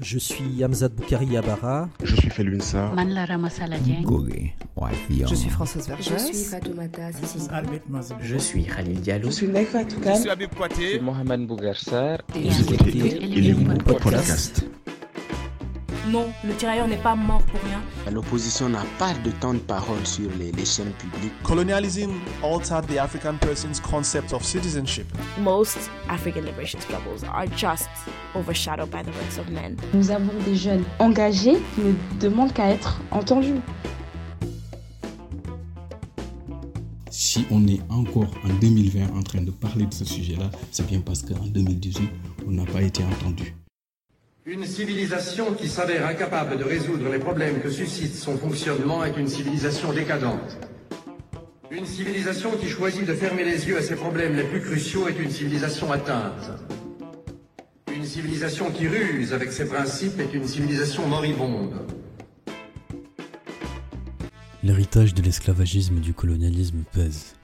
Je 0.00 0.18
suis 0.18 0.62
Hamzat 0.62 0.90
Boukari 0.90 1.26
Yabara. 1.26 1.88
Je 2.04 2.14
suis 2.14 2.30
Felwinsa. 2.30 2.92
Manlara 2.94 3.36
Masaladien. 3.36 4.02
Je 5.28 5.34
suis 5.34 5.50
Françoise 5.50 5.88
Vergès. 5.88 6.12
Je 6.18 6.34
suis 6.34 6.44
Fatoumata 6.44 7.12
Sissi. 7.12 7.48
Je 8.22 8.36
suis 8.36 8.64
Khalil 8.64 9.00
Diallo. 9.00 9.26
Je 9.26 9.34
suis 9.34 9.48
Nekfa 9.48 9.84
Toukan. 9.84 10.14
Je 10.14 10.20
suis 10.20 10.30
Abib 10.30 10.54
Kouate. 10.54 10.72
Je 10.78 10.86
suis 10.86 11.00
Mohamed 11.00 11.46
Bougarsar. 11.48 12.18
Et 12.36 12.48
vous 12.48 12.74
écoutez 12.74 13.54
Podcast. 13.84 14.64
Non, 16.10 16.32
le 16.42 16.54
tirailleur 16.54 16.88
n'est 16.88 16.96
pas 16.96 17.14
mort 17.14 17.42
pour 17.42 17.60
rien. 17.60 17.80
L'opposition 18.10 18.68
n'a 18.70 18.84
pas 18.98 19.12
de 19.24 19.30
temps 19.30 19.52
de 19.52 19.58
parole 19.58 20.06
sur 20.06 20.30
les, 20.38 20.52
les, 20.52 20.64
chaînes 20.64 20.92
publiques. 20.92 21.32
Colonialism 21.42 22.10
altered 22.42 22.86
the 22.86 22.96
African 22.96 23.34
person's 23.38 23.78
concept 23.78 24.32
of 24.32 24.42
citizenship. 24.42 25.06
Most 25.38 25.90
African 26.08 26.42
liberation 26.42 26.80
struggles 26.80 27.24
are 27.24 27.46
just 27.56 27.88
overshadowed 28.34 28.90
by 28.90 29.02
the 29.02 29.12
rights 29.18 29.38
of 29.38 29.50
men. 29.50 29.76
Nous 29.92 30.10
avons 30.10 30.32
des 30.46 30.56
jeunes 30.56 30.84
engagés 30.98 31.58
qui 31.74 31.82
ne 31.82 31.92
demandent 32.20 32.54
qu'à 32.54 32.70
être 32.70 33.02
entendus. 33.10 33.60
Si 37.10 37.44
on 37.50 37.66
est 37.66 37.80
encore 37.90 38.30
en 38.44 38.54
2020 38.60 39.14
en 39.14 39.22
train 39.22 39.42
de 39.42 39.50
parler 39.50 39.84
de 39.84 39.92
ce 39.92 40.06
sujet-là, 40.06 40.50
c'est 40.70 40.86
bien 40.86 41.00
parce 41.00 41.22
qu'en 41.22 41.46
2018, 41.46 42.08
on 42.46 42.52
n'a 42.52 42.64
pas 42.64 42.80
été 42.80 43.04
entendu. 43.04 43.54
Une 44.50 44.64
civilisation 44.64 45.52
qui 45.52 45.68
s'avère 45.68 46.06
incapable 46.06 46.56
de 46.56 46.64
résoudre 46.64 47.10
les 47.10 47.18
problèmes 47.18 47.60
que 47.60 47.68
suscite 47.68 48.14
son 48.14 48.38
fonctionnement 48.38 49.04
est 49.04 49.14
une 49.18 49.28
civilisation 49.28 49.92
décadente. 49.92 50.56
Une 51.70 51.84
civilisation 51.84 52.56
qui 52.56 52.66
choisit 52.66 53.04
de 53.04 53.12
fermer 53.12 53.44
les 53.44 53.68
yeux 53.68 53.76
à 53.76 53.82
ses 53.82 53.94
problèmes 53.94 54.36
les 54.36 54.44
plus 54.44 54.62
cruciaux 54.62 55.06
est 55.06 55.18
une 55.18 55.30
civilisation 55.30 55.92
atteinte. 55.92 56.50
Une 57.94 58.06
civilisation 58.06 58.70
qui 58.70 58.88
ruse 58.88 59.34
avec 59.34 59.52
ses 59.52 59.66
principes 59.66 60.18
est 60.18 60.32
une 60.32 60.46
civilisation 60.46 61.06
moribonde. 61.06 61.84
L'héritage 64.62 65.12
de 65.12 65.20
l'esclavagisme 65.20 65.98
et 65.98 66.00
du 66.00 66.14
colonialisme 66.14 66.84
pèse. 66.90 67.34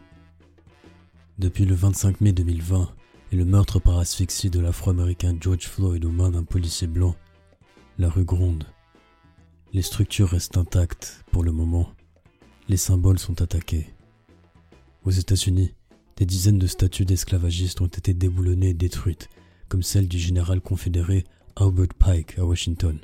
Depuis 1.38 1.66
le 1.66 1.74
25 1.74 2.22
mai 2.22 2.32
2020, 2.32 2.88
le 3.34 3.44
meurtre 3.44 3.80
par 3.80 3.98
asphyxie 3.98 4.50
de 4.50 4.60
l'afro-américain 4.60 5.36
George 5.40 5.66
Floyd 5.66 6.04
aux 6.04 6.10
mains 6.10 6.30
d'un 6.30 6.44
policier 6.44 6.86
blanc, 6.86 7.16
la 7.98 8.08
rue 8.08 8.24
gronde. 8.24 8.64
Les 9.72 9.82
structures 9.82 10.28
restent 10.28 10.56
intactes 10.56 11.24
pour 11.32 11.42
le 11.42 11.50
moment. 11.50 11.90
Les 12.68 12.76
symboles 12.76 13.18
sont 13.18 13.42
attaqués. 13.42 13.92
Aux 15.04 15.10
États-Unis, 15.10 15.74
des 16.16 16.26
dizaines 16.26 16.60
de 16.60 16.68
statues 16.68 17.04
d'esclavagistes 17.04 17.80
ont 17.80 17.86
été 17.86 18.14
déboulonnées 18.14 18.70
et 18.70 18.74
détruites, 18.74 19.28
comme 19.68 19.82
celle 19.82 20.06
du 20.06 20.18
général 20.18 20.60
confédéré 20.60 21.24
Albert 21.56 21.94
Pike 21.98 22.38
à 22.38 22.44
Washington. 22.44 23.00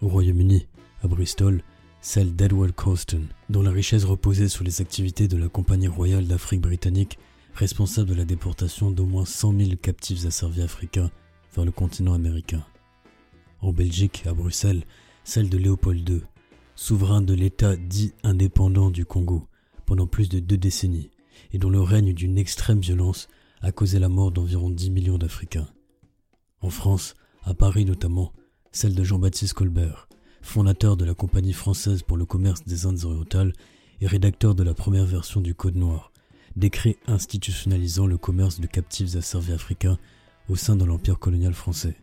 Au 0.00 0.08
Royaume-Uni, 0.08 0.66
à 1.02 1.08
Bristol, 1.08 1.62
celle 2.00 2.34
d'Edward 2.34 2.72
Colston, 2.72 3.26
dont 3.50 3.62
la 3.62 3.70
richesse 3.70 4.04
reposait 4.04 4.48
sur 4.48 4.64
les 4.64 4.80
activités 4.80 5.28
de 5.28 5.36
la 5.36 5.48
Compagnie 5.48 5.88
royale 5.88 6.26
d'Afrique 6.26 6.62
britannique 6.62 7.18
responsable 7.54 8.10
de 8.10 8.14
la 8.14 8.24
déportation 8.24 8.90
d'au 8.90 9.06
moins 9.06 9.24
100 9.24 9.58
000 9.58 9.70
captifs 9.80 10.24
asservis 10.24 10.62
africains 10.62 11.10
vers 11.54 11.64
le 11.64 11.70
continent 11.70 12.14
américain. 12.14 12.64
En 13.60 13.72
Belgique, 13.72 14.24
à 14.26 14.32
Bruxelles, 14.32 14.84
celle 15.24 15.48
de 15.48 15.58
Léopold 15.58 16.08
II, 16.08 16.22
souverain 16.74 17.22
de 17.22 17.34
l'État 17.34 17.76
dit 17.76 18.12
indépendant 18.24 18.90
du 18.90 19.04
Congo 19.04 19.46
pendant 19.86 20.06
plus 20.06 20.28
de 20.28 20.38
deux 20.38 20.56
décennies, 20.56 21.10
et 21.52 21.58
dont 21.58 21.70
le 21.70 21.80
règne 21.80 22.14
d'une 22.14 22.38
extrême 22.38 22.80
violence 22.80 23.28
a 23.60 23.72
causé 23.72 23.98
la 23.98 24.08
mort 24.08 24.32
d'environ 24.32 24.70
10 24.70 24.90
millions 24.90 25.18
d'Africains. 25.18 25.68
En 26.60 26.70
France, 26.70 27.14
à 27.44 27.54
Paris 27.54 27.84
notamment, 27.84 28.32
celle 28.72 28.94
de 28.94 29.04
Jean-Baptiste 29.04 29.54
Colbert, 29.54 30.08
fondateur 30.40 30.96
de 30.96 31.04
la 31.04 31.14
Compagnie 31.14 31.52
française 31.52 32.02
pour 32.02 32.16
le 32.16 32.24
commerce 32.24 32.64
des 32.64 32.86
Indes 32.86 33.04
orientales 33.04 33.52
et 34.00 34.06
rédacteur 34.06 34.54
de 34.54 34.62
la 34.62 34.74
première 34.74 35.06
version 35.06 35.40
du 35.40 35.54
Code 35.54 35.76
noir, 35.76 36.11
décret 36.56 36.96
institutionnalisant 37.06 38.06
le 38.06 38.18
commerce 38.18 38.60
de 38.60 38.66
captifs 38.66 39.16
asservis 39.16 39.52
africains 39.52 39.98
au 40.48 40.56
sein 40.56 40.76
de 40.76 40.84
l'empire 40.84 41.18
colonial 41.18 41.54
français. 41.54 41.94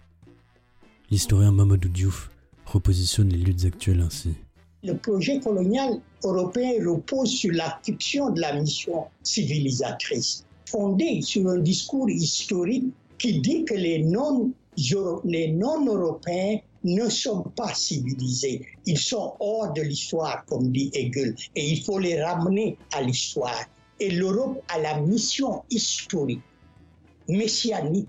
L'historien 1.12 1.52
Mamadou 1.52 1.90
Diouf 1.90 2.32
repositionne 2.66 3.30
les 3.30 3.38
luttes 3.38 3.66
actuelles 3.66 4.02
ainsi. 4.02 4.34
Le 4.84 4.94
projet 4.94 5.40
colonial 5.40 6.00
européen 6.24 6.74
repose 6.86 7.32
sur 7.32 7.52
la 7.54 7.80
fiction 7.84 8.30
de 8.30 8.40
la 8.40 8.54
mission 8.54 9.08
civilisatrice, 9.24 10.46
fondée 10.66 11.22
sur 11.22 11.50
un 11.50 11.60
discours 11.60 12.10
historique 12.10 12.86
qui 13.18 13.42
dit 13.42 13.66
que 13.66 13.74
les 13.74 14.04
non-européens 14.04 16.60
ne 16.86 17.10
sont 17.10 17.42
pas 17.56 17.74
civilisés. 17.74 18.66
Ils 18.86 18.98
sont 18.98 19.34
hors 19.42 19.74
de 19.74 19.82
l'histoire, 19.82 20.46
comme 20.46 20.72
dit 20.72 20.90
Hegel, 20.94 21.36
et 21.56 21.72
il 21.72 21.84
faut 21.84 22.00
les 22.00 22.24
ramener 22.24 22.78
à 22.94 23.02
l'histoire. 23.02 23.66
Et 24.00 24.12
l'Europe 24.12 24.64
a 24.70 24.80
la 24.80 25.00
mission 25.02 25.64
historique, 25.70 26.42
messianique 27.28 28.08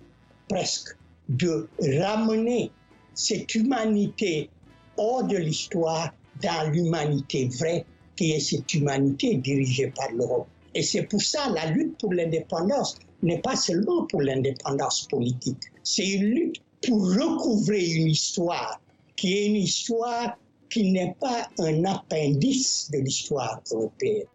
presque, 0.49 0.97
de 1.29 1.69
ramener 1.81 2.71
cette 3.15 3.55
humanité 3.55 4.51
hors 4.97 5.25
de 5.25 5.37
l'histoire 5.37 6.13
dans 6.43 6.71
l'humanité 6.71 7.49
vraie, 7.49 7.85
qui 8.17 8.33
est 8.33 8.41
cette 8.41 8.73
humanité 8.75 9.37
dirigée 9.37 9.93
par 9.97 10.11
l'Europe. 10.13 10.47
Et 10.75 10.83
c'est 10.83 11.03
pour 11.03 11.23
ça 11.23 11.51
la 11.51 11.67
lutte 11.67 11.99
pour 11.99 12.13
l'indépendance 12.13 12.99
n'est 13.23 13.41
pas 13.41 13.57
seulement 13.57 14.07
pour 14.07 14.23
l'indépendance 14.23 15.07
politique, 15.11 15.63
c'est 15.83 16.09
une 16.09 16.31
lutte 16.31 16.63
pour 16.87 17.03
recouvrer 17.13 17.85
une 17.85 18.09
histoire 18.09 18.81
qui 19.17 19.35
est 19.35 19.47
une 19.47 19.57
histoire 19.57 20.39
qui 20.71 20.93
n'est 20.93 21.15
pas 21.21 21.49
un 21.59 21.85
appendice 21.85 22.91
de 22.93 22.99
l'histoire 22.99 23.61
européenne. 23.71 24.27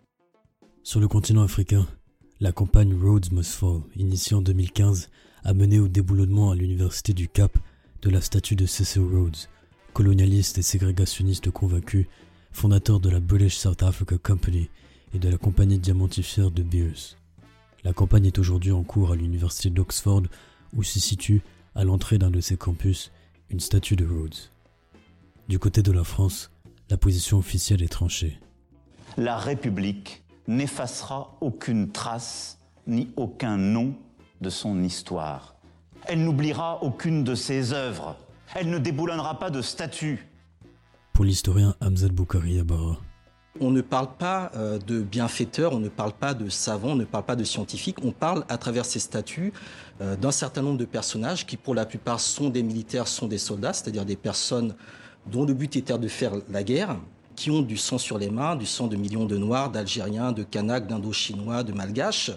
Sur 0.85 1.00
le 1.00 1.07
continent 1.07 1.41
africain, 1.41 1.88
la 2.40 2.51
campagne 2.51 2.94
Rhodes 2.94 3.31
Must 3.31 3.56
Fall, 3.56 3.81
initiée 3.96 4.35
en 4.35 4.41
2015, 4.44 5.09
a 5.44 5.53
mené 5.56 5.79
au 5.79 5.88
déboulonnement 5.88 6.51
à 6.51 6.56
l'université 6.56 7.13
du 7.13 7.28
Cap 7.28 7.57
de 8.03 8.12
la 8.12 8.22
statue 8.22 8.56
de 8.56 8.68
Cecil 8.68 9.01
Rhodes, 9.01 9.50
colonialiste 9.94 10.59
et 10.59 10.62
ségrégationniste 10.62 11.50
convaincu, 11.50 12.07
fondateur 12.51 13.00
de 13.00 13.09
la 13.09 13.19
British 13.19 13.57
South 13.57 13.81
Africa 13.81 14.19
Company 14.19 14.69
et 15.16 15.18
de 15.18 15.28
la 15.28 15.40
compagnie 15.40 15.79
diamantifère 15.79 16.51
de 16.51 16.62
Beers. 16.62 17.17
La 17.84 17.91
campagne 17.91 18.28
est 18.28 18.38
aujourd'hui 18.38 18.72
en 18.72 18.84
cours 18.84 19.12
à 19.12 19.16
l'université 19.16 19.72
d'Oxford 19.72 20.22
où 20.75 20.84
se 20.84 21.00
situe, 21.00 21.41
à 21.73 21.84
l'entrée 21.84 22.19
d'un 22.19 22.29
de 22.29 22.41
ses 22.41 22.57
campus, 22.57 23.12
une 23.50 23.59
statue 23.59 23.96
de 23.96 24.06
Rhodes. 24.06 24.52
Du 25.50 25.57
côté 25.57 25.81
de 25.81 25.91
la 25.91 26.03
France, 26.03 26.52
la 26.91 26.97
position 26.97 27.40
officielle 27.40 27.81
est 27.81 27.91
tranchée. 27.91 28.38
La 29.17 29.38
République 29.40 30.25
n'effacera 30.47 31.38
aucune 31.41 31.91
trace 31.91 32.59
ni 32.88 33.09
aucun 33.16 33.57
nom 33.57 33.95
de 34.41 34.50
son 34.50 34.83
histoire. 34.83 35.56
Elle 36.07 36.23
n'oubliera 36.23 36.83
aucune 36.83 37.23
de 37.23 37.35
ses 37.35 37.73
œuvres. 37.73 38.16
Elle 38.53 38.69
ne 38.69 38.78
déboulonnera 38.78 39.39
pas 39.39 39.50
de 39.50 39.61
statues. 39.61 40.28
Pour 41.13 41.25
l'historien 41.25 41.75
Hamzat 41.81 42.09
Boukari 42.09 42.53
Yabara. 42.53 42.97
On 43.61 43.72
ne 43.72 43.79
parle 43.79 44.09
pas 44.17 44.51
euh, 44.55 44.78
de 44.78 45.01
bienfaiteurs, 45.01 45.72
on 45.72 45.79
ne 45.79 45.88
parle 45.88 46.11
pas 46.11 46.34
de 46.34 46.50
savants, 46.50 46.89
on 46.89 46.95
ne 46.95 47.05
parle 47.05 47.23
pas 47.23 47.38
de 47.38 47.45
scientifiques, 47.45 48.03
on 48.03 48.11
parle 48.11 48.44
à 48.50 48.57
travers 48.57 48.84
ces 48.84 49.00
statuts 49.00 49.53
euh, 50.01 50.17
d'un 50.17 50.31
certain 50.31 50.61
nombre 50.61 50.78
de 50.78 50.85
personnages 50.85 51.45
qui 51.45 51.55
pour 51.55 51.73
la 51.73 51.85
plupart 51.85 52.19
sont 52.19 52.50
des 52.50 52.63
militaires, 52.63 53.07
sont 53.07 53.28
des 53.28 53.38
soldats, 53.38 53.72
c'est-à-dire 53.72 54.03
des 54.03 54.17
personnes 54.17 54.75
dont 55.25 55.45
le 55.45 55.53
but 55.53 55.73
était 55.78 55.97
de 55.97 56.07
faire 56.09 56.34
la 56.50 56.63
guerre, 56.63 56.97
qui 57.35 57.51
ont 57.51 57.62
du 57.62 57.78
sang 57.78 57.97
sur 57.97 58.18
les 58.18 58.29
mains, 58.29 58.56
du 58.56 58.66
sang 58.66 58.88
de 58.88 58.96
millions 58.96 59.25
de 59.25 59.38
Noirs, 59.38 59.72
d'Algériens, 59.72 60.31
de 60.31 60.44
Kanaks, 60.44 60.88
d'Indochinois, 60.88 61.63
de 61.63 61.73
Malgaches. 61.73 62.31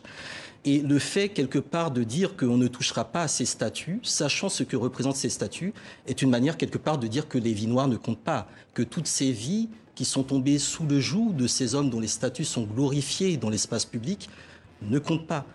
Et 0.65 0.81
le 0.81 0.99
fait, 0.99 1.29
quelque 1.29 1.59
part, 1.59 1.91
de 1.91 2.03
dire 2.03 2.37
qu'on 2.37 2.57
ne 2.57 2.67
touchera 2.67 3.05
pas 3.05 3.23
à 3.23 3.29
ces 3.29 3.45
statuts, 3.45 4.01
sachant 4.03 4.49
ce 4.49 4.65
que 4.65 4.77
représentent 4.77 5.17
ces 5.17 5.31
statuts, 5.31 5.73
est 6.07 6.21
une 6.21 6.31
manière, 6.31 6.57
quelque 6.57 6.79
part, 6.79 6.99
de 6.99 7.07
dire 7.07 7.29
que 7.29 7.39
les 7.39 7.53
vies 7.53 7.69
noires 7.69 7.89
ne 7.89 7.97
comptent 7.97 8.19
pas, 8.19 8.49
que 8.75 8.83
toutes 8.83 9.07
ces 9.07 9.33
vies 9.33 9.69
qui 9.95 10.05
sont 10.05 10.23
tombées 10.23 10.59
sous 10.59 10.87
le 10.87 11.01
joug 11.01 11.33
de 11.33 11.47
ces 11.47 11.75
hommes 11.75 11.91
dont 11.91 12.01
les 12.01 12.09
statuts 12.09 12.45
sont 12.45 12.65
glorifiés 12.65 13.37
dans 13.37 13.51
l'espace 13.51 13.85
public 13.85 14.29
ne 14.83 14.99
comptent 14.99 15.27
pas. 15.27 15.47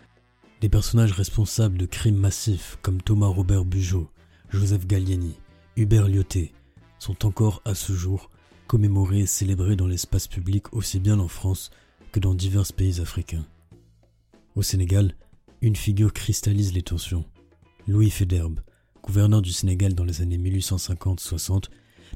Des 0.62 0.70
personnages 0.70 1.12
responsables 1.12 1.78
de 1.78 1.86
crimes 1.86 2.18
massifs 2.18 2.78
comme 2.82 3.02
Thomas 3.02 3.28
Robert 3.28 3.66
Bugeaud, 3.66 4.10
Joseph 4.50 4.88
Gallieni, 4.88 5.36
Hubert 5.76 6.08
Lyoté 6.08 6.54
sont 7.00 7.26
encore 7.26 7.62
à 7.66 7.76
ce 7.76 7.94
jour 7.94 8.30
commémorés 8.68 9.22
et 9.22 9.28
célébrés 9.28 9.76
dans 9.76 9.88
l'espace 9.88 10.28
public 10.28 10.74
aussi 10.74 11.00
bien 11.00 11.20
en 11.20 11.28
France 11.28 11.72
que 12.12 12.20
dans 12.20 12.34
divers 12.34 12.72
pays 12.74 13.02
africains. 13.02 13.46
Au 14.56 14.62
Sénégal, 14.62 15.16
une 15.62 15.76
figure 15.76 16.14
cristallise 16.14 16.74
les 16.74 16.82
tensions. 16.84 17.26
Louis 17.88 18.10
Federbe, 18.10 18.60
gouverneur 19.04 19.42
du 19.42 19.52
Sénégal 19.52 19.94
dans 19.94 20.04
les 20.04 20.22
années 20.22 20.38
1850-60, 20.38 21.66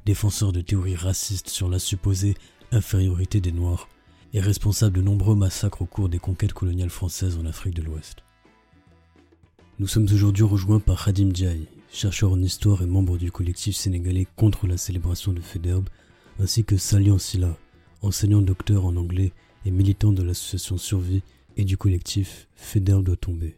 défenseur 0.06 0.52
de 0.52 0.62
théories 0.62 0.96
racistes 0.96 1.50
sur 1.50 1.70
la 1.70 1.80
supposée 1.80 2.36
infériorité 2.72 3.42
des 3.42 3.52
Noirs, 3.52 3.88
est 4.34 4.40
responsable 4.40 4.98
de 4.98 5.02
nombreux 5.02 5.36
massacres 5.36 5.82
au 5.82 5.86
cours 5.86 6.10
des 6.10 6.20
conquêtes 6.20 6.54
coloniales 6.54 6.90
françaises 6.90 7.38
en 7.38 7.46
Afrique 7.46 7.74
de 7.76 7.82
l'Ouest. 7.82 8.18
Nous 9.80 9.88
sommes 9.88 10.08
aujourd'hui 10.12 10.44
rejoints 10.44 10.80
par 10.80 11.04
Khadim 11.06 11.30
Diaye, 11.30 11.68
chercheur 11.92 12.32
en 12.32 12.42
histoire 12.42 12.82
et 12.82 12.88
membre 12.88 13.18
du 13.18 13.32
collectif 13.32 13.76
sénégalais 13.76 14.28
contre 14.36 14.68
la 14.68 14.78
célébration 14.78 15.34
de 15.34 15.42
Federbe, 15.42 15.90
ainsi 16.40 16.64
que 16.64 16.78
Salian 16.78 17.18
Silla, 17.18 17.58
enseignant 18.02 18.42
docteur 18.42 18.86
en 18.86 18.96
anglais 18.96 19.34
et 19.66 19.72
militant 19.72 20.12
de 20.12 20.22
l'association 20.22 20.78
Survie 20.78 21.24
et 21.56 21.66
du 21.66 21.78
collectif 21.78 22.48
Federbe 22.56 23.04
doit 23.04 23.16
tomber. 23.18 23.58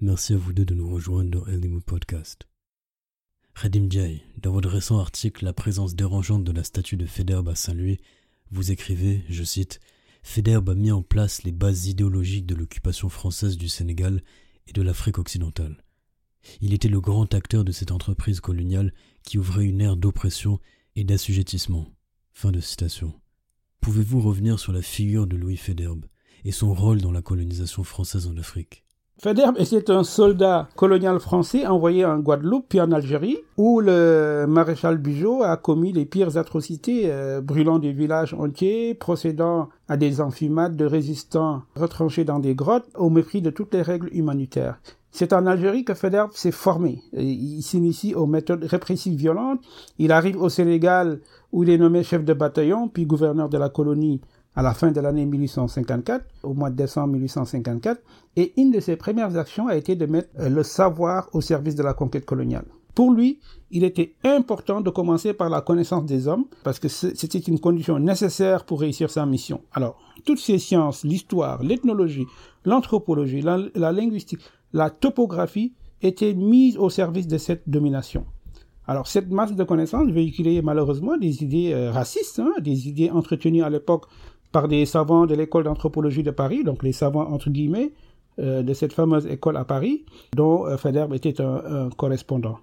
Merci 0.00 0.32
à 0.34 0.36
vous 0.36 0.52
deux 0.52 0.64
de 0.64 0.74
nous 0.74 0.88
rejoindre 0.88 1.30
dans 1.30 1.46
Elimou 1.46 1.80
Podcast. 1.80 2.48
Redim 3.54 3.88
Jay, 3.90 4.22
dans 4.42 4.52
votre 4.52 4.68
récent 4.68 4.98
article 4.98 5.44
La 5.44 5.52
présence 5.52 5.94
dérangeante 5.94 6.44
de 6.44 6.52
la 6.52 6.64
statue 6.64 6.96
de 6.96 7.06
Federbe 7.06 7.48
à 7.48 7.54
Saint-Louis, 7.54 7.98
vous 8.50 8.70
écrivez, 8.70 9.24
je 9.28 9.44
cite, 9.44 9.80
Federbe 10.22 10.70
a 10.70 10.74
mis 10.74 10.92
en 10.92 11.02
place 11.02 11.42
les 11.42 11.52
bases 11.52 11.86
idéologiques 11.86 12.46
de 12.46 12.54
l'occupation 12.54 13.08
française 13.08 13.56
du 13.56 13.68
Sénégal 13.68 14.22
et 14.66 14.72
de 14.72 14.82
l'Afrique 14.82 15.18
occidentale. 15.18 15.82
Il 16.60 16.74
était 16.74 16.88
le 16.88 17.00
grand 17.00 17.32
acteur 17.34 17.64
de 17.64 17.72
cette 17.72 17.92
entreprise 17.92 18.40
coloniale 18.40 18.92
qui 19.22 19.38
ouvrait 19.38 19.64
une 19.64 19.80
ère 19.80 19.96
d'oppression 19.96 20.60
et 20.94 21.04
d'assujettissement. 21.04 21.95
Fin 22.38 22.50
de 22.50 22.60
citation. 22.60 23.14
Pouvez-vous 23.80 24.20
revenir 24.20 24.58
sur 24.58 24.70
la 24.70 24.82
figure 24.82 25.26
de 25.26 25.38
Louis 25.38 25.56
Federbe 25.56 26.04
et 26.44 26.52
son 26.52 26.74
rôle 26.74 27.00
dans 27.00 27.10
la 27.10 27.22
colonisation 27.22 27.82
française 27.82 28.26
en 28.26 28.36
Afrique? 28.36 28.84
Federbe 29.18 29.56
était 29.58 29.90
un 29.90 30.04
soldat 30.04 30.68
colonial 30.76 31.18
français 31.18 31.66
envoyé 31.66 32.04
en 32.04 32.18
Guadeloupe 32.18 32.66
puis 32.68 32.78
en 32.82 32.92
Algérie, 32.92 33.38
où 33.56 33.80
le 33.80 34.44
maréchal 34.46 34.98
Bugeaud 34.98 35.44
a 35.44 35.56
commis 35.56 35.94
les 35.94 36.04
pires 36.04 36.36
atrocités, 36.36 37.10
euh, 37.10 37.40
brûlant 37.40 37.78
des 37.78 37.92
villages 37.92 38.34
entiers, 38.34 38.92
procédant 38.92 39.70
à 39.88 39.96
des 39.96 40.20
enfumades 40.20 40.76
de 40.76 40.84
résistants 40.84 41.62
retranchés 41.74 42.24
dans 42.24 42.38
des 42.38 42.54
grottes, 42.54 42.90
au 42.96 43.08
mépris 43.08 43.40
de 43.40 43.48
toutes 43.48 43.72
les 43.72 43.80
règles 43.80 44.10
humanitaires. 44.12 44.78
C'est 45.18 45.32
en 45.32 45.46
Algérie 45.46 45.82
que 45.82 45.94
Federbe 45.94 46.32
s'est 46.34 46.50
formé. 46.52 47.02
Il 47.14 47.62
s'initie 47.62 48.14
aux 48.14 48.26
méthodes 48.26 48.64
répressives 48.64 49.16
violentes. 49.16 49.60
Il 49.98 50.12
arrive 50.12 50.38
au 50.38 50.50
Sénégal 50.50 51.20
où 51.52 51.62
il 51.62 51.70
est 51.70 51.78
nommé 51.78 52.02
chef 52.02 52.22
de 52.22 52.34
bataillon 52.34 52.88
puis 52.88 53.06
gouverneur 53.06 53.48
de 53.48 53.56
la 53.56 53.70
colonie 53.70 54.20
à 54.54 54.60
la 54.60 54.74
fin 54.74 54.90
de 54.90 55.00
l'année 55.00 55.24
1854, 55.24 56.22
au 56.42 56.52
mois 56.52 56.68
de 56.68 56.76
décembre 56.76 57.14
1854, 57.14 57.98
et 58.36 58.52
une 58.60 58.70
de 58.70 58.78
ses 58.78 58.96
premières 58.96 59.38
actions 59.38 59.68
a 59.68 59.76
été 59.76 59.96
de 59.96 60.04
mettre 60.04 60.28
euh, 60.38 60.50
le 60.50 60.62
savoir 60.62 61.30
au 61.32 61.40
service 61.40 61.76
de 61.76 61.82
la 61.82 61.94
conquête 61.94 62.26
coloniale. 62.26 62.66
Pour 62.94 63.12
lui, 63.12 63.40
il 63.70 63.84
était 63.84 64.14
important 64.24 64.80
de 64.82 64.88
commencer 64.90 65.32
par 65.34 65.48
la 65.50 65.60
connaissance 65.62 66.04
des 66.06 66.28
hommes, 66.28 66.44
parce 66.62 66.78
que 66.78 66.88
c'était 66.88 67.38
une 67.38 67.60
condition 67.60 67.98
nécessaire 67.98 68.64
pour 68.64 68.80
réussir 68.80 69.10
sa 69.10 69.24
mission. 69.26 69.60
Alors, 69.72 69.98
toutes 70.24 70.38
ces 70.38 70.58
sciences, 70.58 71.04
l'histoire, 71.04 71.62
l'ethnologie, 71.62 72.26
l'anthropologie, 72.64 73.42
la, 73.42 73.92
linguistique, 73.92 74.40
la 74.72 74.90
topographie, 74.90 75.74
étaient 76.02 76.34
mises 76.34 76.76
au 76.76 76.90
service 76.90 77.26
de 77.26 77.38
cette 77.38 77.68
domination. 77.68 78.26
Alors, 78.86 79.08
cette 79.08 79.30
masse 79.30 79.54
de 79.54 79.64
connaissances 79.64 80.08
véhiculait 80.10 80.62
malheureusement 80.62 81.16
des 81.16 81.42
idées 81.42 81.72
euh, 81.72 81.90
racistes, 81.90 82.38
hein, 82.38 82.52
des 82.60 82.88
idées 82.88 83.10
entretenues 83.10 83.62
à 83.62 83.70
l'époque 83.70 84.04
par 84.52 84.68
des 84.68 84.86
savants 84.86 85.26
de 85.26 85.34
l'école 85.34 85.64
d'anthropologie 85.64 86.22
de 86.22 86.30
Paris, 86.30 86.62
donc 86.62 86.82
les 86.82 86.92
savants 86.92 87.28
entre 87.32 87.50
guillemets 87.50 87.92
euh, 88.38 88.62
de 88.62 88.72
cette 88.74 88.92
fameuse 88.92 89.26
école 89.26 89.56
à 89.56 89.64
Paris, 89.64 90.04
dont 90.36 90.66
euh, 90.66 90.76
Federbe 90.76 91.14
était 91.14 91.40
un, 91.40 91.90
correspondant. 91.96 92.58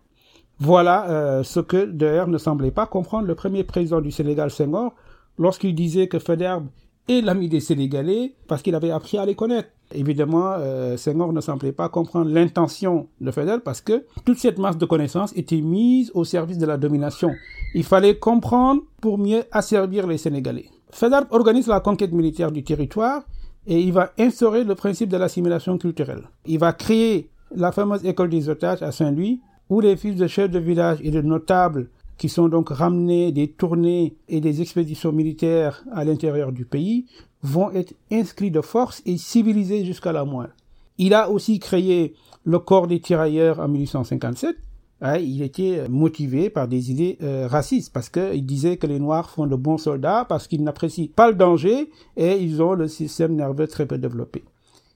Voilà 0.59 1.41
ce 1.43 1.59
que 1.59 1.83
d'ailleurs 1.85 2.27
ne 2.27 2.37
semblait 2.37 2.71
pas 2.71 2.85
comprendre 2.85 3.27
le 3.27 3.33
premier 3.33 3.63
président 3.63 3.99
du 3.99 4.11
Sénégal, 4.11 4.51
Senghor, 4.51 4.93
lorsqu'il 5.39 5.73
disait 5.73 6.07
que 6.07 6.19
Federbe 6.19 6.67
est 7.09 7.21
l'ami 7.21 7.49
des 7.49 7.59
Sénégalais 7.59 8.35
parce 8.47 8.61
qu'il 8.61 8.75
avait 8.75 8.91
appris 8.91 9.17
à 9.17 9.25
les 9.25 9.33
connaître. 9.35 9.69
Évidemment, 9.93 10.55
Senghor 10.97 11.33
ne 11.33 11.41
semblait 11.41 11.71
pas 11.71 11.89
comprendre 11.89 12.31
l'intention 12.31 13.07
de 13.21 13.31
Federbe 13.31 13.61
parce 13.61 13.81
que 13.81 14.05
toute 14.25 14.37
cette 14.37 14.57
masse 14.57 14.77
de 14.77 14.85
connaissances 14.85 15.35
était 15.35 15.61
mise 15.61 16.11
au 16.13 16.23
service 16.23 16.57
de 16.57 16.65
la 16.65 16.77
domination. 16.77 17.31
Il 17.75 17.83
fallait 17.83 18.17
comprendre 18.17 18.81
pour 19.01 19.17
mieux 19.17 19.43
asservir 19.51 20.07
les 20.07 20.17
Sénégalais. 20.17 20.65
Federbe 20.91 21.27
organise 21.31 21.67
la 21.67 21.79
conquête 21.79 22.11
militaire 22.11 22.51
du 22.51 22.63
territoire 22.63 23.23
et 23.65 23.79
il 23.79 23.93
va 23.93 24.11
instaurer 24.19 24.63
le 24.63 24.75
principe 24.75 25.09
de 25.09 25.17
l'assimilation 25.17 25.77
culturelle. 25.77 26.23
Il 26.45 26.59
va 26.59 26.73
créer 26.73 27.29
la 27.55 27.71
fameuse 27.71 28.05
école 28.05 28.29
des 28.29 28.49
otages 28.49 28.81
à 28.81 28.91
Saint-Louis, 28.91 29.41
où 29.69 29.79
les 29.79 29.95
fils 29.95 30.15
de 30.15 30.27
chefs 30.27 30.51
de 30.51 30.59
village 30.59 30.99
et 31.01 31.11
de 31.11 31.21
notables 31.21 31.89
qui 32.17 32.29
sont 32.29 32.47
donc 32.47 32.69
ramenés 32.69 33.31
des 33.31 33.47
tournées 33.47 34.15
et 34.27 34.39
des 34.39 34.61
expéditions 34.61 35.11
militaires 35.11 35.83
à 35.91 36.03
l'intérieur 36.03 36.51
du 36.51 36.65
pays 36.65 37.05
vont 37.43 37.71
être 37.71 37.93
inscrits 38.11 38.51
de 38.51 38.61
force 38.61 39.01
et 39.05 39.17
civilisés 39.17 39.85
jusqu'à 39.85 40.11
la 40.11 40.25
moelle. 40.25 40.53
Il 40.97 41.13
a 41.13 41.29
aussi 41.29 41.59
créé 41.59 42.15
le 42.43 42.59
corps 42.59 42.87
des 42.87 42.99
tirailleurs 42.99 43.59
en 43.59 43.67
1857 43.67 44.57
Hein, 45.05 45.17
il 45.17 45.41
était 45.41 45.89
motivé 45.89 46.49
par 46.49 46.69
des 46.69 46.89
idées 46.89 47.17
euh, 47.21 47.45
racistes 47.45 47.91
parce 47.91 48.07
qu'il 48.07 48.45
disait 48.45 48.77
que 48.77 48.87
les 48.87 48.99
Noirs 48.99 49.29
font 49.29 49.45
de 49.47 49.55
bons 49.57 49.77
soldats 49.77 50.25
parce 50.29 50.47
qu'ils 50.47 50.63
n'apprécient 50.63 51.09
pas 51.13 51.29
le 51.29 51.35
danger 51.35 51.89
et 52.15 52.37
ils 52.37 52.63
ont 52.63 52.73
le 52.73 52.87
système 52.87 53.35
nerveux 53.35 53.67
très 53.67 53.85
peu 53.85 53.97
développé. 53.97 54.45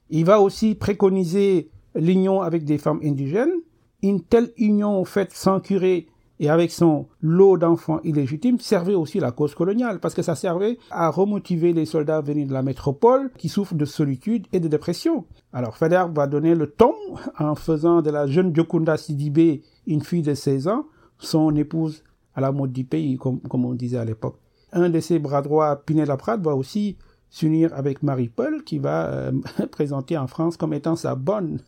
Il 0.10 0.24
va 0.24 0.40
aussi 0.40 0.76
préconiser 0.76 1.70
l'union 1.94 2.42
avec 2.42 2.64
des 2.64 2.78
femmes 2.78 3.02
indigènes. 3.04 3.52
Une 4.02 4.22
telle 4.22 4.54
union 4.56 5.04
faite 5.04 5.34
sans 5.34 5.60
curé 5.60 6.08
et 6.40 6.50
avec 6.50 6.72
son 6.72 7.08
lot 7.22 7.58
d'enfants 7.58 8.00
illégitimes 8.04 8.60
servait 8.60 8.96
aussi 8.96 9.20
la 9.20 9.32
cause 9.32 9.56
coloniale 9.56 10.00
parce 10.00 10.14
que 10.14 10.22
ça 10.22 10.36
servait 10.36 10.78
à 10.92 11.10
remotiver 11.10 11.74
les 11.74 11.86
soldats 11.86 12.22
venus 12.22 12.48
de 12.48 12.54
la 12.54 12.62
métropole 12.62 13.32
qui 13.38 13.50
souffrent 13.50 13.76
de 13.76 13.86
solitude 13.86 14.48
et 14.54 14.60
de 14.60 14.68
dépression. 14.68 15.26
Alors 15.54 15.78
Feder 15.78 16.06
va 16.14 16.28
donner 16.28 16.56
le 16.56 16.68
ton 16.68 16.94
en 17.40 17.56
faisant 17.56 18.02
de 18.02 18.10
la 18.10 18.28
jeune 18.28 18.56
Jokunda 18.56 18.98
Sidibé 18.98 19.64
une 19.88 20.04
fille 20.04 20.22
de 20.22 20.34
16 20.34 20.68
ans, 20.68 20.86
son 21.18 21.56
épouse 21.56 22.04
à 22.36 22.42
la 22.42 22.52
mode 22.52 22.72
du 22.72 22.84
pays, 22.84 23.18
comme, 23.18 23.42
on 23.52 23.74
disait 23.74 23.98
à 23.98 24.06
l'époque. 24.06 24.38
Un 24.72 24.90
de 24.90 25.00
ses 25.00 25.18
bras 25.18 25.42
droits, 25.42 25.76
Pinel 25.86 26.08
Laprade, 26.08 26.44
va 26.44 26.56
aussi 26.56 26.98
s'unir 27.30 27.74
avec 27.74 28.04
Marie-Paul, 28.04 28.64
qui 28.64 28.78
va 28.78 29.08
euh, 29.08 29.32
présenter 29.72 30.18
en 30.18 30.28
France 30.28 30.56
comme 30.56 30.74
étant 30.74 30.96
sa 30.96 31.16
bonne. 31.16 31.60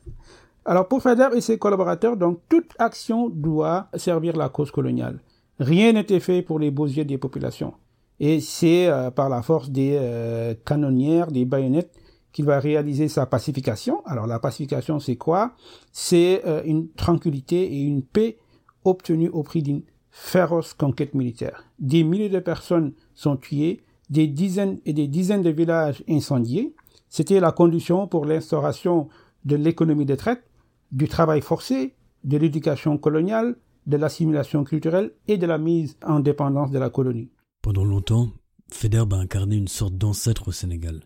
Alors 0.69 0.87
pour 0.87 1.01
Feder 1.01 1.29
et 1.35 1.41
ses 1.41 1.57
collaborateurs, 1.57 2.15
donc 2.15 2.41
toute 2.47 2.75
action 2.77 3.27
doit 3.27 3.87
servir 3.95 4.37
la 4.37 4.49
cause 4.49 4.69
coloniale. 4.69 5.19
Rien 5.59 5.93
n'était 5.93 6.19
fait 6.19 6.43
pour 6.43 6.59
les 6.59 6.69
beaux 6.69 6.85
yeux 6.85 7.05
des 7.05 7.17
populations. 7.17 7.73
Et 8.19 8.39
c'est 8.39 8.85
euh, 8.85 9.09
par 9.09 9.29
la 9.29 9.41
force 9.41 9.71
des 9.71 9.97
euh, 9.99 10.53
canonnières, 10.65 11.31
des 11.31 11.45
baïonnettes, 11.45 11.91
qu'il 12.31 12.45
va 12.45 12.59
réaliser 12.59 13.07
sa 13.07 13.25
pacification. 13.25 14.05
Alors 14.05 14.27
la 14.27 14.37
pacification, 14.37 14.99
c'est 14.99 15.15
quoi? 15.15 15.53
C'est 15.91 16.43
euh, 16.45 16.61
une 16.65 16.91
tranquillité 16.91 17.63
et 17.63 17.81
une 17.81 18.03
paix 18.03 18.37
obtenue 18.85 19.29
au 19.29 19.41
prix 19.41 19.63
d'une 19.63 19.81
féroce 20.11 20.75
conquête 20.75 21.15
militaire. 21.15 21.63
Des 21.79 22.03
milliers 22.03 22.29
de 22.29 22.37
personnes 22.37 22.93
sont 23.15 23.37
tuées, 23.37 23.81
des 24.11 24.27
dizaines 24.27 24.77
et 24.85 24.93
des 24.93 25.07
dizaines 25.07 25.41
de 25.41 25.49
villages 25.49 26.03
incendiés. 26.07 26.75
C'était 27.07 27.39
la 27.39 27.51
condition 27.51 28.05
pour 28.05 28.25
l'instauration 28.25 29.07
de 29.45 29.55
l'économie 29.55 30.05
de 30.05 30.13
traite, 30.13 30.43
du 30.91 31.07
travail 31.07 31.41
forcé, 31.41 31.95
de 32.23 32.37
l'éducation 32.37 32.97
coloniale, 32.97 33.55
de 33.85 33.97
l'assimilation 33.97 34.63
culturelle 34.63 35.13
et 35.27 35.37
de 35.37 35.45
la 35.45 35.57
mise 35.57 35.97
en 36.03 36.19
dépendance 36.19 36.71
de 36.71 36.79
la 36.79 36.89
colonie. 36.89 37.31
Pendant 37.61 37.83
longtemps, 37.83 38.31
Federbe 38.71 39.13
a 39.13 39.17
incarné 39.17 39.55
une 39.55 39.67
sorte 39.67 39.95
d'ancêtre 39.95 40.49
au 40.49 40.51
Sénégal. 40.51 41.01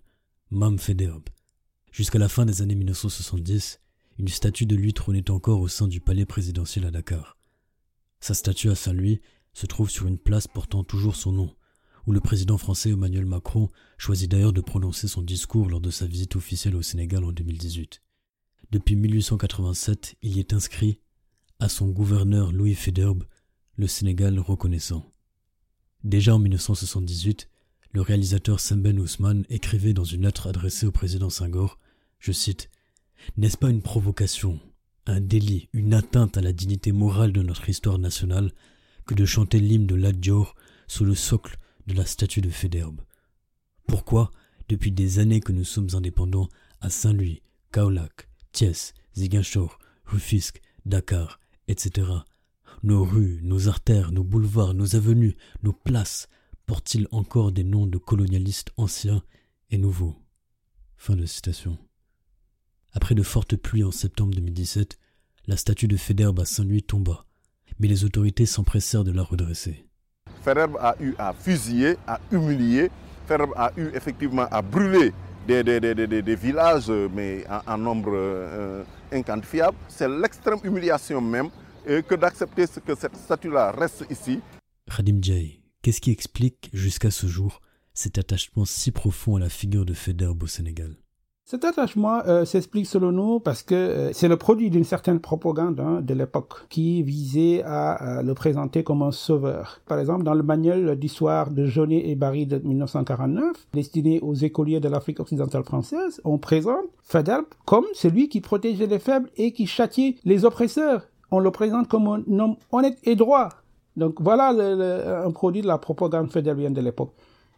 Mam 0.52 0.78
Federbe. 0.78 1.30
Jusqu'à 1.92 2.20
la 2.20 2.28
fin 2.28 2.46
des 2.46 2.62
années 2.62 2.76
1970, 2.76 3.80
une 4.20 4.28
statue 4.28 4.66
de 4.66 4.76
lui 4.76 4.94
trônait 4.94 5.32
encore 5.32 5.62
au 5.62 5.68
sein 5.68 5.88
du 5.88 6.00
palais 6.00 6.26
présidentiel 6.26 6.86
à 6.86 6.92
Dakar. 6.92 7.38
Sa 8.20 8.34
statue 8.34 8.70
à 8.70 8.76
Saint-Louis 8.76 9.22
se 9.54 9.66
trouve 9.66 9.90
sur 9.90 10.08
une 10.08 10.18
place 10.18 10.48
portant 10.48 10.84
toujours 10.84 11.16
son 11.16 11.32
nom, 11.32 11.56
où 12.06 12.12
le 12.12 12.20
président 12.20 12.58
français 12.58 12.92
Emmanuel 12.92 13.26
Macron 13.26 13.70
choisit 13.98 14.30
d'ailleurs 14.30 14.54
de 14.54 14.62
prononcer 14.62 15.08
son 15.08 15.22
discours 15.22 15.70
lors 15.70 15.82
de 15.82 15.90
sa 15.90 16.06
visite 16.06 16.36
officielle 16.36 16.76
au 16.76 16.82
Sénégal 16.82 17.24
en 17.24 17.32
2018. 17.32 18.02
Depuis 18.74 18.96
1887, 18.96 20.16
il 20.24 20.36
y 20.36 20.40
est 20.40 20.52
inscrit 20.52 21.00
à 21.60 21.70
son 21.70 21.90
gouverneur 21.90 22.52
Louis 22.52 22.74
Federbe, 22.74 23.24
le 23.76 23.86
Sénégal 23.86 24.40
reconnaissant. 24.40 25.14
Déjà 26.04 26.34
en 26.34 26.40
1978, 26.40 27.50
le 27.92 28.02
réalisateur 28.02 28.60
Semben 28.60 29.00
Ousmane 29.00 29.46
écrivait 29.52 29.94
dans 29.94 30.06
une 30.06 30.24
lettre 30.24 30.48
adressée 30.48 30.88
au 30.88 30.92
président 30.92 31.30
Senghor, 31.30 31.78
je 32.18 32.32
cite, 32.32 32.72
N'est-ce 33.38 33.60
pas 33.60 33.70
une 33.70 33.84
provocation, 33.84 34.60
un 35.06 35.22
délit, 35.22 35.70
une 35.74 35.94
atteinte 35.94 36.38
à 36.38 36.42
la 36.42 36.52
dignité 36.52 36.92
morale 36.92 37.32
de 37.32 37.44
notre 37.44 37.70
histoire 37.70 38.00
nationale 38.00 38.52
que 39.06 39.14
de 39.14 39.24
chanter 39.26 39.60
l'hymne 39.60 39.86
de 39.86 39.94
l'Adjor 39.94 40.56
sous 40.88 41.06
le 41.06 41.14
socle 41.14 41.58
de 41.86 41.94
la 41.94 42.08
statue 42.08 42.42
de 42.42 42.50
Federbe? 42.50 43.02
Pourquoi, 43.86 44.32
depuis 44.68 44.92
des 44.92 45.20
années 45.20 45.42
que 45.42 45.52
nous 45.52 45.64
sommes 45.64 45.90
indépendants, 45.94 46.50
à 46.82 46.90
Saint-Louis, 46.90 47.44
Kaolac, 47.72 48.30
Thiès, 48.54 48.94
Ziguinchor, 49.18 49.80
Rufisque, 50.06 50.62
Dakar, 50.86 51.40
etc., 51.68 52.08
nos 52.84 53.04
rues, 53.04 53.40
nos 53.44 53.68
artères, 53.68 54.12
nos 54.12 54.24
boulevards, 54.24 54.74
nos 54.74 54.96
avenues, 54.96 55.36
nos 55.64 55.74
places, 55.74 56.28
portent-ils 56.66 57.08
encore 57.12 57.52
des 57.52 57.64
noms 57.64 57.88
de 57.88 57.98
colonialistes 57.98 58.72
anciens 58.78 59.24
et 59.72 59.78
nouveaux? 59.78 60.16
Fin 60.98 61.16
de 61.16 61.26
citation. 61.26 61.78
Après 62.92 63.16
de 63.16 63.24
fortes 63.24 63.56
pluies 63.56 63.84
en 63.84 63.92
septembre 63.92 64.36
2017, 64.36 64.98
la 65.48 65.58
statue 65.58 65.88
de 65.88 65.98
Federbe 65.98 66.40
à 66.40 66.46
Saint-Louis 66.46 66.84
tomba, 66.84 67.26
mais 67.80 67.88
les 67.88 68.06
autorités 68.06 68.46
s'empressèrent 68.46 69.04
de 69.04 69.12
la 69.12 69.24
redresser. 69.24 69.86
Federbe 70.44 70.78
a 70.80 70.96
eu 71.00 71.16
à 71.18 71.34
fusiller, 71.34 71.98
à 72.06 72.20
humilier, 72.32 72.92
Federbe 73.28 73.54
a 73.56 73.72
eu 73.78 73.88
effectivement 73.94 74.48
à 74.52 74.62
brûler 74.62 75.14
des, 75.48 76.36
villages, 76.36 76.90
mais 77.14 77.44
en, 77.68 77.78
nombre 77.78 78.12
euh. 78.14 78.84
C'est 79.90 80.10
l'extrême 80.10 80.60
humiliation 80.64 81.22
même 81.22 81.50
que 81.86 82.16
d'accepter 82.16 82.66
que 82.86 82.96
cette 82.96 83.16
statue-là 83.16 83.72
reste 83.72 84.06
ici. 84.10 84.40
Radim 84.88 85.20
Djay, 85.22 85.60
qu'est-ce 85.82 86.02
qui 86.02 86.12
explique 86.12 86.70
jusqu'à 86.74 87.12
ce 87.12 87.28
jour 87.28 87.62
cet 87.94 88.18
attachement 88.18 88.66
si 88.66 88.92
profond 88.92 89.36
à 89.36 89.40
la 89.40 89.50
figure 89.50 89.86
de 89.86 89.94
Federbe 89.94 90.42
au 90.44 90.48
Sénégal 90.48 90.96
cet 91.46 91.66
attachement 91.66 92.22
euh, 92.26 92.46
s'explique 92.46 92.88
selon 92.88 93.12
nous 93.12 93.42
parce 93.42 93.64
que 93.64 93.76
euh, 93.76 94.14
c'est 94.14 94.30
le 94.30 94.38
produit 94.38 94.70
d'une 94.70 94.86
certaine 94.86 95.20
propagande 95.20 95.78
hein, 95.82 96.00
de 96.02 96.14
l'époque 96.14 96.68
qui 96.70 97.04
visait 97.04 97.62
à, 97.66 98.22
le 98.24 98.34
présenter 98.34 98.84
comme 98.84 99.02
un 99.02 99.12
sauveur. 99.12 99.82
Par 99.86 100.00
exemple, 100.00 100.24
dans 100.24 100.36
le 100.36 100.44
manuel 100.44 100.96
d'histoire 100.98 101.52
de 101.52 101.66
Jaunet 101.66 102.10
et 102.10 102.16
Barry 102.16 102.46
de 102.46 102.60
1949, 102.60 103.68
destiné 103.74 104.22
aux 104.22 104.36
écoliers 104.36 104.80
de 104.80 104.88
l'Afrique 104.88 105.20
occidentale 105.20 105.66
française, 105.66 106.22
on 106.24 106.38
présente 106.38 106.86
Faidherbe 107.02 107.46
comme 107.66 107.86
celui 107.94 108.30
qui 108.30 108.40
protégeait 108.40 108.88
les 108.88 109.00
faibles 109.00 109.30
et 109.36 109.52
qui 109.52 109.68
châtiait 109.68 110.16
les 110.24 110.46
oppresseurs. 110.46 111.10
On 111.30 111.40
le 111.40 111.52
présente 111.52 111.90
comme 111.90 112.08
un 112.08 112.40
homme 112.40 112.56
honnête 112.72 112.98
et 113.04 113.18
droit. 113.18 113.50
Donc 113.98 114.22
voilà 114.22 114.50
un 115.26 115.32
produit 115.32 115.62
de 115.62 115.68
la 115.68 115.78
propagande 115.78 116.32
fédélienne 116.32 116.74
de 116.74 116.82
l'époque. 116.82 117.12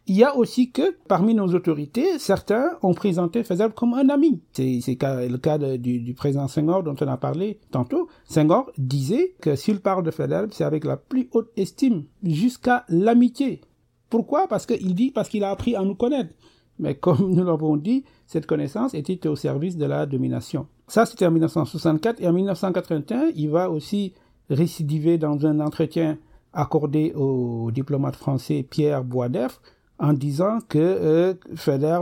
Il 0.08 0.14
y 0.14 0.22
a 0.22 0.36
aussi 0.36 0.70
que 0.70 0.96
parmi 1.08 1.34
nos 1.34 1.48
autorités, 1.48 2.20
certains 2.20 2.70
ont 2.82 2.94
présenté 2.94 3.42
Faidherbe 3.42 3.72
comme 3.74 3.94
un 3.94 4.08
ami. 4.08 4.40
C'est 4.52 4.78
le 4.78 5.36
cas 5.36 5.58
du, 5.58 6.14
président 6.14 6.46
Senghor 6.46 6.84
dont 6.84 6.94
on 7.00 7.08
a 7.08 7.16
parlé 7.16 7.58
tantôt. 7.72 8.08
Senghor 8.24 8.70
disait 8.78 9.34
que 9.40 9.56
s'il 9.56 9.80
parle 9.80 10.04
de 10.04 10.12
Faidherbe, 10.12 10.50
c'est 10.52 10.62
avec 10.62 10.84
la 10.84 10.96
plus 10.96 11.28
haute 11.32 11.50
estime, 11.56 12.04
jusqu'à 12.22 12.84
l'amitié. 12.88 13.62
Pourquoi? 14.08 14.46
Parce 14.46 14.64
qu'il 14.64 14.94
dit 14.94 15.10
parce 15.10 15.28
qu'il 15.28 15.42
a 15.42 15.50
appris 15.50 15.74
à 15.74 15.82
nous 15.82 15.96
connaître. 15.96 16.32
Mais 16.78 16.94
comme 16.94 17.34
nous 17.34 17.44
l'avons 17.44 17.76
dit, 17.76 18.04
cette 18.28 18.46
connaissance 18.46 18.94
était 18.94 19.26
au 19.26 19.34
service 19.34 19.76
de 19.76 19.86
la 19.86 20.06
domination. 20.06 20.68
Ça, 20.86 21.04
c'était 21.04 21.26
en 21.26 21.32
1964 21.32 22.20
et 22.20 22.28
en 22.28 22.32
1981, 22.32 23.32
il 23.34 23.50
va 23.50 23.70
aussi 23.70 24.12
récidiver 24.50 25.18
dans 25.18 25.44
un 25.46 25.58
entretien 25.58 26.18
accordé 26.52 27.12
au 27.16 27.70
diplomate 27.72 28.14
français 28.14 28.64
Pierre 28.68 29.02
Boisdef 29.02 29.60
en 29.98 30.12
disant 30.12 30.58
que 30.68 30.78
euh, 30.78 31.34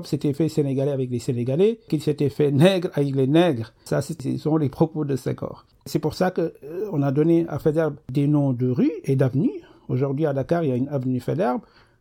s'était 0.04 0.32
fait 0.32 0.48
sénégalais 0.48 0.90
avec 0.90 1.10
les 1.10 1.18
Sénégalais, 1.18 1.78
qu'il 1.88 2.02
s'était 2.02 2.28
fait 2.30 2.50
nègre 2.50 2.90
avec 2.94 3.14
les 3.14 3.26
nègres. 3.26 3.72
Ça, 3.84 4.02
ce 4.02 4.12
sont 4.38 4.56
les 4.56 4.68
propos 4.68 5.04
de 5.04 5.16
Senghor. 5.16 5.64
C'est 5.86 5.98
pour 5.98 6.14
ça 6.14 6.30
que 6.30 6.54
euh, 6.64 7.02
a 7.02 7.12
donné 7.12 7.46
à 7.48 7.58
Faidherbe 7.58 7.96
des 8.10 8.26
noms 8.26 8.52
de 8.52 8.68
rues 8.68 8.92
et 9.04 9.16
d'avenues. 9.16 9.60
Aujourd'hui, 9.88 10.26
à 10.26 10.32
Dakar, 10.32 10.64
il 10.64 10.70
y 10.70 10.72
a 10.72 10.76
une 10.76 10.88
avenue 10.88 11.20
Faidherbe. 11.20 11.60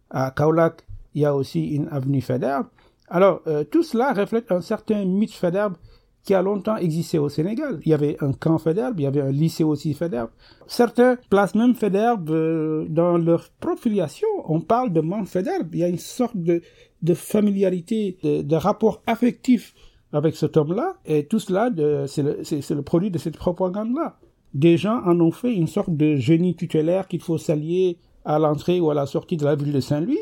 À 0.09 0.31
Kaolack, 0.31 0.83
il 1.13 1.21
y 1.21 1.25
a 1.25 1.35
aussi 1.35 1.67
une 1.75 1.87
avenue 1.89 2.21
Faidherbe. 2.21 2.67
Alors, 3.09 3.41
euh, 3.47 3.63
tout 3.63 3.83
cela 3.83 4.13
reflète 4.13 4.51
un 4.51 4.61
certain 4.61 5.05
mythe 5.05 5.33
Faidherbe 5.33 5.75
qui 6.23 6.33
a 6.33 6.41
longtemps 6.41 6.77
existé 6.77 7.19
au 7.19 7.27
Sénégal. 7.27 7.79
Il 7.85 7.89
y 7.89 7.93
avait 7.93 8.15
un 8.21 8.31
camp 8.31 8.57
Faidherbe, 8.57 8.99
il 8.99 9.03
y 9.03 9.07
avait 9.07 9.21
un 9.21 9.31
lycée 9.31 9.63
aussi 9.63 9.93
Faidherbe. 9.93 10.29
Certains 10.67 11.17
placent 11.29 11.55
même 11.55 11.75
Faidherbe 11.75 12.29
euh, 12.29 12.85
dans 12.89 13.17
leur 13.17 13.49
propre 13.59 13.81
filiation. 13.81 14.27
On 14.45 14.61
parle 14.61 14.93
de 14.93 15.01
man 15.01 15.25
Faidherbe. 15.25 15.75
Il 15.75 15.79
y 15.79 15.83
a 15.83 15.89
une 15.89 15.97
sorte 15.97 16.37
de, 16.37 16.61
de 17.01 17.13
familiarité, 17.13 18.17
de, 18.23 18.55
rapport 18.55 19.01
affectif 19.05 19.73
avec 20.13 20.37
cet 20.37 20.55
homme-là. 20.55 20.95
Et 21.05 21.25
tout 21.25 21.39
cela, 21.39 21.69
c'est 22.07 22.23
le, 22.23 22.75
le, 22.75 22.81
produit 22.81 23.11
de 23.11 23.17
cette 23.17 23.37
propagande-là. 23.37 24.17
Des 24.53 24.77
gens 24.77 25.01
en 25.05 25.19
ont 25.19 25.31
fait 25.31 25.53
une 25.53 25.67
sorte 25.67 25.89
de 25.89 26.15
génie 26.15 26.55
tutélaire 26.55 27.07
qu'il 27.07 27.21
faut 27.21 27.37
s'allier 27.37 27.97
à 28.23 28.39
l'entrée 28.39 28.79
ou 28.79 28.89
à 28.91 28.93
la 28.93 29.07
sortie 29.07 29.35
de 29.35 29.43
la 29.43 29.55
ville 29.55 29.73
de 29.73 29.81
Saint-Louis. 29.81 30.19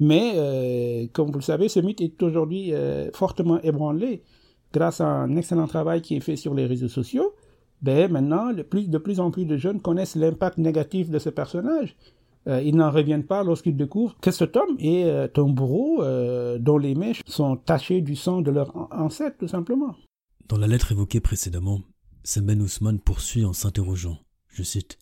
Mais, 0.00 0.32
euh, 0.34 1.06
comme 1.12 1.28
vous 1.30 1.38
le 1.38 1.42
savez, 1.42 1.68
ce 1.68 1.78
mythe 1.80 2.00
est 2.00 2.20
aujourd'hui 2.22 2.74
euh, 2.74 3.10
fortement 3.12 3.60
ébranlé 3.62 4.22
grâce 4.72 5.00
à 5.00 5.06
un 5.06 5.36
excellent 5.36 5.66
travail 5.66 6.02
qui 6.02 6.16
est 6.16 6.20
fait 6.20 6.36
sur 6.36 6.54
les 6.54 6.66
réseaux 6.66 6.88
sociaux, 6.88 7.34
ben 7.82 8.10
maintenant, 8.10 8.52
de 8.52 8.62
plus, 8.62 9.20
en 9.20 9.30
plus 9.30 9.44
de 9.44 9.56
jeunes 9.56 9.80
connaissent 9.80 10.16
l'impact 10.16 10.58
négatif 10.58 11.10
de 11.10 11.18
ce 11.18 11.28
personnage. 11.28 11.96
Euh, 12.48 12.62
ils 12.62 12.76
n'en 12.76 12.90
reviennent 12.90 13.26
pas 13.26 13.42
lorsqu'ils 13.42 13.76
découvrent 13.76 14.16
que 14.20 14.30
cet 14.30 14.56
homme 14.56 14.76
est 14.78 15.04
euh, 15.04 15.28
un 15.36 15.48
bourreau 15.48 16.02
euh, 16.02 16.58
dont 16.58 16.78
les 16.78 16.94
mèches 16.94 17.22
sont 17.26 17.56
tachées 17.56 18.02
du 18.02 18.14
sang 18.14 18.40
de 18.40 18.50
leur 18.50 18.72
ancêtre, 18.92 19.36
tout 19.38 19.48
simplement. 19.48 19.96
Dans 20.48 20.56
la 20.56 20.68
lettre 20.68 20.92
évoquée 20.92 21.20
précédemment, 21.20 21.82
Semen 22.22 22.62
Ousmane 22.62 23.00
poursuit 23.00 23.44
en 23.44 23.52
s'interrogeant, 23.52 24.18
je 24.48 24.62
cite, 24.62 24.98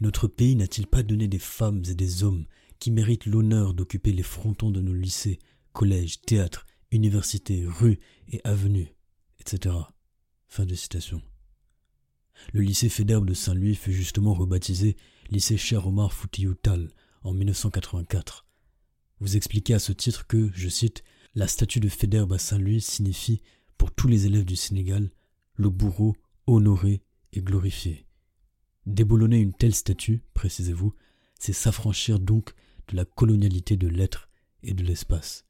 Notre 0.00 0.28
pays 0.28 0.54
n'a-t-il 0.54 0.86
pas 0.86 1.02
donné 1.02 1.28
des 1.28 1.38
femmes 1.38 1.82
et 1.90 1.94
des 1.94 2.24
hommes 2.24 2.44
qui 2.78 2.90
méritent 2.90 3.26
l'honneur 3.26 3.72
d'occuper 3.72 4.12
les 4.12 4.22
frontons 4.22 4.70
de 4.70 4.80
nos 4.80 4.94
lycées, 4.94 5.38
collèges, 5.72 6.20
théâtres, 6.20 6.66
universités, 6.90 7.64
rues 7.66 8.00
et 8.28 8.42
avenues? 8.44 8.94
Etc. 9.42 9.74
Fin 10.46 10.66
citation. 10.74 11.20
Le 12.52 12.60
lycée 12.60 12.88
Fédère 12.88 13.22
de 13.22 13.34
Saint-Louis 13.34 13.74
fut 13.74 13.92
justement 13.92 14.34
rebaptisé 14.34 14.96
lycée 15.30 15.56
Cher 15.56 15.86
Omar 15.86 16.12
Foutiyou 16.12 16.54
en 17.22 17.32
1984. 17.32 18.46
Vous 19.20 19.36
expliquez 19.36 19.74
à 19.74 19.78
ce 19.78 19.92
titre 19.92 20.26
que, 20.26 20.50
je 20.54 20.68
cite, 20.68 21.02
la 21.34 21.48
statue 21.48 21.80
de 21.80 21.88
Fédère 21.88 22.30
à 22.32 22.38
Saint-Louis 22.38 22.80
signifie, 22.80 23.42
pour 23.78 23.90
tous 23.90 24.06
les 24.06 24.26
élèves 24.26 24.44
du 24.44 24.56
Sénégal, 24.56 25.10
le 25.54 25.70
bourreau 25.70 26.16
honoré 26.46 27.02
et 27.32 27.42
glorifié. 27.42 28.06
Déboulonner 28.86 29.38
une 29.38 29.54
telle 29.54 29.74
statue, 29.74 30.22
précisez-vous, 30.34 30.94
c'est 31.38 31.52
s'affranchir 31.52 32.20
donc 32.20 32.54
de 32.88 32.96
la 32.96 33.04
colonialité 33.04 33.76
de 33.76 33.88
l'être 33.88 34.28
et 34.62 34.74
de 34.74 34.84
l'espace. 34.84 35.46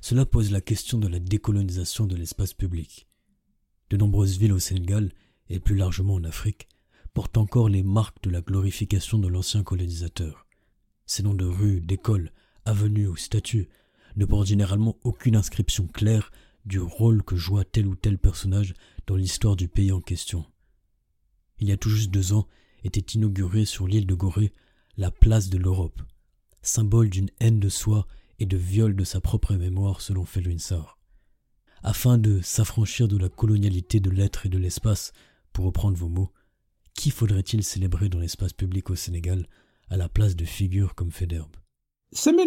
Cela 0.00 0.26
pose 0.26 0.50
la 0.50 0.60
question 0.60 0.98
de 0.98 1.08
la 1.08 1.18
décolonisation 1.18 2.06
de 2.06 2.16
l'espace 2.16 2.54
public. 2.54 3.06
De 3.90 3.96
nombreuses 3.96 4.38
villes 4.38 4.52
au 4.52 4.58
Sénégal, 4.58 5.12
et 5.48 5.60
plus 5.60 5.76
largement 5.76 6.14
en 6.14 6.24
Afrique, 6.24 6.68
portent 7.14 7.36
encore 7.36 7.68
les 7.68 7.82
marques 7.82 8.22
de 8.22 8.30
la 8.30 8.40
glorification 8.40 9.18
de 9.18 9.28
l'ancien 9.28 9.62
colonisateur. 9.62 10.46
Ces 11.04 11.22
noms 11.22 11.34
de 11.34 11.44
rues, 11.44 11.80
d'écoles, 11.80 12.32
avenues 12.64 13.08
ou 13.08 13.16
statues 13.16 13.68
ne 14.16 14.24
portent 14.24 14.46
généralement 14.46 14.96
aucune 15.04 15.36
inscription 15.36 15.86
claire 15.86 16.30
du 16.64 16.78
rôle 16.78 17.22
que 17.22 17.36
joua 17.36 17.64
tel 17.64 17.86
ou 17.86 17.94
tel 17.94 18.18
personnage 18.18 18.74
dans 19.06 19.16
l'histoire 19.16 19.56
du 19.56 19.68
pays 19.68 19.92
en 19.92 20.00
question. 20.00 20.44
Il 21.58 21.68
y 21.68 21.72
a 21.72 21.76
tout 21.76 21.90
juste 21.90 22.10
deux 22.10 22.32
ans 22.32 22.46
était 22.84 23.00
inaugurée 23.00 23.64
sur 23.64 23.86
l'île 23.86 24.06
de 24.06 24.14
Gorée 24.14 24.52
la 24.96 25.10
place 25.10 25.48
de 25.48 25.58
l'Europe, 25.58 26.02
symbole 26.60 27.08
d'une 27.08 27.30
haine 27.40 27.60
de 27.60 27.68
soi 27.68 28.06
et 28.42 28.46
de 28.46 28.56
viol 28.56 28.96
de 28.96 29.04
sa 29.04 29.20
propre 29.20 29.54
mémoire 29.54 30.00
selon 30.00 30.24
Felwinsor. 30.24 30.98
Afin 31.84 32.18
de 32.18 32.40
s'affranchir 32.42 33.06
de 33.06 33.16
la 33.16 33.28
colonialité 33.28 34.00
de 34.00 34.10
l'être 34.10 34.46
et 34.46 34.48
de 34.48 34.58
l'espace, 34.58 35.12
pour 35.52 35.64
reprendre 35.66 35.96
vos 35.96 36.08
mots, 36.08 36.32
qui 36.92 37.10
faudrait-il 37.10 37.62
célébrer 37.62 38.08
dans 38.08 38.18
l'espace 38.18 38.52
public 38.52 38.90
au 38.90 38.96
Sénégal 38.96 39.46
à 39.90 39.96
la 39.96 40.08
place 40.08 40.34
de 40.34 40.44
figures 40.44 40.96
comme 40.96 41.12
Federbe 41.12 41.54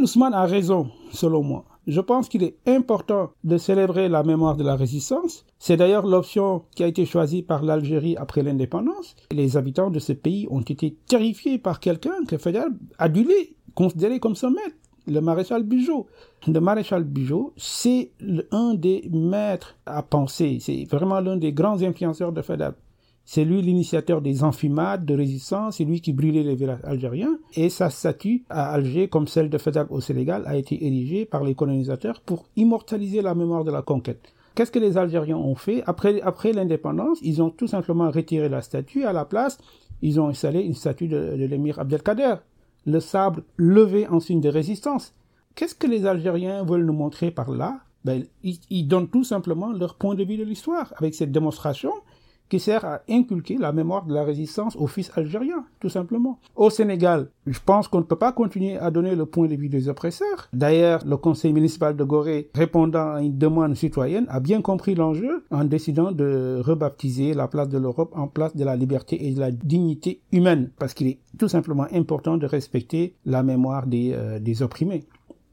Ousmane 0.02 0.34
a 0.34 0.46
raison, 0.46 0.92
selon 1.12 1.44
moi. 1.44 1.64
Je 1.88 2.02
pense 2.02 2.28
qu'il 2.28 2.44
est 2.44 2.58
important 2.68 3.32
de 3.46 3.58
célébrer 3.58 4.10
la 4.10 4.24
mémoire 4.24 4.58
de 4.58 4.66
la 4.66 4.76
résistance. 4.76 5.46
C'est 5.60 5.78
d'ailleurs 5.78 6.06
l'option 6.06 6.66
qui 6.76 6.84
a 6.84 6.88
été 6.88 7.06
choisie 7.06 7.42
par 7.42 7.64
l'Algérie 7.64 8.18
après 8.18 8.44
l'indépendance. 8.44 9.16
Les 9.32 9.56
habitants 9.56 9.92
de 9.92 10.00
ce 10.00 10.12
pays 10.12 10.46
ont 10.52 10.62
été 10.62 10.98
terrifiés 11.08 11.58
par 11.58 11.80
quelqu'un 11.80 12.26
que 12.28 12.38
Federbe 12.38 12.76
adulé, 12.98 13.56
considéré 13.76 14.20
comme 14.20 14.36
son 14.36 14.52
maître 14.52 14.76
le 15.08 15.20
maréchal 15.22 15.64
Bugeaud. 15.64 16.08
Le 16.48 16.60
maréchal 16.60 17.04
Bugeaud, 17.04 17.54
c'est 17.58 18.12
un 18.52 18.74
des 18.74 19.10
maîtres 19.12 19.76
à 19.86 20.04
penser. 20.04 20.58
C'est 20.60 20.86
vraiment 20.86 21.20
l'un 21.20 21.38
des 21.38 21.54
grands 21.54 21.82
influenceurs 21.82 22.32
de 22.32 22.42
Fedab. 22.42 22.76
C'est 23.28 23.44
lui 23.44 23.64
l'initiateur 23.64 24.22
des 24.22 24.44
enfumades 24.44 25.04
de 25.04 25.16
résistance, 25.16 25.78
c'est 25.78 25.84
lui 25.84 26.00
qui 26.00 26.14
brûlait 26.14 26.44
les 26.44 26.54
villages 26.54 26.82
algériens. 26.84 27.40
Et 27.56 27.70
sa 27.70 27.90
statue 27.90 28.44
à 28.50 28.72
Alger, 28.72 29.08
comme 29.08 29.28
celle 29.28 29.50
de 29.50 29.58
Fedab 29.58 29.92
au 29.92 30.00
Sénégal, 30.00 30.44
a 30.46 30.56
été 30.56 30.86
érigée 30.86 31.26
par 31.26 31.44
les 31.44 31.56
colonisateurs 31.56 32.22
pour 32.22 32.46
immortaliser 32.56 33.24
la 33.24 33.34
mémoire 33.34 33.64
de 33.64 33.72
la 33.72 33.82
conquête. 33.82 34.32
Qu'est-ce 34.54 34.72
que 34.72 34.80
les 34.80 34.98
Algériens 34.98 35.38
ont 35.38 35.56
fait? 35.56 35.82
Après, 35.88 36.22
après 36.22 36.54
l'indépendance, 36.54 37.18
ils 37.24 37.42
ont 37.42 37.50
tout 37.50 37.68
simplement 37.68 38.12
retiré 38.12 38.48
la 38.48 38.62
statue. 38.62 39.06
À 39.06 39.12
la 39.12 39.26
place, 39.26 39.58
ils 40.04 40.20
ont 40.20 40.28
installé 40.28 40.62
une 40.62 40.76
statue 40.76 41.08
de, 41.08 41.36
de 41.36 41.46
l'émir 41.46 41.80
Abdelkader, 41.80 42.36
le 42.86 43.00
sabre 43.00 43.42
levé 43.58 44.08
en 44.08 44.20
signe 44.20 44.42
de 44.42 44.50
résistance. 44.50 45.14
Qu'est-ce 45.56 45.76
que 45.76 45.88
les 45.88 46.06
Algériens 46.06 46.64
veulent 46.64 46.86
nous 46.86 46.94
montrer 46.94 47.32
par 47.32 47.50
là? 47.52 47.80
Ben, 48.04 48.26
ils, 48.44 48.60
ils, 48.70 48.88
donnent 48.88 49.10
tout 49.10 49.24
simplement 49.24 49.72
leur 49.72 49.96
point 49.96 50.16
de 50.16 50.24
vue 50.24 50.38
de 50.38 50.44
l'histoire. 50.44 50.94
Avec 50.98 51.16
cette 51.16 51.32
démonstration, 51.32 51.92
qui 52.50 52.60
sert 52.60 52.86
à 52.86 53.02
inculquer 53.10 53.58
la 53.58 53.72
mémoire 53.72 54.06
de 54.06 54.14
la 54.14 54.24
résistance 54.24 54.76
aux 54.76 54.88
fils 54.88 55.12
algériens, 55.16 55.66
tout 55.80 55.90
simplement. 55.90 56.40
Au 56.56 56.70
Sénégal, 56.70 57.30
je 57.48 57.60
pense 57.64 57.88
qu'on 57.88 58.00
ne 58.00 58.04
peut 58.04 58.16
pas 58.16 58.32
continuer 58.32 58.78
à 58.78 58.92
donner 58.92 59.16
le 59.16 59.26
point 59.26 59.48
de 59.48 59.56
vue 59.56 59.70
des 59.70 59.90
oppresseurs. 59.90 60.48
D'ailleurs, 60.54 61.02
le 61.06 61.18
conseil 61.18 61.54
municipal 61.54 61.96
de 61.96 62.04
Gorée, 62.04 62.50
répondant 62.54 63.14
à 63.14 63.22
une 63.22 63.38
demande 63.38 63.76
citoyenne, 63.76 64.26
a 64.30 64.40
bien 64.40 64.62
compris 64.62 64.96
l'enjeu 64.96 65.46
en 65.52 65.64
décidant 65.64 66.12
de 66.12 66.62
rebaptiser 66.64 67.34
la 67.34 67.48
place 67.48 67.70
de 67.70 67.78
l'Europe 67.78 68.14
en 68.16 68.28
place 68.28 68.56
de 68.56 68.64
la 68.64 68.76
liberté 68.76 69.28
et 69.28 69.34
de 69.34 69.40
la 69.40 69.52
dignité 69.52 70.22
humaine, 70.32 70.72
parce 70.78 70.94
qu'il 70.94 71.08
est 71.08 71.20
tout 71.38 71.48
simplement 71.48 71.88
important 71.94 72.38
de 72.38 72.46
respecter 72.46 73.16
la 73.26 73.44
mémoire 73.44 73.88
des, 73.88 74.12
euh, 74.14 74.40
des 74.40 74.62
opprimés. 74.62 75.04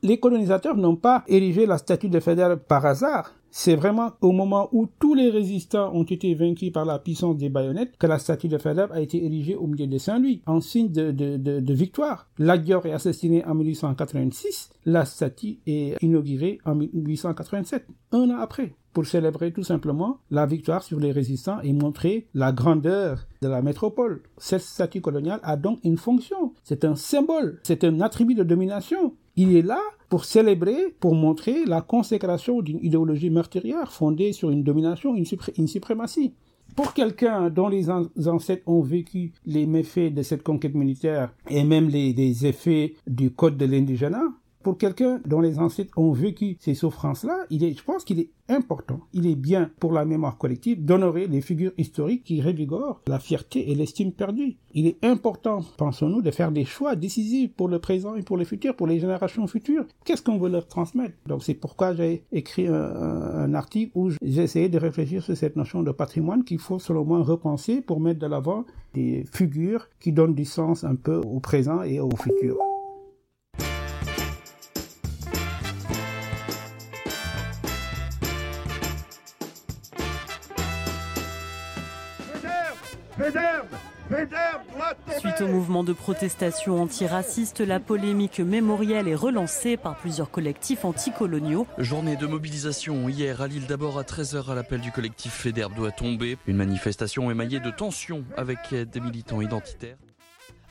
Les 0.05 0.19
colonisateurs 0.19 0.77
n'ont 0.77 0.97
pas 0.97 1.23
érigé 1.29 1.65
la 1.65 1.79
statue 1.79 2.09
de 2.09 2.19
Faidherbe 2.19 2.59
par 2.59 2.85
hasard. 2.85 3.35
C'est 3.53 3.77
vraiment 3.77 4.13
au 4.21 4.33
moment 4.33 4.69
où 4.73 4.89
tous 4.99 5.15
les 5.15 5.31
résistants 5.31 5.95
ont 5.95 6.03
été 6.03 6.35
vaincus 6.35 6.73
par 6.73 6.85
la 6.85 6.99
puissance 6.99 7.37
des 7.37 7.51
baïonnettes 7.51 7.97
que 7.99 8.09
la 8.09 8.19
statue 8.19 8.49
de 8.49 8.59
Faidherbe 8.59 8.91
a 8.91 9.01
été 9.01 9.25
érigée 9.25 9.55
au 9.55 9.69
milieu 9.69 9.87
de 9.87 9.99
Saint-Louis, 9.99 10.43
en 10.47 10.61
signe 10.61 10.91
de, 10.91 11.73
victoire. 11.73 12.29
Ladior 12.39 12.85
est 12.87 12.93
assassiné 12.93 13.45
en 13.45 13.55
1886, 13.55 14.71
la 14.87 15.05
statue 15.05 15.59
est 15.69 16.03
inaugurée 16.03 16.59
en 16.65 16.75
1887, 16.75 17.87
un 18.11 18.31
an 18.31 18.39
après 18.41 18.75
pour 18.93 19.07
célébrer 19.07 19.53
tout 19.53 19.63
simplement 19.63 20.19
la 20.31 20.47
victoire 20.47 20.83
sur 20.83 21.01
les 21.01 21.13
résistants 21.13 21.61
et 21.63 21.73
montrer 21.73 22.27
la 22.35 22.53
grandeur 22.53 23.27
de 23.41 23.49
la 23.49 23.63
métropole. 23.63 24.23
Cette 24.37 24.63
statue 24.63 25.01
coloniale 25.01 25.41
a 25.43 25.57
donc 25.57 25.79
une 25.85 25.97
fonction. 25.97 26.53
C'est 26.63 26.85
un 26.85 26.95
symbole, 26.95 27.61
c'est 27.63 27.85
un 27.85 28.01
attribut 28.01 28.35
de 28.35 28.45
domination. 28.45 29.15
Il 29.37 29.57
est 29.57 29.63
là 29.63 29.81
pour 30.09 30.27
célébrer, 30.27 30.95
pour 31.01 31.15
montrer 31.15 31.65
la 31.65 31.81
consécration 31.81 32.61
d'une 32.61 32.79
idéologie 32.83 33.31
meurtrière 33.31 33.91
fondée 33.91 34.33
sur 34.33 34.51
une 34.51 34.63
domination, 34.63 35.15
une, 35.15 35.67
suprématie. 35.67 36.35
Pour 36.77 36.93
quelqu'un 36.93 37.49
dont 37.49 37.69
les 37.69 37.91
ancêtres 37.91 38.67
ont 38.67 38.83
vécu 38.83 39.33
les 39.47 39.67
méfaits 39.67 40.13
de 40.13 40.23
cette 40.23 40.43
conquête 40.43 40.75
militaire 40.75 41.33
et 41.49 41.65
même 41.65 41.89
les, 41.89 42.13
les 42.13 42.47
effets 42.47 42.95
du 43.07 43.31
code 43.31 43.57
de 43.57 43.65
l'indigénat, 43.65 44.29
pour 44.63 44.79
quelqu'un 44.79 45.21
dont 45.27 45.41
les 45.41 45.59
ancêtres 45.59 45.93
ont 45.97 46.13
vécu 46.13 46.57
ces 46.61 46.75
souffrances-là, 46.75 47.47
je 47.51 47.83
pense 47.83 48.05
qu'il 48.05 48.21
est 48.21 48.31
important, 48.49 49.01
il 49.13 49.27
est 49.27 49.35
bien 49.35 49.71
pour 49.79 49.93
la 49.93 50.05
mémoire 50.05 50.37
collective 50.37 50.85
d'honorer 50.85 51.27
les 51.27 51.41
figures 51.41 51.73
historiques 51.79 52.25
qui 52.25 52.41
révigorent 52.41 53.01
la 53.07 53.19
fierté 53.19 53.71
et 53.71 53.75
l'estime 53.75 54.13
perdue. 54.13 54.57
Il 54.75 54.87
est 54.87 55.03
important, 55.05 55.61
pensons-nous, 55.77 56.23
de 56.23 56.31
faire 56.31 56.53
des 56.53 56.65
choix 56.65 56.97
décisifs 56.97 57.53
pour 57.55 57.69
le 57.69 57.79
présent 57.79 58.15
et 58.15 58.23
pour 58.23 58.37
le 58.37 58.45
futur, 58.45 58.77
pour 58.77 58.87
les 58.87 59.01
générations 59.01 59.47
futures. 59.47 59.87
Qu'est-ce 60.05 60.23
qu'on 60.23 60.39
veut 60.39 60.51
leur 60.51 60.67
transmettre? 60.67 61.15
Donc 61.27 61.43
c'est 61.43 61.55
pourquoi 61.55 61.95
j'ai 61.95 62.25
écrit 62.33 62.67
un, 62.67 62.75
un, 62.75 63.55
article 63.55 63.93
où 63.95 64.11
j'ai 64.11 64.43
essayé 64.43 64.69
de 64.69 64.79
réfléchir 64.79 65.23
sur 65.23 65.37
cette 65.37 65.57
notion 65.57 65.83
de 65.83 65.91
patrimoine 65.93 66.45
qu'il 66.45 66.59
faut 66.59 66.79
selon 66.79 67.05
moi 67.05 67.23
repenser 67.23 67.81
pour 67.81 68.01
mettre 68.01 68.21
de 68.21 68.27
l'avant 68.27 68.65
des 68.95 69.25
figures 69.33 69.89
qui 70.01 70.13
donnent 70.13 70.35
du 70.35 70.45
sens 70.45 70.85
un 70.85 70.95
peu 70.95 71.17
au 71.17 71.41
présent 71.41 71.83
et 71.83 72.01
au 72.01 72.11
futur. 72.17 72.59
Suite 85.19 85.41
au 85.41 85.49
mouvement 85.49 85.85
de 85.85 85.93
protestation 85.93 86.83
antiraciste, 86.83 87.61
la 87.61 87.81
polémique 87.81 88.41
mémorielle 88.41 89.09
est 89.09 89.15
relancée 89.15 89.77
par 89.77 89.97
plusieurs 89.97 90.31
collectifs 90.31 90.85
anticoloniaux. 90.85 91.67
Journée 91.79 92.17
de 92.17 92.27
mobilisation 92.27 93.09
hier 93.09 93.41
à 93.41 93.49
Lille 93.49 93.67
d'abord 93.67 93.99
à 93.99 94.03
13h 94.03 94.51
à 94.51 94.55
l'appel 94.55 94.81
du 94.81 94.91
collectif 94.91 95.33
Fédère 95.33 95.71
doit 95.71 95.93
tomber. 95.93 96.37
Une 96.47 96.57
manifestation 96.57 97.31
émaillée 97.31 97.61
de 97.61 97.71
tensions 97.71 98.25
avec 98.37 98.75
des 98.75 99.01
militants 99.01 99.41
identitaires. 99.41 99.97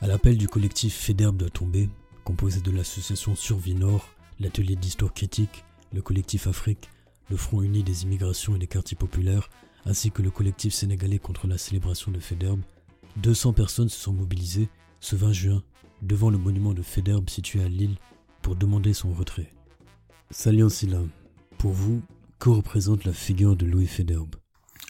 À 0.00 0.06
l'appel 0.06 0.36
du 0.36 0.48
collectif 0.48 0.94
Fédère 0.94 1.32
doit 1.32 1.50
tomber, 1.50 1.88
composé 2.24 2.60
de 2.60 2.70
l'association 2.70 3.34
Survie 3.34 3.74
Nord, 3.74 4.08
l'atelier 4.40 4.76
d'histoire 4.76 5.14
critique, 5.14 5.64
le 5.92 6.02
collectif 6.02 6.46
Afrique, 6.46 6.90
le 7.30 7.36
Front 7.36 7.62
uni 7.62 7.82
des 7.82 8.02
immigrations 8.02 8.54
et 8.56 8.58
des 8.58 8.66
quartiers 8.66 8.96
populaires, 8.96 9.48
ainsi 9.86 10.10
que 10.10 10.22
le 10.22 10.30
collectif 10.30 10.72
sénégalais 10.72 11.18
contre 11.18 11.46
la 11.46 11.58
célébration 11.58 12.12
de 12.12 12.20
Fédère, 12.20 12.56
200 13.16 13.52
personnes 13.52 13.88
se 13.88 13.98
sont 13.98 14.12
mobilisées 14.12 14.68
ce 15.00 15.16
20 15.16 15.32
juin 15.32 15.62
devant 16.02 16.30
le 16.30 16.38
monument 16.38 16.74
de 16.74 16.82
Fédherbe 16.82 17.28
situé 17.28 17.62
à 17.62 17.68
Lille 17.68 17.96
pour 18.40 18.56
demander 18.56 18.92
son 18.92 19.12
retrait. 19.12 19.50
Salian 20.30 20.68
Silla, 20.68 20.98
pour 21.58 21.72
vous, 21.72 22.02
que 22.38 22.48
représente 22.48 23.04
la 23.04 23.12
figure 23.12 23.54
de 23.56 23.66
Louis 23.66 23.86
Fédherbe 23.86 24.34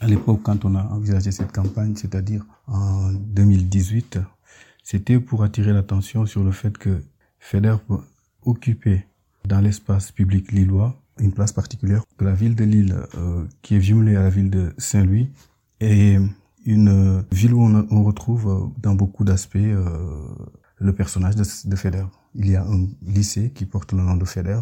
À 0.01 0.07
l'époque, 0.07 0.40
quand 0.43 0.64
on 0.64 0.75
a 0.75 0.85
envisagé 0.85 1.33
cette 1.33 1.53
campagne, 1.53 1.95
c'est-à-dire 1.97 2.45
en 2.67 3.12
2018, 3.12 4.19
c'était 4.83 5.21
pour 5.21 5.43
attirer 5.43 5.73
l'attention 5.73 6.25
sur 6.27 6.43
le 6.45 6.53
fait 6.53 6.79
que 6.79 7.03
Fédherbe 7.38 8.05
occupait 8.45 9.07
dans 9.45 9.61
l'espace 9.61 10.12
public 10.12 10.51
lillois 10.53 11.02
une 11.18 11.33
place 11.33 11.53
particulière, 11.53 12.05
la 12.20 12.33
ville 12.33 12.55
de 12.55 12.64
Lille, 12.64 12.96
euh, 13.16 13.44
qui 13.62 13.77
est 13.77 13.81
jumelée 13.81 14.16
à 14.16 14.22
la 14.22 14.31
ville 14.31 14.51
de 14.51 14.72
Saint-Louis, 14.79 15.31
est 15.81 16.18
une 16.64 17.25
ville 17.31 17.55
où 17.55 17.62
on, 17.62 17.87
on 17.90 18.05
retrouve 18.05 18.48
euh, 18.48 18.81
dans 18.81 18.94
beaucoup 18.94 19.25
d'aspects 19.25 19.57
euh, 19.57 19.87
le 20.79 20.92
personnage 20.92 21.37
de, 21.37 21.44
de 21.68 21.77
Feder. 21.77 22.05
Il 22.35 22.51
y 22.51 22.57
a 22.57 22.64
un 22.64 22.87
lycée 23.03 23.51
qui 23.51 23.66
porte 23.66 23.92
le 23.92 24.03
nom 24.03 24.16
de 24.16 24.25
Feder. 24.25 24.61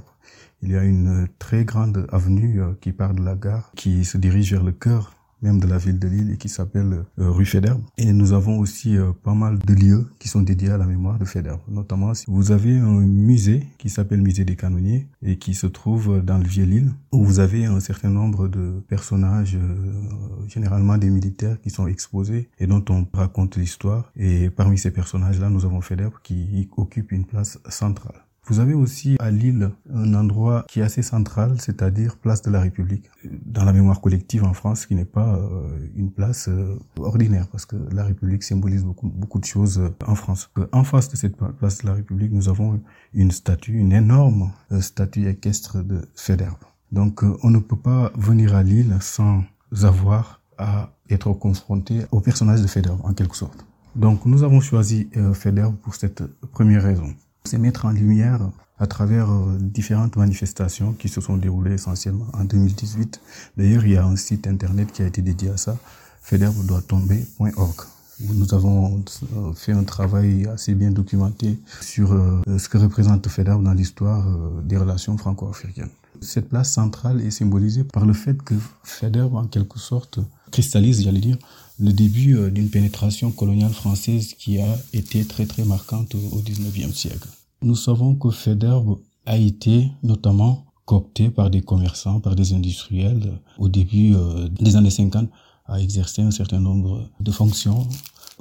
Il 0.62 0.70
y 0.70 0.76
a 0.76 0.82
une 0.82 1.28
très 1.38 1.64
grande 1.64 2.06
avenue 2.10 2.62
euh, 2.62 2.72
qui 2.80 2.92
part 2.92 3.14
de 3.14 3.22
la 3.22 3.34
gare, 3.34 3.72
qui 3.76 4.04
se 4.04 4.18
dirige 4.18 4.52
vers 4.52 4.64
le 4.64 4.72
cœur 4.72 5.14
même 5.42 5.60
de 5.60 5.66
la 5.66 5.78
ville 5.78 5.98
de 5.98 6.08
Lille 6.08 6.32
et 6.32 6.36
qui 6.36 6.48
s'appelle 6.48 7.04
euh, 7.18 7.30
rue 7.30 7.46
Fédère. 7.46 7.78
Et 7.96 8.12
nous 8.12 8.32
avons 8.32 8.58
aussi 8.58 8.96
euh, 8.96 9.12
pas 9.12 9.34
mal 9.34 9.58
de 9.58 9.74
lieux 9.74 10.06
qui 10.18 10.28
sont 10.28 10.42
dédiés 10.42 10.70
à 10.70 10.78
la 10.78 10.86
mémoire 10.86 11.18
de 11.18 11.24
Fédère. 11.24 11.58
Notamment, 11.68 12.14
si 12.14 12.26
vous 12.28 12.52
avez 12.52 12.78
un 12.78 13.00
musée 13.00 13.66
qui 13.78 13.88
s'appelle 13.88 14.22
Musée 14.22 14.44
des 14.44 14.56
Canonniers 14.56 15.08
et 15.22 15.36
qui 15.36 15.54
se 15.54 15.66
trouve 15.66 16.22
dans 16.22 16.38
le 16.38 16.44
Vieux-Lille, 16.44 16.92
où 17.12 17.24
vous 17.24 17.40
avez 17.40 17.64
un 17.64 17.80
certain 17.80 18.10
nombre 18.10 18.48
de 18.48 18.82
personnages, 18.88 19.56
euh, 19.56 20.48
généralement 20.48 20.98
des 20.98 21.10
militaires, 21.10 21.60
qui 21.60 21.70
sont 21.70 21.86
exposés 21.86 22.48
et 22.58 22.66
dont 22.66 22.84
on 22.90 23.06
raconte 23.12 23.56
l'histoire. 23.56 24.12
Et 24.16 24.50
parmi 24.50 24.78
ces 24.78 24.90
personnages-là, 24.90 25.50
nous 25.50 25.64
avons 25.64 25.80
Fédère 25.80 26.22
qui 26.22 26.68
occupe 26.76 27.12
une 27.12 27.24
place 27.24 27.58
centrale. 27.68 28.24
Vous 28.46 28.58
avez 28.58 28.74
aussi 28.74 29.16
à 29.20 29.30
Lille 29.30 29.70
un 29.92 30.14
endroit 30.14 30.64
qui 30.68 30.80
est 30.80 30.82
assez 30.82 31.02
central, 31.02 31.60
c'est-à-dire 31.60 32.16
place 32.16 32.42
de 32.42 32.50
la 32.50 32.60
République, 32.60 33.10
dans 33.44 33.64
la 33.64 33.72
mémoire 33.72 34.00
collective 34.00 34.44
en 34.44 34.54
France, 34.54 34.86
qui 34.86 34.94
n'est 34.94 35.04
pas 35.04 35.36
euh, 35.36 35.88
une 35.94 36.10
place 36.10 36.48
euh, 36.48 36.78
ordinaire, 36.98 37.46
parce 37.48 37.66
que 37.66 37.76
la 37.92 38.04
République 38.04 38.42
symbolise 38.42 38.84
beaucoup, 38.84 39.38
de 39.38 39.44
choses 39.44 39.78
euh, 39.78 39.94
en 40.06 40.14
France. 40.14 40.50
En 40.72 40.84
face 40.84 41.08
de 41.10 41.16
cette 41.16 41.36
place 41.36 41.78
de 41.78 41.86
la 41.86 41.94
République, 41.94 42.32
nous 42.32 42.48
avons 42.48 42.80
une 43.14 43.30
statue, 43.30 43.74
une 43.74 43.92
énorme 43.92 44.50
statue 44.80 45.28
équestre 45.28 45.84
de 45.84 46.08
Fédère. 46.14 46.56
Donc 46.92 47.22
on 47.44 47.50
ne 47.50 47.58
peut 47.58 47.78
pas 47.78 48.10
venir 48.16 48.56
à 48.56 48.64
Lille 48.64 48.96
sans 49.00 49.44
avoir 49.82 50.40
à 50.58 50.90
être 51.08 51.32
confronté 51.34 52.00
au 52.10 52.20
personnage 52.20 52.62
de 52.62 52.66
Fédère, 52.66 53.04
en 53.04 53.14
quelque 53.14 53.36
sorte. 53.36 53.64
Donc 53.94 54.26
nous 54.26 54.42
avons 54.42 54.60
choisi 54.60 55.08
Fédère 55.34 55.72
pour 55.72 55.94
cette 55.94 56.24
première 56.50 56.82
raison 56.82 57.14
c'est 57.44 57.58
mettre 57.58 57.86
en 57.86 57.90
lumière 57.90 58.40
à 58.80 58.86
travers 58.86 59.30
euh, 59.30 59.58
différentes 59.60 60.16
manifestations 60.16 60.92
qui 60.92 61.08
se 61.08 61.20
sont 61.20 61.36
déroulées 61.36 61.74
essentiellement 61.74 62.26
en 62.32 62.44
2018. 62.44 63.20
D'ailleurs, 63.56 63.84
il 63.84 63.92
y 63.92 63.96
a 63.96 64.04
un 64.04 64.16
site 64.16 64.46
internet 64.46 64.90
qui 64.90 65.02
a 65.02 65.06
été 65.06 65.20
dédié 65.22 65.50
à 65.50 65.56
ça, 65.56 65.76
federbe-tomber.org. 66.22 67.76
Nous 68.20 68.54
avons 68.54 69.02
euh, 69.36 69.52
fait 69.54 69.72
un 69.72 69.84
travail 69.84 70.46
assez 70.46 70.74
bien 70.74 70.90
documenté 70.90 71.58
sur 71.80 72.12
euh, 72.12 72.40
ce 72.58 72.68
que 72.68 72.78
représente 72.78 73.28
FEDERB 73.28 73.62
dans 73.62 73.72
l'histoire 73.72 74.26
des 74.64 74.76
relations 74.76 75.16
franco-africaines. 75.16 75.88
Cette 76.22 76.48
place 76.48 76.72
centrale 76.72 77.20
est 77.20 77.30
symbolisée 77.30 77.84
par 77.84 78.04
le 78.04 78.12
fait 78.12 78.40
que 78.42 78.54
FEDERB, 78.84 79.34
en 79.34 79.46
quelque 79.46 79.78
sorte, 79.78 80.20
cristallise, 80.50 81.02
j'allais 81.02 81.20
dire, 81.20 81.38
le 81.78 81.92
début 81.92 82.50
d'une 82.50 82.68
pénétration 82.68 83.30
coloniale 83.30 83.72
française 83.72 84.34
qui 84.34 84.60
a 84.60 84.78
été 84.92 85.24
très 85.24 85.46
très 85.46 85.64
marquante 85.64 86.14
au 86.14 86.42
XIXe 86.42 86.94
siècle. 86.94 87.28
Nous 87.62 87.76
savons 87.76 88.14
que 88.14 88.30
FEDERB 88.30 88.98
a 89.26 89.38
été 89.38 89.90
notamment 90.02 90.66
coopté 90.84 91.30
par 91.30 91.50
des 91.50 91.62
commerçants, 91.62 92.20
par 92.20 92.36
des 92.36 92.52
industriels 92.52 93.40
au 93.58 93.68
début 93.68 94.14
des 94.60 94.76
années 94.76 94.90
50 94.90 95.28
à 95.66 95.80
exercer 95.80 96.22
un 96.22 96.32
certain 96.32 96.60
nombre 96.60 97.08
de 97.20 97.30
fonctions 97.30 97.86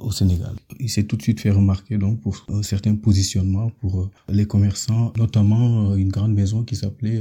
au 0.00 0.10
Sénégal. 0.12 0.54
Il 0.78 0.88
s'est 0.88 1.04
tout 1.04 1.16
de 1.16 1.22
suite 1.22 1.40
fait 1.40 1.50
remarquer 1.50 1.98
donc 1.98 2.20
pour 2.20 2.46
un 2.48 2.62
certain 2.62 2.94
positionnement 2.94 3.70
pour 3.80 4.10
les 4.28 4.46
commerçants, 4.46 5.12
notamment 5.16 5.94
une 5.94 6.08
grande 6.08 6.34
maison 6.34 6.62
qui 6.62 6.76
s'appelait 6.76 7.20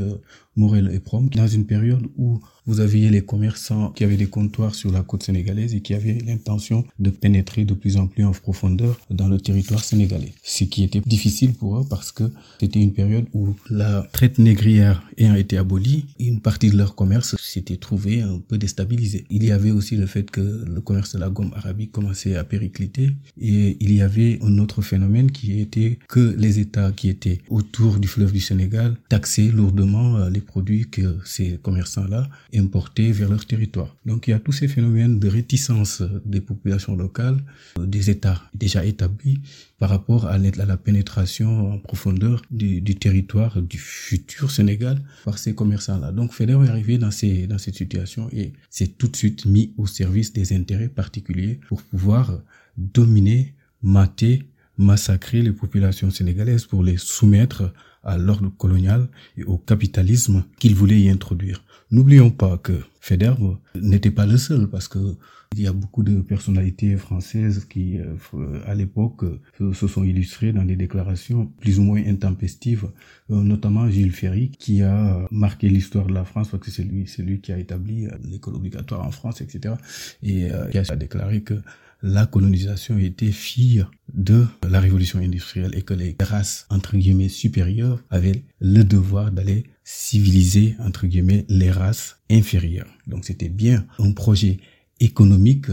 Morel 0.56 0.89
et 0.94 1.00
Prom, 1.00 1.30
dans 1.30 1.48
une 1.48 1.65
période 1.65 2.06
où 2.18 2.39
vous 2.70 2.82
aviez 2.82 3.10
les 3.10 3.24
commerçants 3.24 3.90
qui 3.96 4.04
avaient 4.04 4.16
des 4.16 4.28
comptoirs 4.28 4.76
sur 4.76 4.92
la 4.92 5.02
côte 5.02 5.24
sénégalaise 5.24 5.74
et 5.74 5.82
qui 5.82 5.96
avaient 5.96 6.20
l'intention 6.24 6.86
de 7.00 7.10
pénétrer 7.10 7.66
de 7.66 7.74
plus 7.74 7.98
en 7.98 8.06
plus 8.06 8.24
en 8.24 8.32
profondeur 8.32 9.00
dans 9.10 9.28
le 9.28 9.40
territoire 9.40 9.84
sénégalais. 9.84 10.34
Ce 10.44 10.66
qui 10.66 10.84
était 10.84 11.02
difficile 11.02 11.56
pour 11.56 11.80
eux 11.80 11.86
parce 11.90 12.12
que 12.12 12.26
c'était 12.60 12.80
une 12.80 12.94
période 12.94 13.26
où 13.34 13.56
la 13.72 14.08
traite 14.12 14.38
négrière 14.38 15.02
ayant 15.18 15.34
été 15.34 15.58
abolie, 15.58 16.06
une 16.20 16.42
partie 16.42 16.70
de 16.70 16.78
leur 16.78 16.94
commerce 16.94 17.36
s'était 17.40 17.78
trouvée 17.78 18.22
un 18.22 18.38
peu 18.48 18.60
déstabilisée. 18.60 19.26
Il 19.32 19.44
y 19.44 19.52
avait 19.52 19.72
aussi 19.72 19.96
le 19.96 20.06
fait 20.06 20.30
que 20.30 20.42
le 20.42 20.82
commerce 20.82 21.16
de 21.16 21.20
la 21.20 21.30
gomme 21.30 21.54
arabique 21.56 21.92
commençait 21.92 22.36
à 22.36 22.44
péricliter. 22.44 23.10
Et 23.42 23.78
il 23.80 23.92
y 23.96 24.04
avait 24.04 24.38
un 24.44 24.60
autre 24.60 24.84
phénomène 24.84 25.32
qui 25.32 25.60
était 25.60 25.98
que 26.08 26.36
les 26.38 26.60
États 26.60 26.92
qui 26.92 27.10
étaient 27.10 27.40
autour 27.50 27.98
du 27.98 28.08
fleuve 28.08 28.32
du 28.32 28.40
Sénégal 28.40 28.96
taxaient 29.10 29.52
lourdement 29.52 30.18
euh, 30.18 30.30
les 30.30 30.42
produits 30.42 30.88
que 30.88 31.18
ces 31.26 31.58
commerçants-là 31.64 32.30
importaient 32.60 33.12
vers 33.12 33.30
leur 33.30 33.45
territoire. 33.45 33.95
Donc 34.06 34.28
il 34.28 34.32
y 34.32 34.34
a 34.34 34.39
tous 34.39 34.52
ces 34.52 34.67
phénomènes 34.67 35.19
de 35.19 35.28
réticence 35.28 36.04
des 36.26 36.41
populations 36.41 36.95
locales, 36.95 37.39
euh, 37.80 37.86
des 37.86 38.10
États 38.10 38.41
déjà 38.54 38.86
établis 38.86 39.39
par 39.78 39.89
rapport 39.89 40.26
à 40.26 40.38
la 40.38 40.78
pénétration 40.78 41.74
en 41.74 41.78
profondeur 41.80 42.41
du, 42.52 42.84
territoire 42.95 43.62
du 43.62 43.78
futur 43.78 44.52
Sénégal 44.52 45.02
par 45.24 45.38
ces 45.38 45.56
commerçants-là. 45.56 46.12
Donc 46.12 46.34
FEDER 46.34 46.60
est 46.65 46.69
arrivé 46.69 46.98
dans, 46.98 47.12
dans 47.50 47.58
cette 47.58 47.76
situation 47.76 48.30
et 48.34 48.52
s'est 48.69 48.88
tout 48.88 49.08
de 49.08 49.15
suite 49.15 49.45
mis 49.45 49.74
au 49.78 49.88
service 49.88 50.34
des 50.34 50.54
intérêts 50.54 50.89
particuliers 50.89 51.60
pour 51.69 51.82
pouvoir 51.82 52.41
dominer, 52.78 53.54
mater, 53.82 54.43
massacrer 54.78 55.41
les 55.41 55.52
populations 55.52 56.10
sénégalaises 56.10 56.65
pour 56.65 56.84
les 56.84 56.98
soumettre 56.98 57.74
à 58.04 58.18
l'ordre 58.18 58.50
colonial 58.58 59.08
et 59.38 59.44
au 59.44 59.58
capitalisme 59.58 60.44
qu'il 60.60 60.76
voulait 60.76 61.00
y 61.00 61.10
introduire. 61.10 61.64
N'oublions 61.92 62.30
pas 62.30 62.58
que 62.58 62.80
Federbe 63.00 63.58
n'était 63.76 64.12
pas 64.12 64.26
le 64.26 64.38
seul 64.38 64.68
parce 64.68 64.88
que 64.88 65.18
il 65.56 65.64
y 65.64 65.68
a 65.68 65.74
beaucoup 65.74 66.04
de 66.04 66.22
personnalités 66.22 66.96
françaises 66.96 67.66
qui, 67.66 67.98
euh, 67.98 68.60
à 68.68 68.76
l'époque, 68.76 69.24
euh, 69.24 69.74
se 69.74 69.88
sont 69.88 70.04
illustrées 70.04 70.54
dans 70.54 70.64
des 70.64 70.76
déclarations 70.76 71.48
plus 71.60 71.80
ou 71.80 71.84
moins 71.84 72.04
intempestives, 72.06 72.92
euh, 73.32 73.42
notamment 73.42 73.90
Gilles 73.90 74.12
Ferry, 74.12 74.52
qui 74.52 74.84
a 74.84 75.28
marqué 75.32 75.68
l'histoire 75.68 76.06
de 76.06 76.14
la 76.14 76.24
France 76.24 76.50
parce 76.50 76.64
que 76.64 76.70
c'est 76.70 76.84
lui, 76.84 77.08
c'est 77.08 77.24
lui 77.24 77.42
qui 77.42 77.52
a 77.52 77.58
établi 77.58 78.08
l'école 78.24 78.56
obligatoire 78.56 79.06
en 79.06 79.12
France, 79.12 79.42
etc. 79.42 79.76
Et 80.22 80.50
qui 80.72 80.78
a 80.78 80.96
déclaré 80.96 81.42
que 81.42 81.56
la 82.02 82.26
colonisation 82.26 82.98
était 82.98 83.32
fille 83.32 83.86
de 84.14 84.46
la 84.68 84.80
révolution 84.80 85.20
industrielle 85.20 85.76
et 85.76 85.82
que 85.82 85.94
les 85.94 86.16
races, 86.20 86.66
entre 86.70 86.96
guillemets, 86.96 87.30
supérieures 87.30 88.02
avaient 88.10 88.44
le 88.60 88.84
devoir 88.84 89.32
d'aller 89.32 89.66
civiliser, 89.84 90.76
entre 90.80 91.08
guillemets, 91.08 91.46
les 91.50 91.72
races 91.72 92.18
inférieures. 92.30 92.90
Donc 93.08 93.26
c'était 93.26 93.50
bien 93.50 93.86
un 93.98 94.12
projet 94.12 94.60
économique 95.00 95.68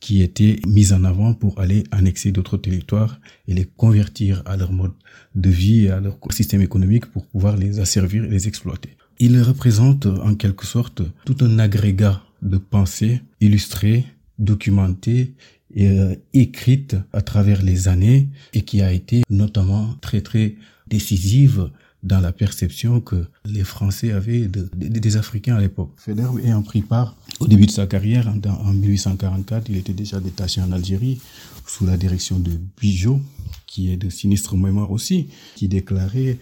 qui 0.00 0.22
était 0.22 0.60
mis 0.66 0.92
en 0.92 1.04
avant 1.04 1.34
pour 1.34 1.60
aller 1.60 1.84
annexer 1.90 2.32
d'autres 2.32 2.56
territoires 2.56 3.20
et 3.48 3.54
les 3.54 3.64
convertir 3.64 4.42
à 4.46 4.56
leur 4.56 4.72
mode 4.72 4.92
de 5.34 5.50
vie 5.50 5.86
et 5.86 5.90
à 5.90 6.00
leur 6.00 6.18
système 6.30 6.62
économique 6.62 7.06
pour 7.06 7.26
pouvoir 7.26 7.56
les 7.56 7.80
asservir 7.80 8.24
et 8.24 8.28
les 8.28 8.46
exploiter. 8.46 8.96
Il 9.18 9.40
représente 9.42 10.06
en 10.06 10.34
quelque 10.36 10.66
sorte 10.66 11.02
tout 11.24 11.36
un 11.40 11.58
agrégat 11.58 12.22
de 12.42 12.58
pensées 12.58 13.20
illustrées, 13.40 14.06
documentées 14.38 15.34
euh, 15.76 16.14
écrites 16.32 16.96
à 17.12 17.20
travers 17.20 17.62
les 17.62 17.88
années 17.88 18.28
et 18.54 18.62
qui 18.62 18.80
a 18.80 18.92
été 18.92 19.22
notamment 19.28 19.94
très 20.00 20.20
très 20.20 20.56
décisive 20.86 21.70
dans 22.02 22.20
la 22.20 22.32
perception 22.32 23.00
que 23.00 23.26
les 23.44 23.64
Français 23.64 24.12
avaient 24.12 24.48
des 24.48 25.16
Africains 25.16 25.56
à 25.56 25.60
l'époque. 25.60 25.92
Federer 25.96 26.44
ayant 26.44 26.62
pris 26.62 26.82
part 26.82 27.16
au 27.40 27.46
début 27.46 27.66
de 27.66 27.70
sa 27.70 27.86
carrière, 27.86 28.28
en, 28.28 28.40
en, 28.48 28.72
1844, 28.72 29.68
il 29.68 29.76
était 29.76 29.92
déjà 29.92 30.20
détaché 30.20 30.60
en 30.60 30.72
Algérie 30.72 31.20
sous 31.66 31.84
la 31.84 31.96
direction 31.96 32.38
de 32.38 32.52
Bijot, 32.80 33.20
qui 33.66 33.92
est 33.92 33.96
de 33.96 34.10
sinistre 34.10 34.56
mémoire 34.56 34.90
aussi, 34.90 35.28
qui 35.56 35.68
déclarait 35.68 36.38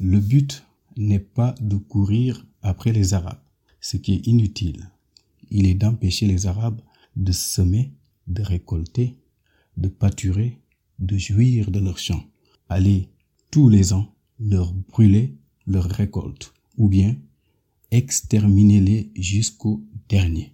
le 0.00 0.20
but 0.20 0.64
n'est 0.96 1.18
pas 1.18 1.54
de 1.60 1.76
courir 1.76 2.44
après 2.62 2.92
les 2.92 3.14
Arabes, 3.14 3.38
ce 3.80 3.96
qui 3.96 4.14
est 4.14 4.26
inutile. 4.26 4.90
Il 5.50 5.66
est 5.66 5.74
d'empêcher 5.74 6.26
les 6.26 6.46
Arabes 6.46 6.80
de 7.16 7.32
semer, 7.32 7.92
de 8.26 8.42
récolter, 8.42 9.16
de 9.76 9.88
pâturer, 9.88 10.58
de 10.98 11.16
jouir 11.16 11.70
de 11.70 11.80
leurs 11.80 11.98
champs. 11.98 12.24
Allez 12.68 13.08
tous 13.50 13.68
les 13.68 13.92
ans 13.92 14.14
leur 14.40 14.72
brûler 14.72 15.36
leur 15.66 15.84
récolte, 15.84 16.52
ou 16.76 16.88
bien 16.88 17.16
exterminer-les 17.90 19.10
jusqu'au 19.16 19.82
dernier. 20.08 20.52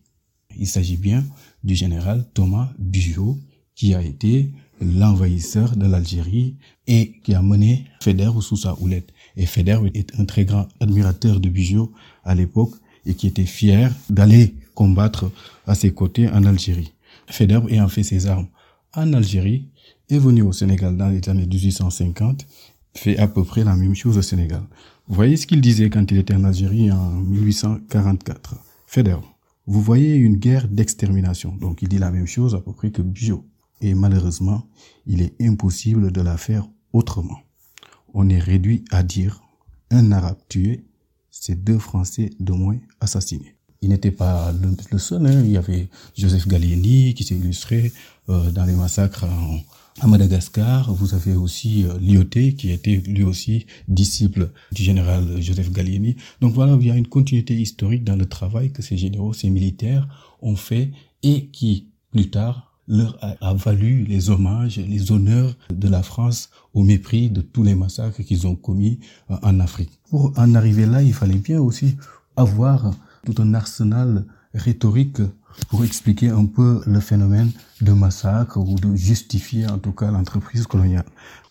Il 0.58 0.66
s'agit 0.66 0.96
bien 0.96 1.24
du 1.64 1.74
général 1.74 2.28
Thomas 2.34 2.72
Bugeaud, 2.78 3.38
qui 3.74 3.94
a 3.94 4.02
été 4.02 4.52
l'envahisseur 4.80 5.76
de 5.76 5.86
l'Algérie 5.86 6.56
et 6.86 7.12
qui 7.22 7.34
a 7.34 7.42
mené 7.42 7.86
Feder 8.02 8.30
sous 8.40 8.56
sa 8.56 8.78
houlette. 8.80 9.12
Et 9.36 9.46
Feder 9.46 9.78
est 9.94 10.18
un 10.18 10.24
très 10.24 10.44
grand 10.44 10.68
admirateur 10.80 11.40
de 11.40 11.48
Bugeaud 11.48 11.92
à 12.24 12.34
l'époque 12.34 12.74
et 13.06 13.14
qui 13.14 13.26
était 13.26 13.46
fier 13.46 13.94
d'aller 14.08 14.54
combattre 14.74 15.30
à 15.66 15.74
ses 15.74 15.92
côtés 15.92 16.28
en 16.28 16.44
Algérie. 16.44 16.92
Feder 17.30 17.60
ayant 17.68 17.88
fait 17.88 18.02
ses 18.02 18.26
armes 18.26 18.48
en 18.94 19.12
Algérie 19.12 19.68
est 20.08 20.18
venu 20.18 20.42
au 20.42 20.52
Sénégal 20.52 20.96
dans 20.96 21.08
les 21.08 21.26
années 21.28 21.46
1850 21.46 22.46
fait 22.94 23.18
à 23.18 23.28
peu 23.28 23.44
près 23.44 23.64
la 23.64 23.76
même 23.76 23.94
chose 23.94 24.18
au 24.18 24.22
Sénégal. 24.22 24.62
Vous 25.06 25.14
voyez 25.14 25.36
ce 25.36 25.46
qu'il 25.46 25.60
disait 25.60 25.90
quand 25.90 26.10
il 26.10 26.18
était 26.18 26.34
en 26.34 26.44
Algérie 26.44 26.90
en 26.90 27.10
1844. 27.10 28.56
Feder, 28.86 29.16
vous 29.66 29.80
voyez 29.80 30.16
une 30.16 30.36
guerre 30.36 30.66
d'extermination. 30.68 31.54
Donc 31.56 31.82
il 31.82 31.88
dit 31.88 31.98
la 31.98 32.10
même 32.10 32.26
chose 32.26 32.54
à 32.54 32.60
peu 32.60 32.72
près 32.72 32.90
que 32.90 33.02
Bio. 33.02 33.46
Et 33.80 33.94
malheureusement, 33.94 34.66
il 35.06 35.22
est 35.22 35.34
impossible 35.40 36.12
de 36.12 36.20
la 36.20 36.36
faire 36.36 36.68
autrement. 36.92 37.38
On 38.12 38.28
est 38.28 38.40
réduit 38.40 38.84
à 38.90 39.02
dire 39.02 39.40
un 39.90 40.12
Arabe 40.12 40.38
tué, 40.48 40.84
c'est 41.30 41.62
deux 41.62 41.78
Français 41.78 42.30
de 42.40 42.52
moins 42.52 42.78
assassinés. 43.00 43.56
Il 43.82 43.88
n'était 43.88 44.10
pas 44.10 44.52
le, 44.52 44.98
seul. 44.98 45.26
Hein. 45.26 45.42
Il 45.44 45.52
y 45.52 45.56
avait 45.56 45.88
Joseph 46.16 46.46
Gallieni 46.46 47.14
qui 47.14 47.24
s'est 47.24 47.34
illustré 47.34 47.92
euh, 48.28 48.50
dans 48.50 48.64
les 48.64 48.74
massacres 48.74 49.24
en, 49.24 49.60
à 50.00 50.06
Madagascar, 50.06 50.92
vous 50.94 51.14
avez 51.14 51.34
aussi 51.34 51.84
euh, 51.84 51.98
Lyoté, 52.00 52.54
qui 52.54 52.70
était 52.70 52.96
lui 53.06 53.22
aussi 53.22 53.66
disciple 53.88 54.50
du 54.72 54.82
général 54.82 55.42
Joseph 55.42 55.70
Gallieni. 55.70 56.16
Donc 56.40 56.54
voilà, 56.54 56.76
il 56.80 56.86
y 56.86 56.90
a 56.90 56.96
une 56.96 57.06
continuité 57.06 57.54
historique 57.54 58.04
dans 58.04 58.16
le 58.16 58.26
travail 58.26 58.72
que 58.72 58.82
ces 58.82 58.96
généraux, 58.96 59.34
ces 59.34 59.50
militaires 59.50 60.08
ont 60.40 60.56
fait 60.56 60.90
et 61.22 61.46
qui, 61.46 61.88
plus 62.12 62.30
tard, 62.30 62.72
leur 62.88 63.18
a, 63.20 63.54
valu 63.54 64.04
les 64.04 64.30
hommages, 64.30 64.78
les 64.78 65.12
honneurs 65.12 65.54
de 65.70 65.88
la 65.88 66.02
France 66.02 66.50
au 66.72 66.82
mépris 66.82 67.28
de 67.28 67.40
tous 67.42 67.62
les 67.62 67.74
massacres 67.74 68.22
qu'ils 68.22 68.46
ont 68.46 68.56
commis 68.56 69.00
euh, 69.30 69.36
en 69.42 69.60
Afrique. 69.60 69.90
Pour 70.08 70.32
en 70.36 70.54
arriver 70.54 70.86
là, 70.86 71.02
il 71.02 71.12
fallait 71.12 71.34
bien 71.34 71.60
aussi 71.60 71.96
avoir 72.36 72.90
tout 73.24 73.34
un 73.42 73.54
arsenal 73.54 74.24
rhétorique 74.54 75.20
pour 75.68 75.84
expliquer 75.84 76.28
un 76.28 76.46
peu 76.46 76.82
le 76.86 77.00
phénomène 77.00 77.50
de 77.80 77.92
massacre 77.92 78.58
ou 78.58 78.74
de 78.76 78.94
justifier 78.94 79.66
en 79.66 79.78
tout 79.78 79.92
cas 79.92 80.10
l'entreprise 80.10 80.66
coloniale. 80.66 81.04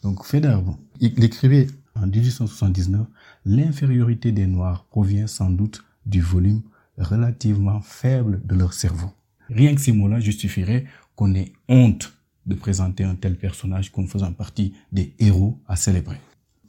Donc 0.03 0.25
Feder, 0.25 0.58
il 0.99 1.23
écrivait 1.23 1.67
en 1.95 2.08
1879, 2.08 3.05
l'infériorité 3.45 4.32
des 4.32 4.47
Noirs 4.47 4.86
provient 4.86 5.27
sans 5.27 5.49
doute 5.49 5.84
du 6.05 6.21
volume 6.21 6.62
relativement 6.97 7.82
faible 7.82 8.41
de 8.45 8.55
leur 8.55 8.73
cerveau. 8.73 9.12
Rien 9.49 9.73
que 9.75 9.82
ces 9.82 9.91
mots-là 9.91 10.19
justifieraient 10.19 10.86
qu'on 11.15 11.34
ait 11.36 11.53
honte 11.67 12.13
de 12.45 12.55
présenter 12.55 13.03
un 13.03 13.15
tel 13.15 13.38
personnage 13.38 13.91
comme 13.91 14.08
faisant 14.08 14.34
partie 14.34 14.73
des 14.91 15.13
héros 15.19 15.60
à 15.67 15.75
célébrer. 15.75 16.19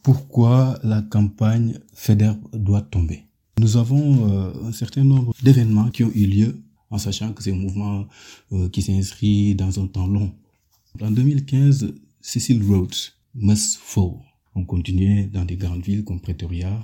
Pourquoi 0.03 0.79
la 0.83 1.03
campagne 1.03 1.79
FEDER 1.93 2.33
doit 2.53 2.83
tomber? 2.83 3.30
Nous 3.61 3.77
avons 3.77 4.33
euh, 4.33 4.69
un 4.69 4.73
certain 4.73 5.05
nombre 5.05 5.35
d'événements 5.43 5.91
qui 5.91 6.03
ont 6.03 6.11
eu 6.15 6.25
lieu 6.25 6.63
en 6.89 6.97
sachant 6.97 7.35
que 7.35 7.43
c'est 7.43 7.53
un 7.53 7.57
mouvement 7.57 8.07
euh, 8.53 8.71
qui 8.71 8.81
s'inscrit 8.81 9.55
dans 9.55 9.79
un 9.79 9.87
temps 9.87 10.07
long. 10.07 10.33
En 10.99 11.11
2015, 11.11 11.93
Cecil 12.23 12.63
Rhodes 12.63 12.97
must 13.35 13.77
fall. 13.77 14.15
On 14.55 14.65
continuait 14.65 15.25
dans 15.25 15.45
des 15.45 15.57
grandes 15.57 15.83
villes 15.83 16.05
comme 16.05 16.23
Pretoria, 16.23 16.83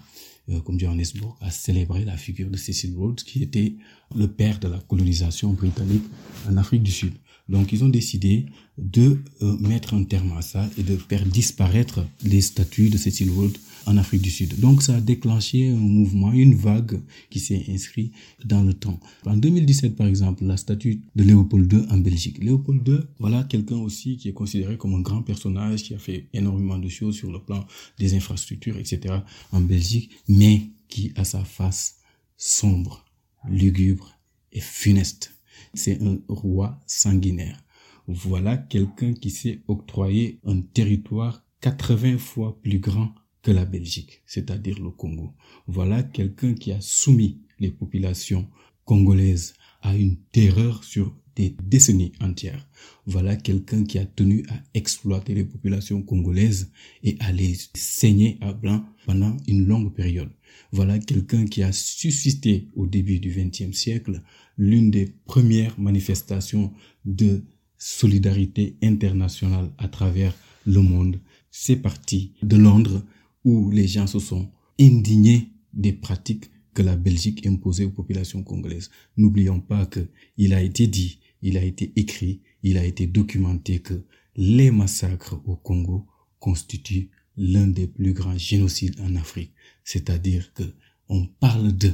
euh, 0.51 0.61
comme 0.61 0.79
Johannesburg, 0.79 1.39
à 1.41 1.51
célébrer 1.51 2.05
la 2.05 2.19
figure 2.19 2.51
de 2.51 2.59
Cecil 2.59 2.95
Rhodes, 2.95 3.23
qui 3.23 3.43
était 3.43 3.77
le 4.15 4.29
père 4.29 4.59
de 4.59 4.69
la 4.69 4.79
colonisation 4.81 5.55
britannique 5.55 6.05
en 6.47 6.59
Afrique 6.59 6.83
du 6.83 6.93
Sud. 6.93 7.15
Donc 7.49 7.73
ils 7.73 7.85
ont 7.85 7.89
décidé 7.89 8.47
de 8.77 9.23
mettre 9.61 9.95
un 9.95 10.05
terme 10.05 10.37
à 10.37 10.43
ça 10.43 10.69
et 10.77 10.83
de 10.83 10.97
faire 10.97 11.25
disparaître 11.25 12.05
les 12.23 12.43
statues 12.43 12.91
de 12.91 12.99
Cecil 12.99 13.31
Rhodes 13.31 13.57
en 13.87 13.97
Afrique 13.97 14.23
du 14.23 14.31
Sud. 14.31 14.59
Donc 14.61 14.83
ça 14.83 14.97
a 14.97 15.01
déclenché 15.01 15.69
un 15.69 15.77
mouvement, 15.77 16.33
une 16.33 16.55
vague 16.55 17.01
qui 17.31 17.41
s'est 17.41 17.65
inscrite 17.69 18.13
dans 18.45 18.63
le 18.63 18.75
temps. 18.75 19.01
En 19.25 19.37
2017 19.37 19.97
par 19.97 20.07
exemple, 20.07 20.45
la 20.45 20.57
statue 20.57 21.03
de 21.15 21.23
Léopold 21.23 21.73
II 21.73 21.87
en 21.91 21.99
Belgique. 21.99 22.43
Léopold 22.43 22.87
II, 22.87 22.99
voilà 23.19 23.45
quelqu'un 23.45 23.77
aussi 23.77 24.17
qui 24.17 24.29
est 24.29 24.33
considéré 24.33 24.77
comme 24.77 24.95
un 24.95 25.01
grand 25.01 25.23
personnage 25.23 25.85
qui 25.85 25.95
a 25.95 25.99
fait 25.99 26.29
énormément 26.33 26.79
de 26.79 26.89
choses 26.89 27.17
sur 27.17 27.31
le 27.31 27.41
plan 27.41 27.65
des 27.99 28.15
infrastructures, 28.15 28.77
etc. 28.77 29.15
en 29.53 29.61
Belgique, 29.61 30.11
mais 30.29 30.71
qui 30.89 31.13
a 31.17 31.25
sa 31.25 31.45
face 31.45 31.97
sombre, 32.37 33.05
lugubre 33.49 34.19
et 34.53 34.61
funeste. 34.61 35.33
C'est 35.75 36.03
un 36.03 36.19
roi 36.29 36.81
sanguinaire. 36.87 37.63
Voilà 38.09 38.57
quelqu'un 38.57 39.15
qui 39.15 39.31
s'est 39.31 39.63
octroyé 39.67 40.39
un 40.45 40.61
territoire 40.61 41.43
80 41.61 42.19
fois 42.19 42.61
plus 42.63 42.79
grand 42.79 43.13
que 43.47 43.53
la 43.53 43.65
Belgique, 43.65 44.23
c'est-à-dire 44.27 44.81
le 44.81 44.91
Congo. 44.91 45.33
Voilà 45.69 46.03
quelqu'un 46.03 46.55
qui 46.55 46.73
a 46.73 46.81
soumis 46.81 47.39
les 47.61 47.71
populations 47.71 48.49
congolaises 48.85 49.55
à 49.83 49.95
une 49.95 50.17
terreur 50.33 50.83
sur 50.83 51.15
des 51.37 51.55
décennies 51.63 52.11
entières. 52.21 52.67
Voilà 53.07 53.37
quelqu'un 53.37 53.85
qui 53.85 54.01
a 54.01 54.05
tenu 54.05 54.45
à 54.49 54.61
exploiter 54.75 55.33
les 55.33 55.45
populations 55.45 56.03
congolaises 56.03 56.73
et 57.05 57.17
à 57.21 57.31
les 57.31 57.57
saigner 57.75 58.37
à 58.41 58.53
blanc 58.53 58.85
pendant 59.07 59.37
une 59.47 59.65
longue 59.65 59.95
période. 59.95 60.33
Voilà 60.73 60.99
quelqu'un 60.99 61.45
qui 61.45 61.63
a 61.63 61.71
suscité 61.71 62.67
au 62.75 62.89
début 62.89 63.21
du 63.21 63.31
XXe 63.31 63.77
siècle 63.79 64.23
l'une 64.59 64.91
des 64.91 65.07
premières 65.25 65.79
manifestations 65.79 66.73
de 67.05 67.45
solidarité 67.79 68.77
internationale 68.83 69.71
à 69.79 69.87
travers 69.87 70.35
le 70.65 70.81
monde. 70.81 71.21
C'est 71.53 71.77
parti 71.77 72.33
de 72.43 72.57
Londres 72.57 73.05
où 73.47 73.71
les 73.71 73.87
gens 73.87 74.09
se 74.09 74.19
sont 74.19 74.51
indignés 74.79 75.53
des 75.73 75.93
pratiques 75.93 76.51
que 76.75 76.83
la 76.83 76.97
Belgique 76.97 77.47
imposait 77.47 77.85
aux 77.85 77.91
populations 77.91 78.43
congolaises. 78.43 78.91
N'oublions 79.17 79.61
pas 79.61 79.87
que 79.87 80.09
il 80.37 80.53
a 80.53 80.61
été 80.61 80.89
dit, 80.89 81.21
il 81.43 81.57
a 81.57 81.63
été 81.63 81.93
écrit, 81.95 82.43
il 82.65 82.77
a 82.77 82.85
été 82.85 83.07
documenté 83.07 83.79
que 83.79 84.05
les 84.35 84.73
massacres 84.73 85.41
au 85.47 85.55
Congo 85.55 86.07
constituent 86.41 87.09
l'un 87.37 87.69
des 87.69 87.87
plus 87.87 88.13
grands 88.13 88.37
génocides 88.37 89.01
en 89.01 89.15
Afrique. 89.15 89.53
C'est-à-dire 89.85 90.53
que 90.53 90.65
on 91.09 91.27
parle 91.27 91.77
de 91.77 91.93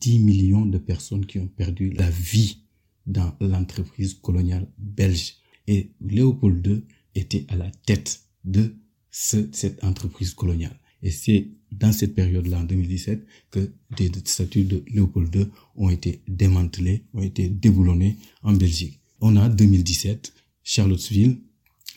10 0.00 0.18
millions 0.18 0.66
de 0.66 0.78
personnes 0.78 1.26
qui 1.26 1.38
ont 1.38 1.46
perdu 1.46 1.90
la 1.90 2.10
vie 2.10 2.58
dans 3.06 3.36
l'entreprise 3.40 4.14
coloniale 4.14 4.68
belge. 4.78 5.36
Et 5.68 5.92
Léopold 6.00 6.66
II 6.66 6.82
était 7.14 7.46
à 7.48 7.56
la 7.56 7.70
tête 7.86 8.24
de 8.44 8.74
cette 9.12 9.84
entreprise 9.84 10.34
coloniale. 10.34 10.76
Et 11.02 11.10
c'est 11.10 11.48
dans 11.70 11.92
cette 11.92 12.14
période-là, 12.14 12.60
en 12.60 12.64
2017, 12.64 13.24
que 13.50 13.72
des 13.96 14.10
statues 14.24 14.64
de 14.64 14.84
Léopold 14.88 15.34
II 15.34 15.46
ont 15.76 15.90
été 15.90 16.22
démantelées, 16.28 17.04
ont 17.12 17.22
été 17.22 17.48
déboulonnées 17.48 18.16
en 18.42 18.52
Belgique. 18.52 19.00
On 19.20 19.36
a 19.36 19.48
2017, 19.48 20.32
Charlottesville, 20.62 21.38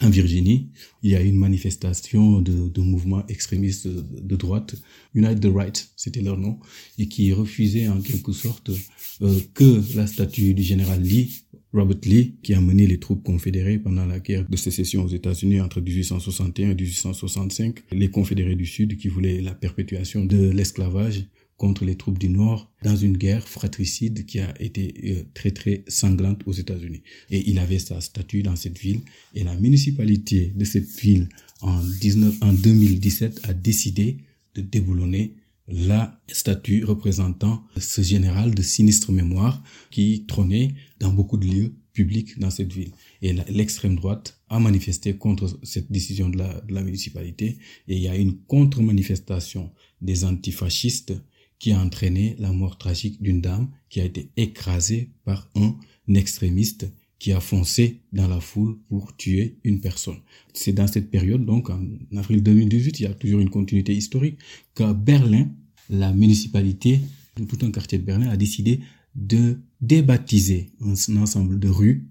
en 0.01 0.09
Virginie, 0.09 0.69
il 1.03 1.11
y 1.11 1.15
a 1.15 1.21
une 1.21 1.37
manifestation 1.37 2.41
de, 2.41 2.67
de 2.67 2.81
mouvements 2.81 3.25
extrémistes 3.27 3.87
de, 3.87 4.35
droite, 4.35 4.75
Unite 5.13 5.39
the 5.39 5.49
Right, 5.53 5.89
c'était 5.95 6.21
leur 6.21 6.37
nom, 6.37 6.59
et 6.97 7.07
qui 7.07 7.31
refusait 7.31 7.87
en 7.87 8.01
quelque 8.01 8.33
sorte 8.33 8.71
euh, 9.21 9.39
que 9.53 9.81
la 9.95 10.05
statue 10.05 10.53
du 10.53 10.63
général 10.63 11.01
Lee, 11.01 11.44
Robert 11.75 11.97
Lee, 12.05 12.35
qui 12.41 12.53
a 12.53 12.61
mené 12.61 12.87
les 12.87 12.99
troupes 12.99 13.23
confédérées 13.23 13.77
pendant 13.77 14.05
la 14.05 14.19
guerre 14.19 14.47
de 14.47 14.57
sécession 14.57 15.03
aux 15.03 15.09
États-Unis 15.09 15.59
entre 15.59 15.81
1861 15.81 16.71
et 16.71 16.75
1865, 16.75 17.83
les 17.91 18.09
confédérés 18.09 18.55
du 18.55 18.65
Sud 18.65 18.97
qui 18.97 19.09
voulaient 19.09 19.41
la 19.41 19.53
perpétuation 19.53 20.25
de 20.25 20.49
l'esclavage, 20.49 21.25
contre 21.57 21.85
les 21.85 21.95
troupes 21.95 22.19
du 22.19 22.29
Nord 22.29 22.71
dans 22.83 22.95
une 22.95 23.17
guerre 23.17 23.47
fratricide 23.47 24.25
qui 24.25 24.39
a 24.39 24.53
été 24.61 24.93
euh, 25.05 25.23
très 25.33 25.51
très 25.51 25.83
sanglante 25.87 26.41
aux 26.45 26.51
États-Unis. 26.51 27.01
Et 27.31 27.49
il 27.49 27.59
avait 27.59 27.79
sa 27.79 28.01
statue 28.01 28.43
dans 28.43 28.55
cette 28.55 28.77
ville 28.77 29.01
et 29.33 29.43
la 29.43 29.55
municipalité 29.55 30.51
de 30.55 30.65
cette 30.65 30.89
ville 30.99 31.29
en, 31.61 31.81
19, 32.01 32.37
en 32.41 32.53
2017 32.53 33.41
a 33.43 33.53
décidé 33.53 34.17
de 34.55 34.61
déboulonner 34.61 35.35
la 35.67 36.21
statue 36.27 36.83
représentant 36.83 37.65
ce 37.77 38.01
général 38.01 38.53
de 38.53 38.61
sinistre 38.61 39.11
mémoire 39.11 39.63
qui 39.89 40.25
trônait 40.27 40.75
dans 40.99 41.11
beaucoup 41.11 41.37
de 41.37 41.45
lieux 41.45 41.75
publics 41.93 42.37
dans 42.39 42.51
cette 42.51 42.71
ville. 42.71 42.91
Et 43.21 43.33
l'extrême 43.33 43.95
droite 43.95 44.39
a 44.49 44.59
manifesté 44.59 45.17
contre 45.17 45.59
cette 45.63 45.91
décision 45.91 46.29
de 46.29 46.37
la, 46.37 46.83
municipalité 46.83 47.57
et 47.87 47.95
il 47.95 48.01
y 48.01 48.07
a 48.07 48.15
une 48.15 48.37
contre-manifestation 48.37 49.71
des 50.01 50.23
antifascistes 50.23 51.13
qui 51.57 51.71
a 51.71 51.79
entraîné 51.79 52.35
la 52.37 52.51
mort 52.51 52.77
tragique 52.77 53.21
d'une 53.21 53.41
dame 53.41 53.71
qui 53.89 54.01
a 54.01 54.05
été 54.05 54.29
écrasée 54.37 55.11
par 55.23 55.49
un 55.55 55.79
extrémiste 56.13 56.85
qui 57.19 57.31
a 57.31 57.39
foncé 57.39 58.01
dans 58.11 58.27
la 58.27 58.39
foule 58.39 58.77
pour 58.89 59.15
tuer 59.15 59.57
une 59.63 59.79
personne. 59.79 60.17
C'est 60.53 60.73
dans 60.73 60.87
cette 60.87 61.09
période, 61.09 61.45
donc 61.45 61.69
en 61.69 61.81
avril 62.15 62.43
2018, 62.43 62.99
il 62.99 63.03
y 63.03 63.05
a 63.05 63.13
toujours 63.13 63.39
une 63.39 63.49
continuité 63.49 63.95
historique, 63.95 64.37
qu'à 64.75 64.93
Berlin, 64.93 65.49
la 65.89 66.11
municipalité 66.11 67.01
tout 67.43 67.65
un 67.65 67.71
quartier 67.71 67.97
de 67.97 68.03
Berlin 68.03 68.29
a 68.29 68.37
décidé 68.37 68.79
de 69.15 69.59
débaptiser 69.81 70.71
un 70.81 70.93
ensemble 71.17 71.59
de 71.59 71.67
rues 71.67 72.07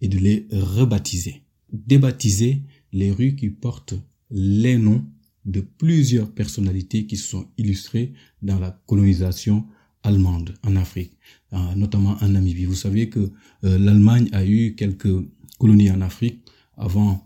et 0.00 0.08
de 0.08 0.18
les 0.18 0.46
rebaptiser. 0.52 1.42
Débaptiser 1.72 2.62
les 2.92 3.10
rues 3.10 3.34
qui 3.34 3.48
portent 3.48 3.94
les 4.30 4.76
noms 4.76 5.04
de 5.44 5.60
plusieurs 5.60 6.30
personnalités 6.30 7.06
qui 7.06 7.16
se 7.16 7.28
sont 7.28 7.48
illustrées 7.56 8.12
dans 8.42 8.58
la 8.58 8.70
colonisation 8.86 9.66
allemande 10.06 10.54
en 10.64 10.76
Afrique, 10.76 11.12
euh, 11.52 11.74
notamment 11.74 12.16
en 12.20 12.28
Namibie. 12.28 12.64
Vous 12.64 12.74
savez 12.74 13.08
que 13.08 13.20
euh, 13.64 13.78
l'Allemagne 13.78 14.28
a 14.32 14.44
eu 14.44 14.74
quelques 14.74 15.14
colonies 15.58 15.90
en 15.90 16.00
Afrique 16.00 16.40
avant 16.76 17.22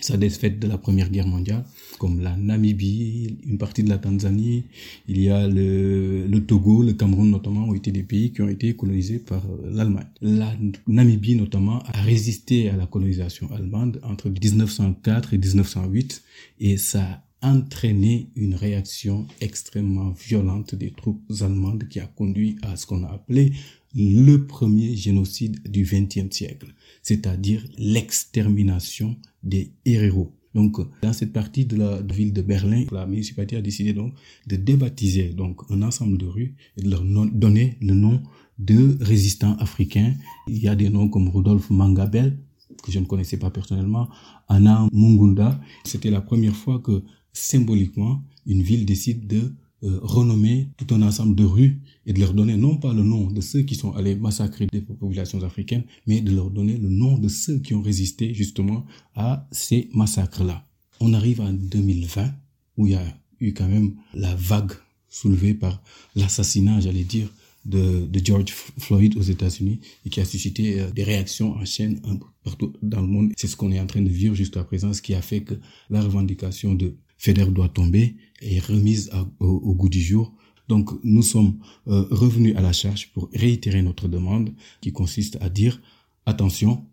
sa 0.00 0.16
défaite 0.16 0.58
de 0.58 0.66
la 0.66 0.78
Première 0.78 1.10
Guerre 1.10 1.26
mondiale, 1.26 1.64
comme 1.98 2.20
la 2.20 2.36
Namibie, 2.36 3.38
une 3.46 3.58
partie 3.58 3.82
de 3.82 3.88
la 3.88 3.98
Tanzanie, 3.98 4.64
il 5.08 5.20
y 5.20 5.30
a 5.30 5.48
le, 5.48 6.38
Togo, 6.46 6.82
le 6.82 6.92
Cameroun 6.92 7.30
notamment, 7.30 7.68
ont 7.68 7.74
été 7.74 7.92
des 7.92 8.02
pays 8.02 8.32
qui 8.32 8.42
ont 8.42 8.48
été 8.48 8.76
colonisés 8.76 9.18
par 9.18 9.44
euh, 9.46 9.70
l'Allemagne. 9.72 10.06
La 10.20 10.54
Namibie 10.86 11.34
notamment 11.34 11.80
a 11.80 12.02
résisté 12.02 12.68
à 12.68 12.76
la 12.76 12.86
colonisation 12.86 13.50
allemande 13.52 14.00
entre 14.02 14.28
1904 14.28 15.34
et 15.34 15.38
1908 15.38 16.22
et 16.60 16.76
ça 16.76 17.22
entraîné 17.42 18.30
une 18.34 18.54
réaction 18.54 19.26
extrêmement 19.40 20.10
violente 20.10 20.74
des 20.74 20.90
troupes 20.90 21.22
allemandes 21.40 21.86
qui 21.88 22.00
a 22.00 22.06
conduit 22.06 22.56
à 22.62 22.76
ce 22.76 22.86
qu'on 22.86 23.04
a 23.04 23.08
appelé 23.08 23.52
le 23.94 24.46
premier 24.46 24.94
génocide 24.94 25.62
du 25.70 25.82
XXe 25.82 26.34
siècle, 26.34 26.74
c'est-à-dire 27.02 27.64
l'extermination 27.78 29.16
des 29.42 29.72
héros. 29.84 30.32
Donc, 30.54 30.78
dans 31.02 31.12
cette 31.12 31.32
partie 31.32 31.66
de 31.66 31.76
la 31.76 32.00
ville 32.00 32.32
de 32.32 32.40
Berlin, 32.40 32.84
la 32.90 33.06
municipalité 33.06 33.56
a 33.56 33.62
décidé 33.62 33.92
donc 33.92 34.14
de 34.46 34.56
débaptiser 34.56 35.28
donc 35.28 35.60
un 35.70 35.82
ensemble 35.82 36.16
de 36.16 36.26
rues 36.26 36.56
et 36.78 36.82
de 36.82 36.90
leur 36.90 37.04
donner 37.04 37.76
le 37.82 37.94
nom 37.94 38.22
de 38.58 38.96
résistants 39.00 39.56
africains. 39.58 40.14
Il 40.48 40.58
y 40.58 40.68
a 40.68 40.74
des 40.74 40.88
noms 40.88 41.08
comme 41.08 41.28
Rudolf 41.28 41.68
Mangabel, 41.68 42.38
que 42.82 42.90
je 42.90 42.98
ne 42.98 43.04
connaissais 43.04 43.36
pas 43.36 43.50
personnellement, 43.50 44.08
Anna 44.48 44.88
Mungunda. 44.92 45.60
C'était 45.84 46.10
la 46.10 46.22
première 46.22 46.56
fois 46.56 46.78
que 46.78 47.02
symboliquement, 47.36 48.22
une 48.46 48.62
ville 48.62 48.86
décide 48.86 49.26
de 49.26 49.52
euh, 49.82 49.98
renommer 50.02 50.68
tout 50.78 50.94
un 50.94 51.02
ensemble 51.02 51.34
de 51.34 51.44
rues 51.44 51.80
et 52.06 52.14
de 52.14 52.20
leur 52.20 52.32
donner 52.32 52.56
non 52.56 52.78
pas 52.78 52.94
le 52.94 53.02
nom 53.02 53.30
de 53.30 53.40
ceux 53.42 53.62
qui 53.62 53.74
sont 53.74 53.92
allés 53.92 54.14
massacrer 54.16 54.66
des 54.72 54.80
populations 54.80 55.42
africaines, 55.42 55.84
mais 56.06 56.22
de 56.22 56.32
leur 56.34 56.50
donner 56.50 56.78
le 56.78 56.88
nom 56.88 57.18
de 57.18 57.28
ceux 57.28 57.58
qui 57.58 57.74
ont 57.74 57.82
résisté 57.82 58.32
justement 58.32 58.86
à 59.14 59.46
ces 59.52 59.90
massacres-là. 59.92 60.66
On 61.00 61.12
arrive 61.12 61.42
en 61.42 61.52
2020 61.52 62.32
où 62.78 62.86
il 62.86 62.92
y 62.92 62.96
a 62.96 63.04
eu 63.40 63.52
quand 63.52 63.68
même 63.68 63.94
la 64.14 64.34
vague 64.34 64.72
soulevée 65.10 65.52
par 65.52 65.82
l'assassinat, 66.14 66.80
j'allais 66.80 67.04
dire, 67.04 67.28
de, 67.66 68.08
George 68.24 68.52
Floyd 68.78 69.16
aux 69.16 69.22
États-Unis 69.22 69.80
et 70.04 70.10
qui 70.10 70.20
a 70.20 70.24
suscité 70.24 70.80
euh, 70.80 70.90
des 70.90 71.04
réactions 71.04 71.52
en 71.52 71.64
chaîne 71.64 72.00
partout 72.44 72.72
dans 72.80 73.00
le 73.00 73.08
monde. 73.08 73.32
C'est 73.36 73.46
ce 73.46 73.56
qu'on 73.56 73.72
est 73.72 73.80
en 73.80 73.86
train 73.86 74.02
de 74.02 74.08
vivre 74.08 74.34
juste 74.34 74.56
à 74.56 74.64
présent, 74.64 74.92
ce 74.92 75.02
qui 75.02 75.14
a 75.14 75.22
fait 75.22 75.42
que 75.42 75.54
la 75.90 76.00
revendication 76.00 76.74
de 76.74 76.94
FEDER 77.18 77.46
doit 77.46 77.68
tomber 77.68 78.16
et 78.40 78.58
remise 78.60 79.10
au, 79.40 79.74
goût 79.74 79.88
du 79.88 80.00
jour. 80.00 80.34
Donc 80.68 80.90
nous 81.04 81.22
sommes 81.22 81.58
euh, 81.86 82.06
revenus 82.10 82.56
à 82.56 82.60
la 82.60 82.72
charge 82.72 83.12
pour 83.12 83.30
réitérer 83.32 83.82
notre 83.82 84.08
demande 84.08 84.52
qui 84.80 84.92
consiste 84.92 85.38
à 85.40 85.48
dire 85.48 85.80
attention, 86.26 86.84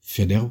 FEDER 0.00 0.42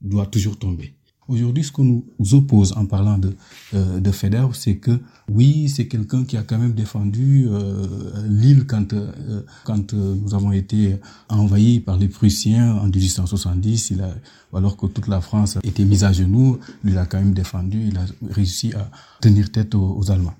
doit 0.00 0.26
toujours 0.26 0.58
tomber. 0.58 0.94
Aujourd'hui, 1.26 1.64
ce 1.64 1.72
qu'on 1.72 1.84
nous 1.84 2.34
oppose 2.34 2.72
en 2.76 2.86
parlant 2.86 3.18
de, 3.18 3.34
euh, 3.72 4.00
de 4.00 4.10
Feder, 4.10 4.46
c'est 4.52 4.76
que 4.76 5.00
oui, 5.30 5.70
c'est 5.70 5.88
quelqu'un 5.88 6.24
qui 6.24 6.36
a 6.36 6.42
quand 6.42 6.58
même 6.58 6.74
défendu 6.74 7.46
euh, 7.48 7.86
l'île 8.28 8.66
quand, 8.66 8.92
euh, 8.92 9.42
quand 9.64 9.94
euh, 9.94 10.14
nous 10.20 10.34
avons 10.34 10.52
été 10.52 10.98
envahis 11.30 11.80
par 11.80 11.96
les 11.96 12.08
Prussiens 12.08 12.74
en 12.74 12.88
1870, 12.88 13.90
il 13.90 14.02
a, 14.02 14.14
alors 14.52 14.76
que 14.76 14.86
toute 14.86 15.08
la 15.08 15.22
France 15.22 15.58
était 15.62 15.84
mise 15.86 16.04
à 16.04 16.12
genoux, 16.12 16.58
il 16.84 16.98
a 16.98 17.06
quand 17.06 17.18
même 17.18 17.32
défendu, 17.32 17.88
il 17.88 17.96
a 17.96 18.04
réussi 18.30 18.74
à 18.74 18.90
tenir 19.22 19.50
tête 19.50 19.74
aux, 19.74 20.10
Allemands. 20.10 20.34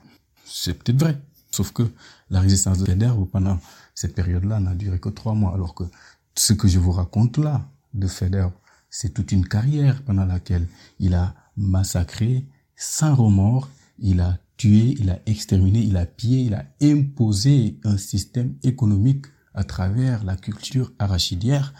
C'est 0.45 0.75
peut-être 0.75 1.01
vrai, 1.01 1.19
sauf 1.51 1.73
que 1.73 1.85
la 2.29 2.41
résistance 2.41 2.79
de 2.79 2.85
Feder 2.85 3.13
pendant 3.33 3.59
cette 3.95 4.15
période-là 4.15 4.61
n'a 4.61 4.75
duré 4.75 4.99
que 4.99 5.09
trois 5.09 5.33
mois, 5.33 5.55
alors 5.55 5.75
que 5.75 5.85
ce 6.37 6.53
que 6.53 6.69
je 6.69 6.79
vous 6.79 6.93
raconte 6.93 7.39
là 7.39 7.67
de 7.95 8.07
Feder 8.07 8.49
c'est 8.97 9.13
toute 9.13 9.33
une 9.33 9.49
carrière 9.49 10.05
pendant 10.05 10.25
laquelle 10.25 10.69
il 11.01 11.15
a 11.15 11.35
massacré 11.57 12.47
sans 12.77 13.17
remords, 13.17 13.69
il 13.99 14.21
a 14.21 14.39
tué, 14.57 14.95
il 15.01 15.11
a 15.11 15.19
exterminé, 15.27 15.81
il 15.81 15.97
a 15.97 16.07
pillé, 16.07 16.43
il 16.43 16.55
a 16.55 16.65
imposé 16.81 17.81
un 17.83 17.97
système 17.97 18.55
économique 18.63 19.27
à 19.53 19.65
travers 19.65 20.23
la 20.23 20.37
culture 20.37 20.93
arachidière 21.01 21.75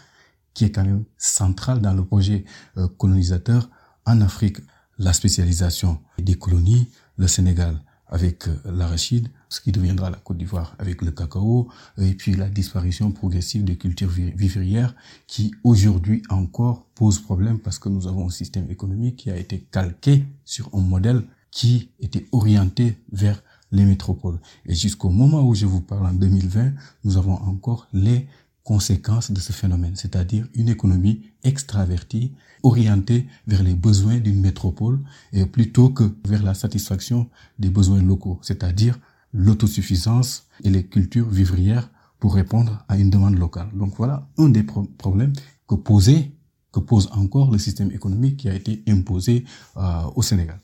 qui 0.53 0.65
est 0.65 0.71
quand 0.71 0.83
même 0.83 1.05
centrale 1.17 1.79
dans 1.79 1.93
le 1.93 2.03
projet 2.03 2.43
euh, 2.75 2.89
colonisateur 2.89 3.69
en 4.05 4.19
Afrique. 4.19 4.57
La 4.97 5.13
spécialisation 5.13 6.01
des 6.17 6.35
colonies, 6.35 6.89
le 7.15 7.27
Sénégal 7.29 7.81
avec 8.07 8.49
euh, 8.49 8.57
l'arachide, 8.65 9.29
ce 9.55 9.61
qui 9.61 9.71
deviendra 9.71 10.09
la 10.09 10.17
Côte 10.17 10.37
d'Ivoire 10.37 10.75
avec 10.79 11.01
le 11.01 11.11
cacao, 11.11 11.69
et 11.97 12.13
puis 12.13 12.33
la 12.35 12.49
disparition 12.49 13.11
progressive 13.11 13.63
des 13.63 13.77
cultures 13.77 14.09
vivrières 14.09 14.93
qui 15.27 15.53
aujourd'hui 15.63 16.21
encore 16.29 16.85
pose 16.93 17.19
problème 17.19 17.59
parce 17.59 17.79
que 17.79 17.87
nous 17.87 18.05
avons 18.07 18.27
un 18.27 18.31
système 18.31 18.69
économique 18.69 19.15
qui 19.15 19.31
a 19.31 19.37
été 19.37 19.65
calqué 19.71 20.25
sur 20.43 20.69
un 20.73 20.81
modèle 20.81 21.23
qui 21.51 21.89
était 22.01 22.27
orienté 22.33 22.97
vers 23.13 23.41
les 23.71 23.85
métropoles. 23.85 24.39
Et 24.65 24.75
jusqu'au 24.75 25.09
moment 25.09 25.47
où 25.47 25.55
je 25.55 25.65
vous 25.65 25.81
parle 25.81 26.05
en 26.07 26.13
2020, 26.13 26.73
nous 27.05 27.17
avons 27.17 27.35
encore 27.35 27.87
les 27.93 28.27
conséquences 28.63 29.31
de 29.31 29.39
ce 29.39 29.53
phénomène, 29.53 29.95
c'est-à-dire 29.95 30.47
une 30.53 30.67
économie 30.67 31.21
extravertie, 31.43 32.33
orientée 32.63 33.27
vers 33.47 33.63
les 33.63 33.75
besoins 33.75 34.17
d'une 34.17 34.41
métropole, 34.41 34.99
et 35.31 35.45
plutôt 35.45 35.89
que 35.89 36.03
vers 36.27 36.43
la 36.43 36.55
satisfaction 36.55 37.29
des 37.57 37.69
besoins 37.69 38.01
locaux, 38.01 38.39
c'est-à-dire 38.41 38.99
l'autosuffisance 39.35 40.47
et 40.63 40.69
les 40.69 40.85
cultures 40.85 41.29
vivrières 41.29 41.89
pour 42.19 42.33
répondre 42.35 42.83
à 42.87 42.97
une 42.97 43.09
demande 43.09 43.37
locale. 43.37 43.69
Donc 43.73 43.95
voilà 43.97 44.29
un 44.37 44.49
des 44.49 44.63
problèmes 44.63 45.33
que 45.67 45.75
posait, 45.75 46.31
que 46.71 46.79
pose 46.79 47.09
encore 47.11 47.51
le 47.51 47.57
système 47.57 47.91
économique 47.91 48.37
qui 48.37 48.49
a 48.49 48.55
été 48.55 48.81
imposé 48.87 49.43
euh, 49.77 50.03
au 50.15 50.21
Sénégal. 50.21 50.59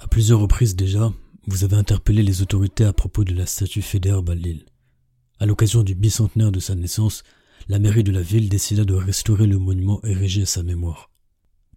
À 0.00 0.08
plusieurs 0.08 0.40
reprises 0.40 0.74
déjà, 0.76 1.12
vous 1.46 1.64
avez 1.64 1.76
interpellé 1.76 2.22
les 2.22 2.42
autorités 2.42 2.84
à 2.84 2.92
propos 2.92 3.24
de 3.24 3.34
la 3.34 3.46
statue 3.46 3.82
Fédère 3.82 4.22
à 4.28 4.34
Lille. 4.34 4.64
À 5.38 5.46
l'occasion 5.46 5.82
du 5.82 5.94
bicentenaire 5.94 6.52
de 6.52 6.60
sa 6.60 6.74
naissance, 6.74 7.22
la 7.68 7.78
mairie 7.78 8.04
de 8.04 8.12
la 8.12 8.22
ville 8.22 8.48
décida 8.48 8.84
de 8.84 8.94
restaurer 8.94 9.46
le 9.46 9.58
monument 9.58 10.00
érigé 10.04 10.42
à 10.42 10.46
sa 10.46 10.62
mémoire. 10.62 11.10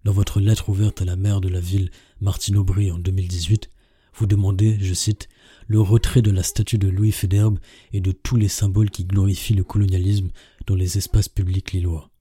Dans 0.04 0.14
votre 0.14 0.40
lettre 0.40 0.70
ouverte 0.70 1.02
à 1.02 1.06
la 1.06 1.16
maire 1.16 1.42
de 1.42 1.50
la 1.50 1.60
ville, 1.60 1.92
Martine 2.20 2.58
Aubry, 2.58 2.92
en 2.92 2.98
2018, 2.98 3.70
vous 4.16 4.26
demandez, 4.26 4.78
je 4.80 4.94
cite, 4.94 5.30
le 5.72 5.80
retrait 5.80 6.22
de 6.22 6.32
la 6.32 6.44
statue 6.44 6.78
de 6.78 6.90
Louis 6.90 7.14
Féderbe 7.14 7.58
et 7.94 8.02
de 8.02 8.12
tous 8.12 8.36
les 8.36 8.50
symboles 8.50 8.90
qui 8.90 9.06
glorifient 9.06 9.54
le 9.54 9.64
colonialisme 9.64 10.30
dans 10.68 10.76
les 10.76 10.98
espaces 10.98 11.30
publics 11.30 11.72
lillois. 11.72 12.12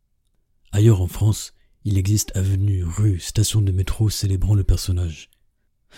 Ailleurs 0.71 1.01
en 1.01 1.09
France, 1.09 1.53
il 1.85 1.99
existe 1.99 2.31
avenues, 2.37 2.85
rues, 2.85 3.19
stations 3.19 3.61
de 3.61 3.73
métro 3.73 4.09
célébrant 4.09 4.55
le 4.55 4.63
personnage. 4.63 5.31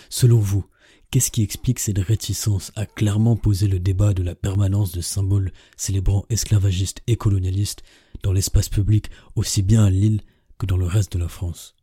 Selon 0.09 0.39
vous, 0.39 0.65
qu'est-ce 1.11 1.29
qui 1.29 1.43
explique 1.43 1.77
cette 1.77 1.99
réticence 1.99 2.71
à 2.75 2.87
clairement 2.87 3.35
poser 3.35 3.67
le 3.67 3.79
débat 3.79 4.15
de 4.15 4.23
la 4.23 4.33
permanence 4.33 4.91
de 4.91 5.01
symboles 5.01 5.51
célébrant 5.77 6.25
esclavagistes 6.31 7.03
et 7.05 7.17
colonialistes 7.17 7.83
dans 8.23 8.33
l'espace 8.33 8.69
public 8.69 9.11
aussi 9.35 9.61
bien 9.61 9.85
à 9.85 9.91
Lille 9.91 10.21
que 10.57 10.65
dans 10.65 10.77
le 10.77 10.87
reste 10.87 11.13
de 11.13 11.19
la 11.19 11.27
France? 11.27 11.75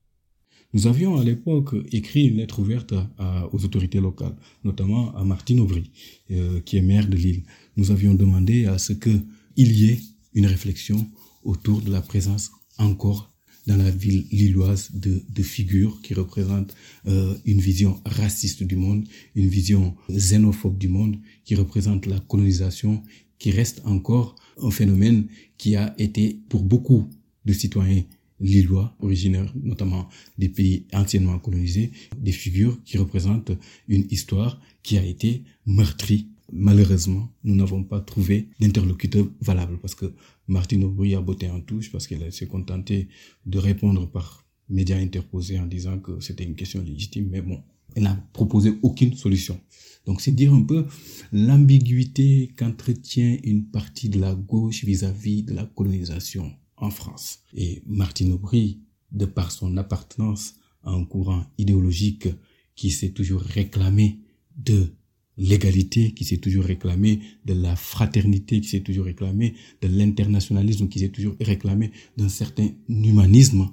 Nous 0.73 0.87
avions 0.87 1.19
à 1.19 1.25
l'époque 1.25 1.75
écrit 1.91 2.27
une 2.27 2.37
lettre 2.37 2.61
ouverte 2.61 2.95
aux 3.53 3.65
autorités 3.65 4.01
locales, 4.01 4.37
notamment 4.63 5.15
à 5.17 5.25
Martine 5.25 5.61
Aubry, 5.61 5.91
euh, 6.31 6.61
qui 6.61 6.77
est 6.77 6.83
maire 6.83 7.09
de 7.09 7.17
Lille. 7.17 7.43
Nous 7.77 7.91
avions 7.91 8.15
demandé 8.15 8.67
à 8.67 8.79
ce 8.79 8.93
qu'il 8.93 9.23
y 9.57 9.91
ait 9.91 10.01
une 10.35 10.47
réflexion 10.47 11.09
autour 11.43 11.81
de 11.83 11.91
la 11.91 12.01
présence 12.01 12.53
encore 12.79 13.33
dans 13.67 13.77
la 13.77 13.91
ville 13.91 14.27
lilloise 14.31 14.91
de, 14.95 15.43
figures 15.43 16.01
qui 16.03 16.15
représentent 16.15 16.75
euh, 17.07 17.35
une 17.45 17.61
vision 17.61 18.01
raciste 18.05 18.63
du 18.63 18.77
monde, 18.77 19.07
une 19.35 19.49
vision 19.49 19.97
xénophobe 20.09 20.79
du 20.79 20.89
monde, 20.89 21.17
qui 21.45 21.55
représente 21.55 22.07
la 22.07 22.21
colonisation, 22.21 23.03
qui 23.39 23.51
reste 23.51 23.83
encore 23.85 24.37
un 24.63 24.71
phénomène 24.71 25.27
qui 25.59 25.77
a 25.77 25.95
été 25.99 26.41
pour 26.49 26.63
beaucoup 26.63 27.09
de 27.45 27.53
citoyens 27.53 28.03
lillois, 28.41 28.97
originaires 29.01 29.53
notamment 29.63 30.09
des 30.39 30.49
pays 30.49 30.87
anciennement 30.93 31.39
colonisés, 31.39 31.93
des 32.17 32.33
figures 32.33 32.83
qui 32.85 32.99
représentent 32.99 33.53
une 33.89 34.07
histoire 34.11 34.61
qui 34.83 34.99
a 34.99 35.05
été 35.05 35.45
meurtrie. 35.67 36.29
Malheureusement, 36.53 37.31
nous 37.45 37.55
n'avons 37.55 37.85
pas 37.85 38.01
trouvé 38.01 38.49
d'interlocuteur 38.59 39.27
valable 39.41 39.79
parce 39.79 39.95
que 39.95 40.13
Martine 40.49 40.83
Aubry 40.85 41.15
a 41.15 41.21
botté 41.21 41.49
en 41.49 41.61
touche 41.61 41.93
parce 41.93 42.07
qu'elle 42.09 42.33
s'est 42.33 42.49
contentée 42.49 43.09
de 43.47 43.59
répondre 43.59 44.11
par 44.11 44.45
médias 44.69 44.99
interposés 44.99 45.59
en 45.61 45.67
disant 45.67 45.99
que 45.99 46.21
c'était 46.21 46.45
une 46.45 46.57
question 46.57 46.83
légitime, 46.83 47.29
mais 47.31 47.43
bon, 47.43 47.63
elle 47.95 48.05
n'a 48.05 48.17
proposé 48.33 48.75
aucune 48.83 49.15
solution. 49.15 49.61
Donc 50.07 50.21
c'est 50.21 50.33
dire 50.33 50.53
un 50.53 50.63
peu 50.63 50.87
l'ambiguïté 51.33 52.53
qu'entretient 52.57 53.37
une 53.45 53.67
partie 53.67 54.09
de 54.09 54.19
la 54.19 54.35
gauche 54.35 54.85
vis-à-vis 54.85 55.43
-vis 55.43 55.45
de 55.45 55.55
la 55.55 55.65
colonisation 55.67 56.53
en 56.81 56.91
France. 56.91 57.41
Et 57.55 57.83
Martine 57.87 58.33
Aubry, 58.33 58.81
de 59.13 59.25
par 59.25 59.53
son 59.53 59.77
appartenance 59.77 60.55
à 60.83 60.91
un 60.91 61.05
courant 61.05 61.45
idéologique 61.59 62.29
qui 62.75 62.91
s'est 62.91 63.11
toujours 63.11 63.43
réclamé 63.43 64.21
de 64.57 64.95
l'égalité, 65.37 66.13
qui 66.13 66.25
s'est 66.25 66.39
toujours 66.39 66.65
réclamé 66.65 67.21
de 67.45 67.55
la 67.55 67.77
fraternité, 67.77 68.61
qui 68.61 68.69
s'est 68.69 68.81
toujours 68.81 69.07
réclamé 69.07 69.55
de 69.81 69.89
l'internationalisme, 69.89 70.89
qui 70.89 70.99
s'est 70.99 71.09
toujours 71.09 71.35
réclamé 71.41 71.93
d'un 72.17 72.29
certain 72.29 72.69
humanisme, 72.89 73.71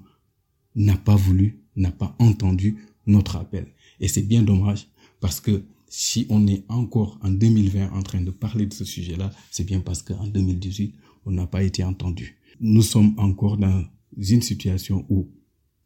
n'a 0.76 0.98
pas 0.98 1.16
voulu, 1.16 1.60
n'a 1.76 1.92
pas 1.92 2.16
entendu 2.20 2.78
notre 3.06 3.36
appel. 3.36 3.68
Et 4.00 4.08
c'est 4.08 4.22
bien 4.22 4.44
dommage 4.44 4.88
parce 5.20 5.40
que 5.40 5.66
si 5.90 6.26
on 6.30 6.48
est 6.48 6.64
encore 6.70 7.18
en 7.22 7.32
2020 7.32 7.92
en 7.92 8.04
train 8.04 8.22
de 8.22 8.32
parler 8.32 8.66
de 8.66 8.74
ce 8.74 8.86
sujet-là, 8.86 9.32
c'est 9.52 9.64
bien 9.64 9.80
parce 9.80 10.02
qu'en 10.02 10.28
2018, 10.28 10.96
on 11.26 11.32
n'a 11.32 11.48
pas 11.48 11.64
été 11.64 11.84
entendu 11.84 12.38
nous 12.60 12.82
sommes 12.82 13.14
encore 13.18 13.58
dans 13.58 13.84
une 14.18 14.42
situation 14.42 15.06
où 15.10 15.28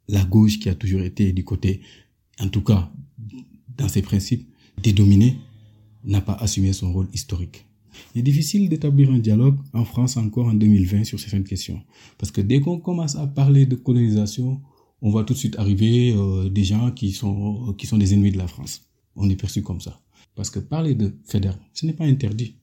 la 0.08 0.24
gauche 0.24 0.60
qui 0.60 0.70
a 0.70 0.76
toujours 0.76 1.02
été 1.02 1.34
du 1.34 1.44
côté, 1.44 1.82
en 2.40 2.50
tout 2.50 2.62
cas 2.62 2.92
dans 3.78 3.88
ses 3.88 4.02
principes, 4.02 4.48
dédominée, 4.82 5.38
n'a 6.04 6.22
pas 6.22 6.34
assumé 6.34 6.74
son 6.74 6.92
rôle 6.92 7.08
historique. 7.14 7.66
Il 8.16 8.20
est 8.20 8.24
difficile 8.24 8.70
d'établir 8.70 9.12
un 9.12 9.20
dialogue 9.20 9.58
en 9.74 9.86
France 9.86 10.18
encore 10.18 10.48
en 10.48 10.54
2020 10.54 11.04
sur 11.04 11.20
certaines 11.20 11.44
questions. 11.44 11.82
Parce 12.18 12.32
que 12.32 12.42
dès 12.42 12.60
qu'on 12.62 12.80
commence 12.80 13.16
à 13.16 13.28
parler 13.28 13.66
de 13.66 13.76
colonisation, 13.76 14.62
on 15.02 15.10
voit 15.10 15.24
tout 15.24 15.34
de 15.34 15.38
suite 15.38 15.58
arriver 15.60 16.14
euh, 16.16 16.50
des 16.50 16.64
gens 16.64 16.92
qui 16.92 17.12
sont, 17.12 17.74
qui 17.78 17.88
sont 17.88 17.98
des 17.98 18.14
ennemis 18.14 18.32
de 18.32 18.38
la 18.38 18.48
France. 18.48 18.90
On 19.16 19.30
est 19.30 19.36
perçu 19.36 19.62
comme 19.62 19.82
ça. 19.82 20.00
Parce 20.36 20.50
que 20.50 20.60
parler 20.60 20.96
de 20.96 21.14
fédéral, 21.26 21.60
ce 21.74 21.86
n'est 21.86 21.94
pas 21.94 22.06
interdit. 22.06 22.56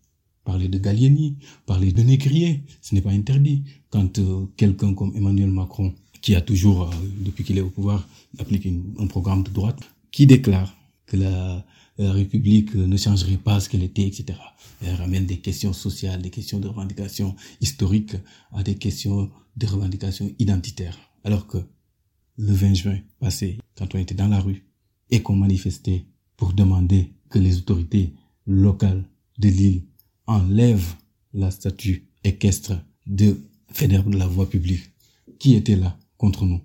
Parler 0.48 0.68
de 0.68 0.78
Gallieni, 0.78 1.36
parler 1.66 1.92
de 1.92 2.00
Négrier, 2.00 2.62
ce 2.80 2.94
n'est 2.94 3.02
pas 3.02 3.10
interdit. 3.10 3.64
Quand 3.90 4.18
euh, 4.18 4.46
quelqu'un 4.56 4.94
comme 4.94 5.14
Emmanuel 5.14 5.50
Macron, 5.50 5.92
qui 6.22 6.34
a 6.34 6.40
toujours, 6.40 6.84
euh, 6.84 6.94
depuis 7.20 7.44
qu'il 7.44 7.58
est 7.58 7.60
au 7.60 7.68
pouvoir, 7.68 8.08
applique 8.38 8.66
un 8.98 9.06
programme 9.08 9.42
de 9.42 9.50
droite, 9.50 9.78
qui 10.10 10.26
déclare 10.26 10.74
que 11.04 11.18
la, 11.18 11.66
République 11.98 12.74
ne 12.74 12.96
changerait 12.96 13.36
pas 13.36 13.60
ce 13.60 13.68
qu'elle 13.68 13.82
était, 13.82 14.06
etc. 14.06 14.38
Elle 14.80 14.94
ramène 14.94 15.26
des 15.26 15.36
questions 15.36 15.74
sociales, 15.74 16.22
des 16.22 16.30
questions 16.30 16.60
de 16.60 16.68
revendications 16.68 17.36
historiques 17.60 18.16
à 18.52 18.62
des 18.62 18.76
questions 18.76 19.28
de 19.54 19.66
revendications 19.66 20.30
identitaires. 20.38 20.98
Alors 21.24 21.46
que 21.46 21.58
le 22.38 22.54
20 22.54 22.72
juin 22.72 22.98
passé, 23.20 23.58
quand 23.76 23.94
on 23.94 23.98
était 23.98 24.14
dans 24.14 24.28
la 24.28 24.40
rue 24.40 24.64
et 25.10 25.20
qu'on 25.20 25.36
manifestait 25.36 26.06
pour 26.38 26.54
demander 26.54 27.12
que 27.28 27.38
les 27.38 27.58
autorités 27.58 28.14
locales 28.46 29.04
de 29.38 29.48
l'île 29.48 29.82
enlève 30.28 30.94
la 31.32 31.50
statue 31.50 32.06
équestre 32.22 32.74
de 33.06 33.40
Fédère 33.70 34.04
de 34.04 34.16
la 34.16 34.26
voie 34.26 34.48
publique. 34.48 34.92
Qui 35.38 35.54
était 35.54 35.76
là 35.76 35.98
contre 36.16 36.44
nous? 36.44 36.60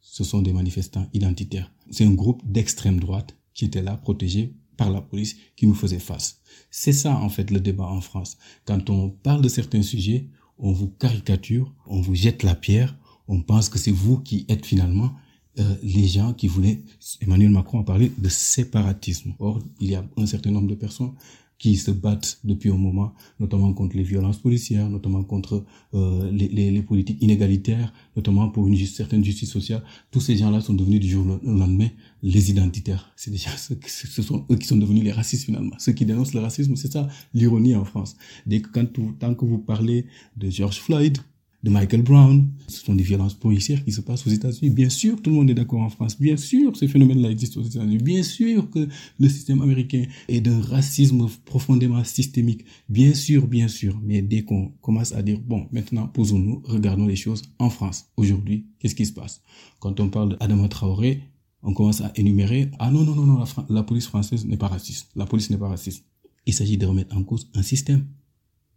Ce 0.00 0.24
sont 0.24 0.42
des 0.42 0.52
manifestants 0.52 1.08
identitaires. 1.12 1.72
C'est 1.90 2.04
un 2.04 2.14
groupe 2.14 2.42
d'extrême 2.44 3.00
droite 3.00 3.36
qui 3.54 3.64
était 3.64 3.82
là, 3.82 3.96
protégé 3.96 4.54
par 4.76 4.90
la 4.90 5.00
police, 5.00 5.36
qui 5.56 5.66
nous 5.66 5.74
faisait 5.74 5.98
face. 5.98 6.40
C'est 6.70 6.92
ça, 6.92 7.16
en 7.16 7.28
fait, 7.28 7.50
le 7.50 7.60
débat 7.60 7.86
en 7.86 8.00
France. 8.00 8.36
Quand 8.64 8.90
on 8.90 9.10
parle 9.10 9.42
de 9.42 9.48
certains 9.48 9.82
sujets, 9.82 10.28
on 10.58 10.72
vous 10.72 10.88
caricature, 10.88 11.74
on 11.86 12.00
vous 12.00 12.14
jette 12.14 12.42
la 12.42 12.54
pierre, 12.54 12.96
on 13.26 13.42
pense 13.42 13.68
que 13.68 13.78
c'est 13.78 13.90
vous 13.90 14.18
qui 14.18 14.46
êtes 14.48 14.64
finalement 14.64 15.12
euh, 15.58 15.74
les 15.82 16.06
gens 16.06 16.32
qui 16.32 16.46
voulaient... 16.46 16.80
Emmanuel 17.20 17.50
Macron 17.50 17.80
a 17.80 17.84
parlé 17.84 18.12
de 18.16 18.28
séparatisme. 18.28 19.34
Or, 19.38 19.60
il 19.80 19.90
y 19.90 19.94
a 19.94 20.04
un 20.16 20.26
certain 20.26 20.50
nombre 20.50 20.68
de 20.68 20.74
personnes 20.74 21.12
qui 21.58 21.76
se 21.76 21.90
battent 21.90 22.38
depuis 22.44 22.70
un 22.70 22.76
moment, 22.76 23.14
notamment 23.40 23.72
contre 23.72 23.96
les 23.96 24.04
violences 24.04 24.38
policières, 24.38 24.88
notamment 24.88 25.24
contre 25.24 25.64
euh, 25.94 26.30
les, 26.30 26.48
les, 26.48 26.70
les, 26.70 26.82
politiques 26.82 27.20
inégalitaires, 27.20 27.92
notamment 28.16 28.48
pour 28.48 28.68
une 28.68 28.76
certaine 28.86 29.24
justice 29.24 29.50
sociale. 29.50 29.82
Tous 30.12 30.20
ces 30.20 30.36
gens-là 30.36 30.60
sont 30.60 30.74
devenus 30.74 31.00
du 31.00 31.08
jour 31.08 31.26
au 31.26 31.52
lendemain 31.52 31.88
les 32.22 32.50
identitaires. 32.50 33.12
C'est 33.16 33.30
déjà 33.30 33.50
ce 33.56 34.22
sont 34.22 34.46
eux 34.50 34.56
qui 34.56 34.66
sont 34.66 34.76
devenus 34.76 35.02
les 35.02 35.12
racistes 35.12 35.44
finalement. 35.44 35.74
Ceux 35.78 35.92
qui 35.92 36.04
dénoncent 36.04 36.34
le 36.34 36.40
racisme, 36.40 36.76
c'est 36.76 36.92
ça 36.92 37.08
l'ironie 37.34 37.74
en 37.74 37.84
France. 37.84 38.16
Dès 38.46 38.60
que 38.60 38.68
quand 38.68 38.86
tant 39.18 39.34
que 39.34 39.44
vous 39.44 39.58
parlez 39.58 40.06
de 40.36 40.50
George 40.50 40.78
Floyd, 40.78 41.18
de 41.62 41.70
Michael 41.70 42.02
Brown. 42.02 42.48
Ce 42.68 42.84
sont 42.84 42.94
des 42.94 43.02
violences 43.02 43.34
policières 43.34 43.84
qui 43.84 43.92
se 43.92 44.00
passent 44.00 44.26
aux 44.26 44.30
États-Unis. 44.30 44.70
Bien 44.70 44.88
sûr, 44.88 45.20
tout 45.20 45.30
le 45.30 45.36
monde 45.36 45.50
est 45.50 45.54
d'accord 45.54 45.80
en 45.80 45.88
France. 45.88 46.18
Bien 46.20 46.36
sûr, 46.36 46.76
ces 46.76 46.86
phénomènes-là 46.86 47.30
existent 47.30 47.60
aux 47.60 47.64
États-Unis. 47.64 47.98
Bien 47.98 48.22
sûr 48.22 48.70
que 48.70 48.86
le 49.18 49.28
système 49.28 49.60
américain 49.62 50.04
est 50.28 50.40
d'un 50.40 50.60
racisme 50.60 51.26
profondément 51.44 52.02
systémique. 52.04 52.64
Bien 52.88 53.14
sûr, 53.14 53.48
bien 53.48 53.68
sûr. 53.68 53.98
Mais 54.04 54.22
dès 54.22 54.42
qu'on 54.42 54.68
commence 54.80 55.12
à 55.12 55.22
dire, 55.22 55.40
bon, 55.40 55.66
maintenant, 55.72 56.06
posons-nous, 56.06 56.62
regardons 56.64 57.06
les 57.06 57.16
choses 57.16 57.42
en 57.58 57.70
France. 57.70 58.06
Aujourd'hui, 58.16 58.66
qu'est-ce 58.78 58.94
qui 58.94 59.06
se 59.06 59.12
passe? 59.12 59.42
Quand 59.80 59.98
on 59.98 60.10
parle 60.10 60.36
d'Adama 60.38 60.68
Traoré, 60.68 61.22
on 61.62 61.72
commence 61.72 62.00
à 62.02 62.12
énumérer, 62.14 62.70
ah 62.78 62.92
non, 62.92 63.02
non, 63.02 63.16
non, 63.16 63.26
non, 63.26 63.38
la, 63.38 63.46
la 63.68 63.82
police 63.82 64.06
française 64.06 64.46
n'est 64.46 64.56
pas 64.56 64.68
raciste. 64.68 65.10
La 65.16 65.26
police 65.26 65.50
n'est 65.50 65.58
pas 65.58 65.68
raciste. 65.68 66.04
Il 66.46 66.54
s'agit 66.54 66.78
de 66.78 66.86
remettre 66.86 67.16
en 67.16 67.24
cause 67.24 67.50
un 67.54 67.62
système 67.62 68.06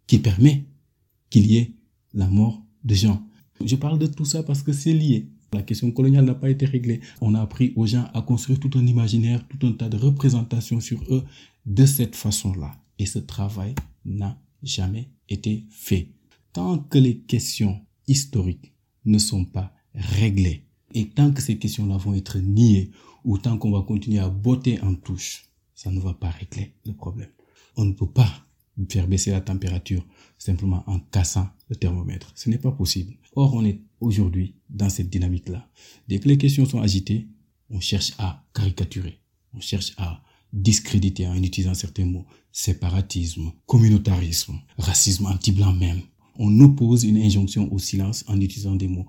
qui 0.08 0.18
permet 0.18 0.66
qu'il 1.30 1.46
y 1.46 1.58
ait 1.58 1.76
la 2.14 2.28
mort 2.28 2.66
de 2.84 2.96
gens. 2.96 3.22
Je 3.64 3.76
parle 3.76 4.00
de 4.00 4.08
tout 4.08 4.26
ça 4.26 4.44
parce 4.44 4.64
que 4.64 4.74
c'est 4.74 4.94
lié. 4.94 5.30
La 5.54 5.64
question 5.64 5.92
coloniale 5.92 6.26
n'a 6.26 6.36
pas 6.36 6.50
été 6.50 6.66
réglée. 6.66 7.02
On 7.20 7.36
a 7.36 7.42
appris 7.42 7.74
aux 7.76 7.86
gens 7.86 8.08
à 8.14 8.22
construire 8.22 8.60
tout 8.60 8.72
un 8.76 8.86
imaginaire, 8.86 9.46
tout 9.48 9.68
un 9.68 9.74
tas 9.74 9.90
de 9.90 9.98
représentations 9.98 10.80
sur 10.80 11.02
eux 11.10 11.24
de 11.66 11.86
cette 11.86 12.16
façon-là. 12.16 12.72
Et 12.98 13.06
ce 13.06 13.20
travail 13.20 13.76
n'a 14.06 14.40
jamais 14.64 15.10
été 15.28 15.66
fait. 15.70 16.10
Tant 16.54 16.80
que 16.80 16.98
les 16.98 17.20
questions 17.20 17.82
historiques 18.08 18.74
ne 19.06 19.18
sont 19.18 19.46
pas 19.46 19.74
réglées, 19.94 20.66
et 20.94 21.10
tant 21.10 21.32
que 21.32 21.42
ces 21.42 21.58
questions-là 21.58 21.98
vont 21.98 22.14
être 22.14 22.40
niées, 22.40 22.92
ou 23.24 23.38
tant 23.38 23.58
qu'on 23.58 23.72
va 23.72 23.82
continuer 23.82 24.20
à 24.20 24.30
botter 24.30 24.80
en 24.82 24.96
touche, 24.96 25.46
ça 25.76 25.92
ne 25.92 26.00
va 26.00 26.14
pas 26.14 26.30
régler 26.30 26.74
le 26.86 26.94
problème. 26.94 27.30
On 27.76 27.86
ne 27.86 27.94
peut 27.94 28.10
pas 28.10 28.46
faire 28.90 29.08
baisser 29.08 29.32
la 29.32 29.42
température 29.42 30.06
simplement 30.38 30.84
en 30.88 31.00
cassant 31.00 31.50
le 31.70 31.76
thermomètre. 31.76 32.32
Ce 32.36 32.50
n'est 32.50 32.58
pas 32.58 32.72
possible. 32.72 33.14
Or, 33.36 33.54
on 33.54 33.66
est 33.66 33.82
aujourd'hui 34.00 34.56
dans 34.70 34.90
cette 34.90 35.10
dynamique-là. 35.10 35.70
Dès 36.08 36.20
que 36.20 36.28
les 36.28 36.38
questions 36.38 36.66
sont 36.66 36.82
agitées, 36.82 37.28
on 37.70 37.80
cherche 37.80 38.14
à 38.18 38.44
caricaturer, 38.54 39.20
on 39.54 39.60
cherche 39.60 39.94
à 39.98 40.22
discréditer 40.54 41.28
en 41.28 41.36
utilisant 41.36 41.74
certains 41.74 42.06
mots. 42.06 42.26
Séparatisme, 42.52 43.52
communautarisme, 43.66 44.60
racisme 44.78 45.26
anti-blanc 45.28 45.74
même. 45.74 46.02
On 46.36 46.60
oppose 46.60 47.04
une 47.04 47.18
injonction 47.18 47.72
au 47.72 47.80
silence 47.80 48.26
en 48.28 48.40
utilisant 48.42 48.76
des 48.76 48.88
mots. 48.88 49.08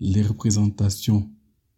Les 0.00 0.22
représentations, 0.22 1.30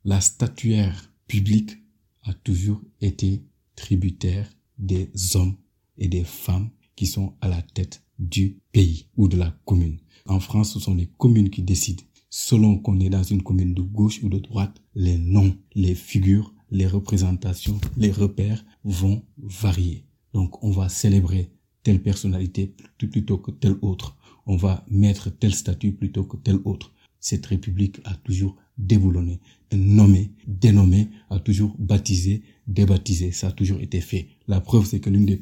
la 0.04 0.20
statuaire 0.20 1.12
publique 1.26 1.76
a 2.22 2.32
toujours 2.32 2.80
été 3.00 3.44
tributaire 3.76 4.48
des 4.78 5.10
hommes 5.34 5.56
et 5.98 6.08
des 6.08 6.24
femmes 6.24 6.70
qui 6.96 7.06
sont 7.06 7.34
à 7.40 7.48
la 7.48 7.62
tête 7.62 8.02
du 8.18 8.58
pays 8.72 9.06
ou 9.16 9.28
de 9.28 9.36
la 9.36 9.50
commune. 9.64 9.98
En 10.26 10.40
France, 10.40 10.74
ce 10.74 10.80
sont 10.80 10.94
les 10.94 11.08
communes 11.18 11.50
qui 11.50 11.62
décident. 11.62 12.02
Selon 12.30 12.78
qu'on 12.78 13.00
est 13.00 13.10
dans 13.10 13.22
une 13.22 13.42
commune 13.42 13.74
de 13.74 13.82
gauche 13.82 14.22
ou 14.22 14.28
de 14.28 14.38
droite, 14.38 14.82
les 14.94 15.18
noms, 15.18 15.56
les 15.74 15.94
figures, 15.94 16.54
les 16.70 16.86
représentations, 16.86 17.80
les 17.96 18.10
repères 18.10 18.64
vont 18.84 19.22
varier. 19.36 20.06
Donc, 20.32 20.62
on 20.64 20.70
va 20.70 20.88
célébrer 20.88 21.50
telle 21.82 22.02
personnalité 22.02 22.74
plutôt 22.96 23.38
que 23.38 23.50
telle 23.50 23.76
autre. 23.82 24.16
On 24.46 24.56
va 24.56 24.84
mettre 24.88 25.30
tel 25.30 25.54
statut 25.54 25.92
plutôt 25.92 26.24
que 26.24 26.36
tel 26.36 26.58
autre. 26.64 26.94
Cette 27.20 27.46
république 27.46 28.00
a 28.04 28.14
toujours 28.14 28.56
déboulonné, 28.78 29.40
nommé, 29.72 30.32
dénommé, 30.46 31.10
a 31.30 31.38
toujours 31.38 31.76
baptisé, 31.78 32.42
débaptisé. 32.72 33.32
Ça 33.32 33.48
a 33.48 33.52
toujours 33.52 33.80
été 33.80 34.00
fait. 34.00 34.28
La 34.48 34.60
preuve, 34.60 34.86
c'est 34.86 35.00
que 35.00 35.10
l'une 35.10 35.26
des 35.26 35.40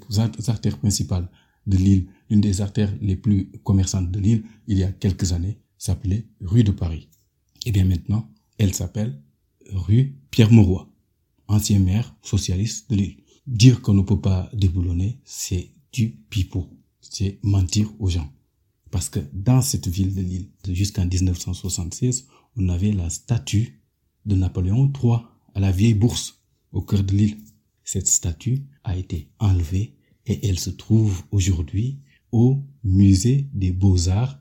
artères 0.49 0.79
principales 0.79 1.29
de 1.67 1.77
l'île, 1.77 2.07
l'une 2.29 2.41
des 2.41 2.61
artères 2.61 2.95
les 3.01 3.17
plus 3.17 3.51
commerçantes 3.65 4.11
de 4.11 4.19
l'île, 4.19 4.45
il 4.67 4.79
y 4.79 4.83
a 4.83 4.93
quelques 4.93 5.33
années, 5.33 5.59
s'appelait 5.79 6.27
rue 6.41 6.65
de 6.65 6.73
Paris. 6.73 7.09
Et 7.65 7.69
eh 7.69 7.73
bien 7.73 7.85
maintenant, 7.85 8.31
elle 8.59 8.75
s'appelle 8.75 9.23
rue 9.73 10.17
Pierre 10.31 10.53
Mauroy, 10.53 10.91
ancien 11.49 11.79
maire 11.79 12.15
socialiste 12.23 12.91
de 12.91 12.97
l'île. 12.97 13.17
Dire 13.47 13.83
qu'on 13.83 13.95
ne 13.95 14.03
peut 14.03 14.21
pas 14.21 14.51
déboulonner, 14.53 15.21
c'est 15.25 15.73
du 15.93 16.11
pipeau. 16.31 16.69
C'est 17.01 17.39
mentir 17.43 17.91
aux 17.99 18.09
gens. 18.09 18.31
Parce 18.91 19.09
que 19.09 19.21
dans 19.33 19.63
cette 19.63 19.89
ville 19.89 20.15
de 20.15 20.21
Lille, 20.21 20.51
jusqu'en 20.69 21.07
1976, 21.07 22.27
on 22.57 22.69
avait 22.69 22.93
la 22.93 23.09
statue 23.09 23.83
de 24.27 24.37
Napoléon 24.37 24.93
III 25.03 25.19
à 25.55 25.61
la 25.61 25.71
vieille 25.71 25.95
bourse 25.95 26.40
au 26.73 26.83
cœur 26.83 27.03
de 27.05 27.13
l'île. 27.13 27.39
Cette 27.85 28.09
statue 28.09 28.63
a 28.85 28.97
été 28.97 29.29
enlevée 29.39 29.95
et 30.27 30.47
elle 30.49 30.59
se 30.59 30.71
trouve 30.71 31.23
aujourd'hui 31.31 31.99
au 32.33 32.63
musée 32.85 33.49
des 33.53 33.73
beaux-arts. 33.73 34.39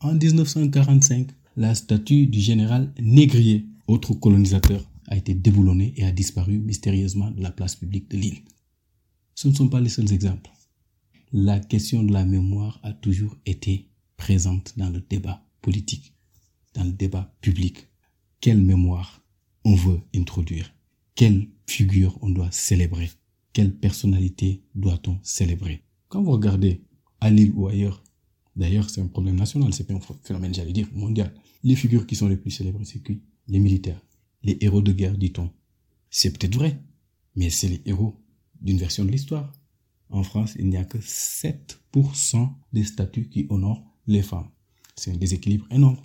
En 0.00 0.14
1945, 0.14 1.28
la 1.56 1.74
statue 1.74 2.26
du 2.26 2.40
général 2.40 2.92
Négrier, 3.00 3.66
autre 3.86 4.14
colonisateur, 4.14 4.88
a 5.08 5.16
été 5.16 5.34
déboulonnée 5.34 5.92
et 5.96 6.04
a 6.04 6.12
disparu 6.12 6.58
mystérieusement 6.58 7.30
de 7.30 7.42
la 7.42 7.50
place 7.50 7.76
publique 7.76 8.10
de 8.10 8.16
l'île. 8.16 8.38
Ce 9.34 9.48
ne 9.48 9.54
sont 9.54 9.68
pas 9.68 9.80
les 9.80 9.88
seuls 9.88 10.12
exemples. 10.12 10.50
La 11.32 11.60
question 11.60 12.02
de 12.02 12.12
la 12.12 12.24
mémoire 12.24 12.78
a 12.82 12.92
toujours 12.92 13.36
été 13.46 13.88
présente 14.16 14.74
dans 14.76 14.90
le 14.90 15.00
débat 15.00 15.44
politique, 15.60 16.14
dans 16.74 16.84
le 16.84 16.92
débat 16.92 17.34
public. 17.40 17.86
Quelle 18.40 18.62
mémoire 18.62 19.22
on 19.64 19.74
veut 19.74 20.00
introduire? 20.14 20.72
Quelle 21.14 21.48
figure 21.72 22.18
on 22.20 22.30
doit 22.30 22.50
célébrer 22.50 23.10
quelle 23.52 23.74
personnalité 23.74 24.62
doit-on 24.74 25.18
célébrer? 25.22 25.82
Quand 26.08 26.22
vous 26.22 26.32
regardez 26.32 26.82
à 27.20 27.30
Lille 27.30 27.52
ou 27.54 27.66
ailleurs, 27.66 28.02
d'ailleurs 28.56 28.88
c'est 28.88 29.00
un 29.00 29.06
problème 29.06 29.36
national, 29.36 29.72
c'est 29.72 29.86
pas 29.86 29.94
un 29.94 30.00
phénomène, 30.22 30.54
j'allais 30.54 30.72
dire, 30.72 30.88
mondial. 30.92 31.34
Les 31.62 31.76
figures 31.76 32.06
qui 32.06 32.16
sont 32.16 32.28
les 32.28 32.36
plus 32.36 32.50
célèbres, 32.50 32.80
c'est 32.84 33.02
qui? 33.02 33.20
Les 33.48 33.58
militaires, 33.58 34.00
les 34.42 34.56
héros 34.60 34.82
de 34.82 34.92
guerre, 34.92 35.16
dit-on. 35.16 35.50
C'est 36.10 36.36
peut-être 36.36 36.54
vrai, 36.54 36.80
mais 37.36 37.50
c'est 37.50 37.68
les 37.68 37.82
héros 37.84 38.20
d'une 38.60 38.78
version 38.78 39.04
de 39.04 39.10
l'histoire. 39.10 39.52
En 40.10 40.22
France, 40.22 40.54
il 40.58 40.68
n'y 40.68 40.76
a 40.76 40.84
que 40.84 40.98
7% 40.98 42.50
des 42.72 42.84
statuts 42.84 43.28
qui 43.28 43.46
honorent 43.48 43.84
les 44.06 44.22
femmes. 44.22 44.48
C'est 44.96 45.10
un 45.10 45.16
déséquilibre 45.16 45.66
énorme. 45.70 45.98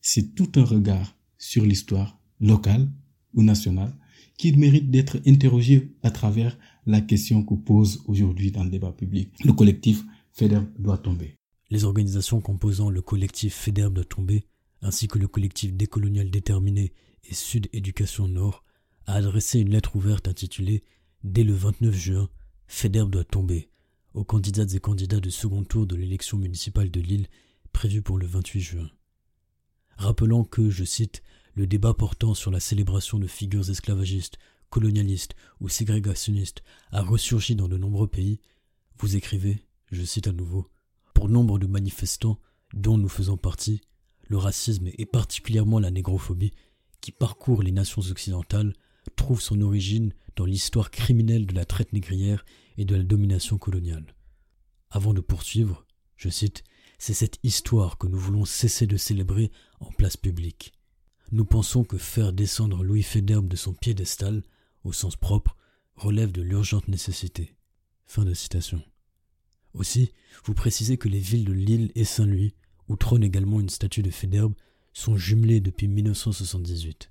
C'est 0.00 0.34
tout 0.34 0.50
un 0.56 0.64
regard 0.64 1.16
sur 1.36 1.64
l'histoire 1.64 2.18
locale 2.40 2.90
ou 3.34 3.42
nationale 3.42 3.94
qui 4.40 4.56
mérite 4.56 4.90
d'être 4.90 5.18
interrogé 5.26 5.94
à 6.02 6.10
travers 6.10 6.56
la 6.86 7.02
question 7.02 7.44
que 7.44 7.52
pose 7.52 8.02
aujourd'hui 8.06 8.50
dans 8.50 8.64
le 8.64 8.70
débat 8.70 8.90
public. 8.90 9.34
Le 9.44 9.52
collectif 9.52 10.02
FEDERB 10.32 10.66
doit 10.78 10.96
tomber. 10.96 11.36
Les 11.68 11.84
organisations 11.84 12.40
composant 12.40 12.88
le 12.88 13.02
collectif 13.02 13.54
FEDERB 13.54 13.92
doit 13.92 14.04
tomber, 14.04 14.46
ainsi 14.80 15.08
que 15.08 15.18
le 15.18 15.28
collectif 15.28 15.74
décolonial 15.74 16.30
déterminé 16.30 16.94
et 17.28 17.34
Sud 17.34 17.68
Éducation 17.74 18.28
Nord, 18.28 18.64
a 19.04 19.16
adressé 19.16 19.60
une 19.60 19.68
lettre 19.68 19.94
ouverte 19.94 20.26
intitulée 20.26 20.84
Dès 21.22 21.44
le 21.44 21.52
29 21.52 21.94
juin, 21.94 22.30
FEDERB 22.66 23.10
doit 23.10 23.24
tomber 23.24 23.68
aux 24.14 24.24
candidates 24.24 24.72
et 24.72 24.80
candidats 24.80 25.20
de 25.20 25.28
second 25.28 25.64
tour 25.64 25.86
de 25.86 25.96
l'élection 25.96 26.38
municipale 26.38 26.90
de 26.90 27.00
Lille 27.02 27.26
prévue 27.74 28.00
pour 28.00 28.16
le 28.16 28.26
28 28.26 28.60
juin. 28.62 28.90
Rappelant 29.98 30.44
que, 30.44 30.70
je 30.70 30.84
cite, 30.84 31.22
le 31.54 31.66
débat 31.66 31.94
portant 31.94 32.34
sur 32.34 32.50
la 32.50 32.60
célébration 32.60 33.18
de 33.18 33.26
figures 33.26 33.70
esclavagistes 33.70 34.38
colonialiste 34.70 35.34
ou 35.60 35.68
ségrégationniste 35.68 36.62
a 36.92 37.02
ressurgi 37.02 37.56
dans 37.56 37.68
de 37.68 37.76
nombreux 37.76 38.06
pays, 38.06 38.40
vous 38.98 39.16
écrivez, 39.16 39.64
je 39.90 40.02
cite 40.04 40.28
à 40.28 40.32
nouveau, 40.32 40.70
pour 41.12 41.28
nombre 41.28 41.58
de 41.58 41.66
manifestants 41.66 42.38
dont 42.72 42.96
nous 42.96 43.08
faisons 43.08 43.36
partie, 43.36 43.80
le 44.28 44.38
racisme 44.38 44.88
et 44.96 45.06
particulièrement 45.06 45.80
la 45.80 45.90
négrophobie 45.90 46.54
qui 47.00 47.10
parcourt 47.12 47.62
les 47.62 47.72
nations 47.72 48.02
occidentales 48.02 48.74
trouve 49.16 49.40
son 49.40 49.60
origine 49.60 50.14
dans 50.36 50.44
l'histoire 50.44 50.90
criminelle 50.90 51.46
de 51.46 51.54
la 51.54 51.64
traite 51.64 51.92
négrière 51.92 52.44
et 52.76 52.84
de 52.84 52.94
la 52.94 53.02
domination 53.02 53.58
coloniale. 53.58 54.14
Avant 54.90 55.14
de 55.14 55.20
poursuivre, 55.20 55.84
je 56.16 56.28
cite, 56.28 56.62
c'est 56.98 57.14
cette 57.14 57.38
histoire 57.42 57.98
que 57.98 58.06
nous 58.06 58.18
voulons 58.18 58.44
cesser 58.44 58.86
de 58.86 58.96
célébrer 58.96 59.50
en 59.80 59.90
place 59.90 60.16
publique. 60.16 60.72
Nous 61.32 61.44
pensons 61.44 61.84
que 61.84 61.96
faire 61.96 62.32
descendre 62.32 62.82
Louis 62.82 63.04
Federbe 63.04 63.46
de 63.46 63.54
son 63.54 63.72
piédestal 63.72 64.42
au 64.82 64.92
sens 64.92 65.14
propre, 65.14 65.56
relève 65.94 66.32
de 66.32 66.42
l'urgente 66.42 66.88
nécessité. 66.88 67.54
Fin 68.04 68.24
de 68.24 68.34
citation. 68.34 68.82
Aussi, 69.72 70.10
vous 70.44 70.54
précisez 70.54 70.96
que 70.96 71.08
les 71.08 71.20
villes 71.20 71.44
de 71.44 71.52
Lille 71.52 71.92
et 71.94 72.04
Saint-Louis, 72.04 72.56
où 72.88 72.96
trône 72.96 73.22
également 73.22 73.60
une 73.60 73.68
statue 73.68 74.02
de 74.02 74.10
Féderbe, 74.10 74.54
sont 74.92 75.16
jumelées 75.16 75.60
depuis 75.60 75.86
1978. 75.86 77.08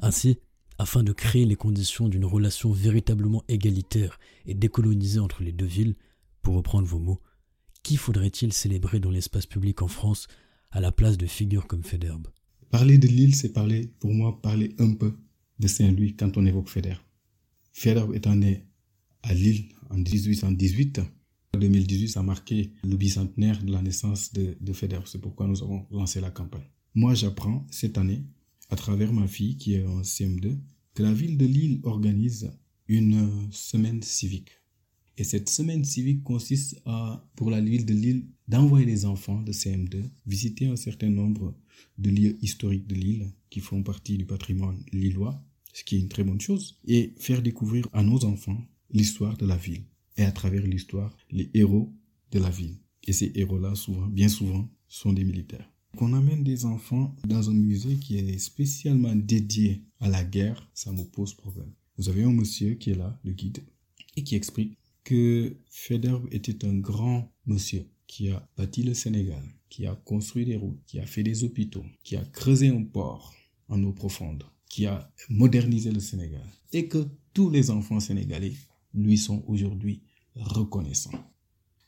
Ainsi, 0.00 0.38
afin 0.78 1.02
de 1.02 1.12
créer 1.12 1.44
les 1.44 1.56
conditions 1.56 2.08
d'une 2.08 2.24
relation 2.24 2.72
véritablement 2.72 3.44
égalitaire 3.48 4.18
et 4.46 4.54
décolonisée 4.54 5.20
entre 5.20 5.42
les 5.42 5.52
deux 5.52 5.66
villes, 5.66 5.96
pour 6.40 6.54
reprendre 6.54 6.88
vos 6.88 6.98
mots, 6.98 7.20
qui 7.82 7.98
faudrait-il 7.98 8.54
célébrer 8.54 9.00
dans 9.00 9.10
l'espace 9.10 9.44
public 9.44 9.82
en 9.82 9.88
France 9.88 10.28
à 10.70 10.80
la 10.80 10.92
place 10.92 11.18
de 11.18 11.26
figures 11.26 11.66
comme 11.66 11.84
Féderbe 11.84 12.28
Parler 12.74 12.98
de 12.98 13.06
Lille, 13.06 13.36
c'est 13.36 13.52
parler, 13.52 13.92
pour 14.00 14.12
moi, 14.12 14.42
parler 14.42 14.74
un 14.80 14.94
peu 14.94 15.14
de 15.60 15.68
Saint-Louis 15.68 16.16
quand 16.16 16.36
on 16.36 16.44
évoque 16.44 16.68
Feder. 16.68 16.96
Feder 17.72 18.06
étant 18.14 18.34
né 18.34 18.64
à 19.22 19.32
Lille 19.32 19.68
en 19.90 19.98
1818, 19.98 21.00
en 21.54 21.58
2018, 21.60 22.08
ça 22.08 22.18
a 22.18 22.22
marqué 22.24 22.72
le 22.82 22.96
bicentenaire 22.96 23.62
de 23.62 23.70
la 23.70 23.80
naissance 23.80 24.32
de, 24.32 24.56
de. 24.60 24.72
C'est 25.04 25.20
pourquoi 25.20 25.46
nous 25.46 25.62
avons 25.62 25.86
lancé 25.92 26.20
la 26.20 26.32
campagne. 26.32 26.68
Moi, 26.96 27.14
j'apprends 27.14 27.64
cette 27.70 27.96
année, 27.96 28.24
à 28.70 28.74
travers 28.74 29.12
ma 29.12 29.28
fille 29.28 29.56
qui 29.56 29.74
est 29.74 29.86
en 29.86 30.00
CM2, 30.00 30.58
que 30.94 31.04
la 31.04 31.12
ville 31.14 31.38
de 31.38 31.46
Lille 31.46 31.78
organise 31.84 32.50
une 32.88 33.30
semaine 33.52 34.02
civique. 34.02 34.50
Et 35.16 35.24
cette 35.24 35.48
semaine 35.48 35.84
civique 35.84 36.24
consiste 36.24 36.80
à, 36.86 37.24
pour 37.36 37.50
la 37.50 37.60
ville 37.60 37.86
de 37.86 37.94
Lille, 37.94 38.26
d'envoyer 38.48 38.84
les 38.84 39.04
enfants 39.04 39.40
de 39.42 39.52
CM2 39.52 40.02
visiter 40.26 40.66
un 40.66 40.76
certain 40.76 41.08
nombre 41.08 41.54
de 41.98 42.10
lieux 42.10 42.36
historiques 42.42 42.86
de 42.88 42.96
Lille 42.96 43.32
qui 43.48 43.60
font 43.60 43.82
partie 43.82 44.18
du 44.18 44.26
patrimoine 44.26 44.82
lillois, 44.92 45.40
ce 45.72 45.84
qui 45.84 45.96
est 45.96 46.00
une 46.00 46.08
très 46.08 46.24
bonne 46.24 46.40
chose, 46.40 46.78
et 46.86 47.14
faire 47.18 47.42
découvrir 47.42 47.88
à 47.92 48.02
nos 48.02 48.24
enfants 48.24 48.60
l'histoire 48.90 49.36
de 49.36 49.46
la 49.46 49.56
ville. 49.56 49.84
et 50.16 50.22
à 50.22 50.30
travers 50.30 50.64
l'histoire 50.64 51.16
les 51.30 51.50
héros 51.54 51.92
de 52.30 52.38
la 52.38 52.50
ville. 52.50 52.76
Et 53.06 53.12
ces 53.12 53.32
héros-là, 53.34 53.74
souvent, 53.74 54.06
bien 54.06 54.28
souvent, 54.28 54.68
sont 54.88 55.12
des 55.12 55.24
militaires. 55.24 55.68
Qu'on 55.96 56.12
amène 56.12 56.44
des 56.44 56.64
enfants 56.64 57.16
dans 57.26 57.50
un 57.50 57.54
musée 57.54 57.96
qui 57.96 58.18
est 58.18 58.38
spécialement 58.38 59.14
dédié 59.14 59.82
à 59.98 60.08
la 60.08 60.24
guerre, 60.24 60.68
ça 60.72 60.92
me 60.92 61.02
pose 61.02 61.34
problème. 61.34 61.72
Vous 61.96 62.08
avez 62.08 62.22
un 62.22 62.32
monsieur 62.32 62.74
qui 62.74 62.90
est 62.90 62.96
là, 62.96 63.18
le 63.24 63.32
guide, 63.32 63.64
et 64.16 64.22
qui 64.22 64.36
explique 64.36 64.76
que 65.04 65.56
Federbe 65.68 66.26
était 66.30 66.64
un 66.64 66.74
grand 66.74 67.30
monsieur 67.46 67.86
qui 68.06 68.30
a 68.30 68.48
bâti 68.56 68.82
le 68.82 68.94
Sénégal, 68.94 69.42
qui 69.68 69.86
a 69.86 69.94
construit 69.94 70.44
des 70.44 70.56
routes, 70.56 70.80
qui 70.86 70.98
a 70.98 71.06
fait 71.06 71.22
des 71.22 71.44
hôpitaux, 71.44 71.84
qui 72.02 72.16
a 72.16 72.24
creusé 72.24 72.68
un 72.68 72.82
port 72.82 73.34
en 73.68 73.82
eau 73.82 73.92
profonde, 73.92 74.44
qui 74.68 74.86
a 74.86 75.10
modernisé 75.28 75.90
le 75.90 76.00
Sénégal, 76.00 76.46
et 76.72 76.88
que 76.88 77.06
tous 77.32 77.50
les 77.50 77.70
enfants 77.70 78.00
sénégalais 78.00 78.54
lui 78.94 79.18
sont 79.18 79.44
aujourd'hui 79.46 80.02
reconnaissants. 80.36 81.30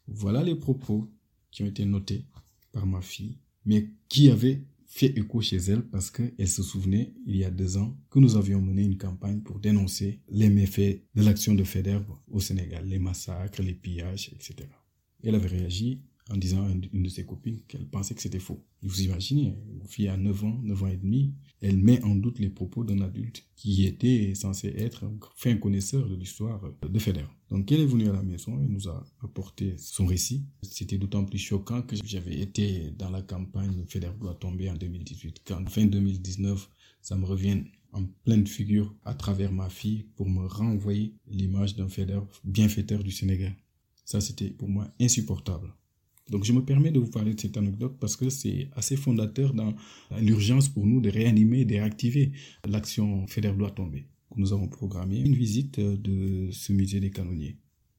Voilà 0.08 0.42
les 0.42 0.54
propos 0.54 1.10
qui 1.50 1.62
ont 1.62 1.66
été 1.66 1.84
notés 1.84 2.24
par 2.72 2.86
ma 2.86 3.00
fille, 3.00 3.38
mais 3.64 3.90
qui 4.08 4.30
avaient 4.30 4.62
fait 4.96 5.18
écho 5.18 5.42
chez 5.42 5.58
elle 5.58 5.82
parce 5.82 6.10
qu'elle 6.10 6.48
se 6.48 6.62
souvenait, 6.62 7.12
il 7.26 7.36
y 7.36 7.44
a 7.44 7.50
deux 7.50 7.76
ans, 7.76 7.94
que 8.08 8.18
nous 8.18 8.36
avions 8.36 8.62
mené 8.62 8.82
une 8.82 8.96
campagne 8.96 9.40
pour 9.42 9.58
dénoncer 9.58 10.22
les 10.30 10.48
méfaits 10.48 11.02
de 11.14 11.22
l'action 11.22 11.54
de 11.54 11.64
FEDERB 11.64 12.06
au 12.28 12.40
Sénégal, 12.40 12.86
les 12.86 12.98
massacres, 12.98 13.60
les 13.60 13.74
pillages, 13.74 14.30
etc. 14.32 14.68
Elle 15.22 15.34
avait 15.34 15.48
réagi 15.48 16.00
en 16.30 16.36
disant 16.36 16.66
à 16.66 16.70
une 16.70 17.02
de 17.02 17.08
ses 17.08 17.24
copines 17.24 17.60
qu'elle 17.68 17.86
pensait 17.86 18.14
que 18.14 18.20
c'était 18.20 18.40
faux. 18.40 18.64
vous 18.82 19.02
imaginez, 19.02 19.54
une 19.72 19.86
fille 19.86 20.08
à 20.08 20.16
9 20.16 20.44
ans, 20.44 20.60
9 20.64 20.82
ans 20.82 20.88
et 20.88 20.96
demi, 20.96 21.34
elle 21.60 21.76
met 21.76 22.02
en 22.02 22.16
doute 22.16 22.38
les 22.40 22.50
propos 22.50 22.84
d'un 22.84 23.00
adulte 23.00 23.44
qui 23.54 23.86
était 23.86 24.34
censé 24.34 24.68
être 24.76 25.04
un 25.04 25.16
fin 25.36 25.56
connaisseur 25.56 26.08
de 26.08 26.16
l'histoire 26.16 26.60
de 26.82 26.98
Federer. 26.98 27.28
Donc 27.48 27.70
elle 27.70 27.80
est 27.80 27.86
venue 27.86 28.08
à 28.08 28.12
la 28.12 28.22
maison 28.22 28.60
et 28.60 28.66
nous 28.66 28.88
a 28.88 29.06
apporté 29.22 29.74
son 29.78 30.06
récit. 30.06 30.46
C'était 30.62 30.98
d'autant 30.98 31.24
plus 31.24 31.38
choquant 31.38 31.82
que 31.82 31.94
j'avais 32.04 32.40
été 32.40 32.90
dans 32.90 33.10
la 33.10 33.22
campagne 33.22 33.84
Federer 33.86 34.16
doit 34.18 34.34
tomber 34.34 34.68
en 34.68 34.74
2018. 34.74 35.42
Quand 35.46 35.68
fin 35.68 35.86
2019, 35.86 36.68
ça 37.02 37.16
me 37.16 37.24
revient 37.24 37.62
en 37.92 38.04
pleine 38.24 38.46
figure 38.46 38.94
à 39.04 39.14
travers 39.14 39.52
ma 39.52 39.70
fille 39.70 40.06
pour 40.16 40.28
me 40.28 40.46
renvoyer 40.46 41.14
l'image 41.28 41.76
d'un 41.76 41.88
Federer 41.88 42.26
bienfaiteur 42.44 43.02
du 43.04 43.12
Sénégal. 43.12 43.56
Ça, 44.04 44.20
c'était 44.20 44.50
pour 44.50 44.68
moi 44.68 44.92
insupportable. 45.00 45.72
Donc 46.30 46.44
je 46.44 46.52
me 46.52 46.64
permets 46.64 46.90
de 46.90 46.98
vous 46.98 47.10
parler 47.10 47.34
de 47.34 47.40
cette 47.40 47.56
anecdote 47.56 47.96
parce 48.00 48.16
que 48.16 48.28
c'est 48.30 48.68
assez 48.74 48.96
fondateur 48.96 49.54
dans 49.54 49.74
l'urgence 50.20 50.68
pour 50.68 50.86
nous 50.86 51.00
de 51.00 51.08
réanimer, 51.08 51.64
de 51.64 51.74
réactiver 51.74 52.32
l'action 52.66 53.26
Fédère 53.28 53.56
doit 53.56 53.70
tomber. 53.70 54.08
Nous 54.36 54.52
avons 54.52 54.66
programmé 54.68 55.20
une 55.20 55.34
visite 55.34 55.78
de 55.78 56.50
ce 56.50 56.72
musée 56.72 57.00
des 57.00 57.10
canonniers. 57.10 57.58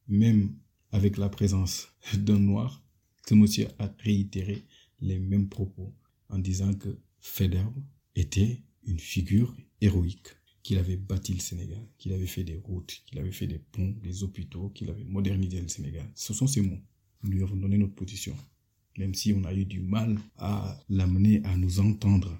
Même 0.10 0.54
avec 0.92 1.18
la 1.18 1.30
présence 1.30 1.88
d'un 2.18 2.40
noir, 2.40 2.84
ce 3.28 3.34
monsieur 3.34 3.68
a 3.80 3.90
réitéré 4.00 4.64
les 5.00 5.20
mêmes 5.20 5.48
propos 5.48 5.94
en 6.30 6.40
disant 6.40 6.74
que 6.74 7.00
Fédère 7.22 7.72
était 8.16 8.62
une 8.86 9.00
figure 9.00 9.56
héroïque, 9.80 10.28
qu'il 10.64 10.78
avait 10.78 10.98
bâti 10.98 11.34
le 11.34 11.40
Sénégal, 11.40 11.88
qu'il 11.98 12.12
avait 12.14 12.28
fait 12.28 12.44
des 12.44 12.58
routes, 12.58 13.02
qu'il 13.06 13.20
avait 13.20 13.32
fait 13.32 13.48
des 13.48 13.60
ponts, 13.60 13.96
des 14.02 14.24
hôpitaux, 14.24 14.70
qu'il 14.70 14.90
avait 14.90 15.06
modernisé 15.06 15.62
le 15.62 15.68
Sénégal. 15.70 16.10
Ce 16.14 16.34
sont 16.34 16.48
ces 16.48 16.62
mots 16.62 16.80
nous 17.24 17.32
lui 17.32 17.44
avons 17.44 17.56
donné 17.56 17.78
notre 17.78 17.96
position. 17.96 18.36
Même 18.98 19.14
si 19.14 19.34
on 19.34 19.44
a 19.44 19.54
eu 19.54 19.66
du 19.66 19.82
mal 19.82 20.18
à 20.38 20.80
l'amener 20.90 21.42
à 21.44 21.56
nous 21.58 21.80
entendre. 21.80 22.40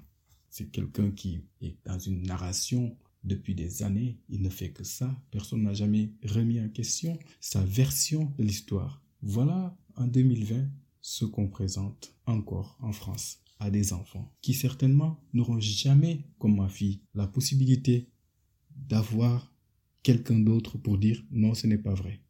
C'est 0.50 0.70
quelqu'un 0.70 1.10
qui 1.10 1.42
est 1.60 1.76
dans 1.84 1.98
une 1.98 2.22
narration 2.22 2.96
depuis 3.22 3.54
des 3.54 3.82
années. 3.82 4.18
Il 4.28 4.42
ne 4.42 4.48
fait 4.48 4.70
que 4.70 4.84
ça. 4.84 5.14
Personne 5.30 5.62
n'a 5.62 5.74
jamais 5.74 6.12
remis 6.24 6.60
en 6.60 6.68
question 6.68 7.18
sa 7.40 7.62
version 7.62 8.32
de 8.38 8.44
l'histoire. 8.44 9.02
Voilà, 9.22 9.76
en 9.96 10.06
2020, 10.06 10.68
ce 11.00 11.24
qu'on 11.24 11.48
présente 11.48 12.14
encore 12.26 12.76
en 12.80 12.92
France 12.92 13.38
à 13.60 13.70
des 13.70 13.92
enfants 13.92 14.32
qui 14.40 14.54
certainement 14.54 15.20
n'auront 15.32 15.60
jamais, 15.60 16.24
comme 16.38 16.56
ma 16.56 16.68
fille, 16.68 17.00
la 17.14 17.26
possibilité 17.26 18.08
d'avoir 18.76 19.52
quelqu'un 20.02 20.38
d'autre 20.38 20.78
pour 20.78 20.98
dire 20.98 21.22
non, 21.30 21.54
ce 21.54 21.66
n'est 21.66 21.78
pas 21.78 21.94
vrai 21.94 22.20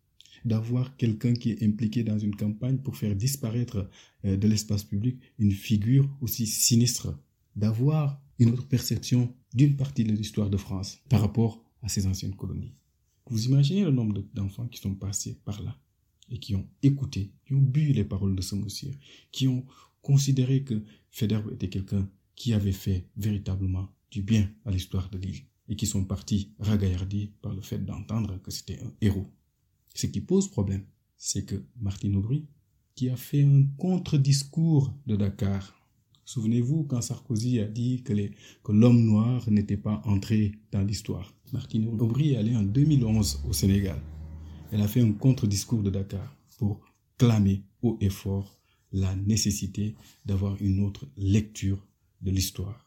d'avoir 0.44 0.96
quelqu'un 0.96 1.34
qui 1.34 1.50
est 1.50 1.62
impliqué 1.62 2.02
dans 2.02 2.18
une 2.18 2.36
campagne 2.36 2.78
pour 2.78 2.96
faire 2.96 3.14
disparaître 3.14 3.88
euh, 4.24 4.36
de 4.36 4.48
l'espace 4.48 4.84
public 4.84 5.18
une 5.38 5.52
figure 5.52 6.08
aussi 6.20 6.46
sinistre, 6.46 7.18
d'avoir 7.56 8.20
une 8.38 8.50
autre 8.50 8.66
perception 8.66 9.34
d'une 9.54 9.76
partie 9.76 10.04
de 10.04 10.12
l'histoire 10.12 10.50
de 10.50 10.56
France 10.56 10.98
par 11.08 11.20
rapport 11.20 11.64
à 11.82 11.88
ces 11.88 12.06
anciennes 12.06 12.36
colonies. 12.36 12.74
Vous 13.30 13.46
imaginez 13.46 13.84
le 13.84 13.90
nombre 13.90 14.24
d'enfants 14.34 14.68
qui 14.68 14.80
sont 14.80 14.94
passés 14.94 15.38
par 15.44 15.62
là 15.62 15.76
et 16.30 16.38
qui 16.38 16.54
ont 16.54 16.66
écouté, 16.82 17.32
qui 17.46 17.54
ont 17.54 17.62
bu 17.62 17.92
les 17.92 18.04
paroles 18.04 18.36
de 18.36 18.42
ce 18.42 18.54
monsieur, 18.54 18.92
qui 19.32 19.48
ont 19.48 19.66
considéré 20.02 20.62
que 20.62 20.82
Federer 21.10 21.52
était 21.52 21.68
quelqu'un 21.68 22.08
qui 22.34 22.52
avait 22.52 22.72
fait 22.72 23.08
véritablement 23.16 23.88
du 24.10 24.22
bien 24.22 24.50
à 24.64 24.70
l'histoire 24.70 25.10
de 25.10 25.18
l'île 25.18 25.42
et 25.68 25.76
qui 25.76 25.86
sont 25.86 26.04
partis 26.04 26.52
ragaillardis 26.58 27.32
par 27.42 27.52
le 27.54 27.60
fait 27.60 27.84
d'entendre 27.84 28.40
que 28.40 28.50
c'était 28.50 28.80
un 28.80 28.92
héros. 29.00 29.30
Ce 29.94 30.06
qui 30.06 30.20
pose 30.20 30.48
problème, 30.50 30.84
c'est 31.16 31.44
que 31.44 31.62
Martine 31.80 32.16
Aubry, 32.16 32.46
qui 32.94 33.10
a 33.10 33.16
fait 33.16 33.42
un 33.42 33.64
contre-discours 33.76 34.92
de 35.06 35.16
Dakar, 35.16 35.74
souvenez-vous 36.24 36.84
quand 36.84 37.00
Sarkozy 37.00 37.60
a 37.60 37.66
dit 37.66 38.02
que, 38.02 38.12
l'homme 38.72 39.04
noir 39.04 39.50
n'était 39.50 39.76
pas 39.76 40.02
entré 40.04 40.52
dans 40.72 40.82
l'histoire. 40.82 41.32
Martine 41.52 41.88
Aubry 41.88 42.32
est 42.32 42.36
allée 42.36 42.56
en 42.56 42.62
2011 42.62 43.42
au 43.48 43.52
Sénégal. 43.52 44.00
Elle 44.70 44.82
a 44.82 44.88
fait 44.88 45.00
un 45.00 45.12
contre-discours 45.12 45.82
de 45.82 45.90
Dakar 45.90 46.36
pour 46.58 46.80
clamer 47.16 47.62
haut 47.82 47.96
et 48.00 48.10
fort 48.10 48.58
la 48.92 49.14
nécessité 49.16 49.94
d'avoir 50.24 50.60
une 50.60 50.80
autre 50.80 51.06
lecture 51.16 51.84
de 52.20 52.30
l'histoire. 52.30 52.84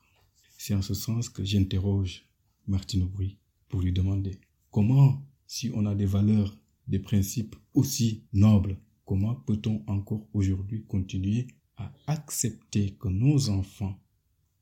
C'est 0.58 0.74
en 0.76 0.82
ce 0.82 0.94
sens 0.94 1.30
que 1.30 1.44
j'interroge 1.44 2.26
Martine 2.68 3.04
Aubry 3.04 3.38
pour 3.70 3.82
lui 3.82 3.92
demander 3.92 4.40
comment, 4.70 5.26
si 5.48 5.72
on 5.74 5.86
a 5.86 5.96
des 5.96 6.06
valeurs 6.06 6.56
des 6.92 7.00
principes 7.00 7.56
aussi 7.74 8.26
nobles, 8.34 8.78
comment 9.06 9.36
peut-on 9.36 9.82
encore 9.88 10.28
aujourd'hui 10.34 10.84
continuer 10.84 11.48
à 11.78 11.92
accepter 12.06 12.92
que 13.00 13.08
nos 13.08 13.50
enfants 13.50 13.98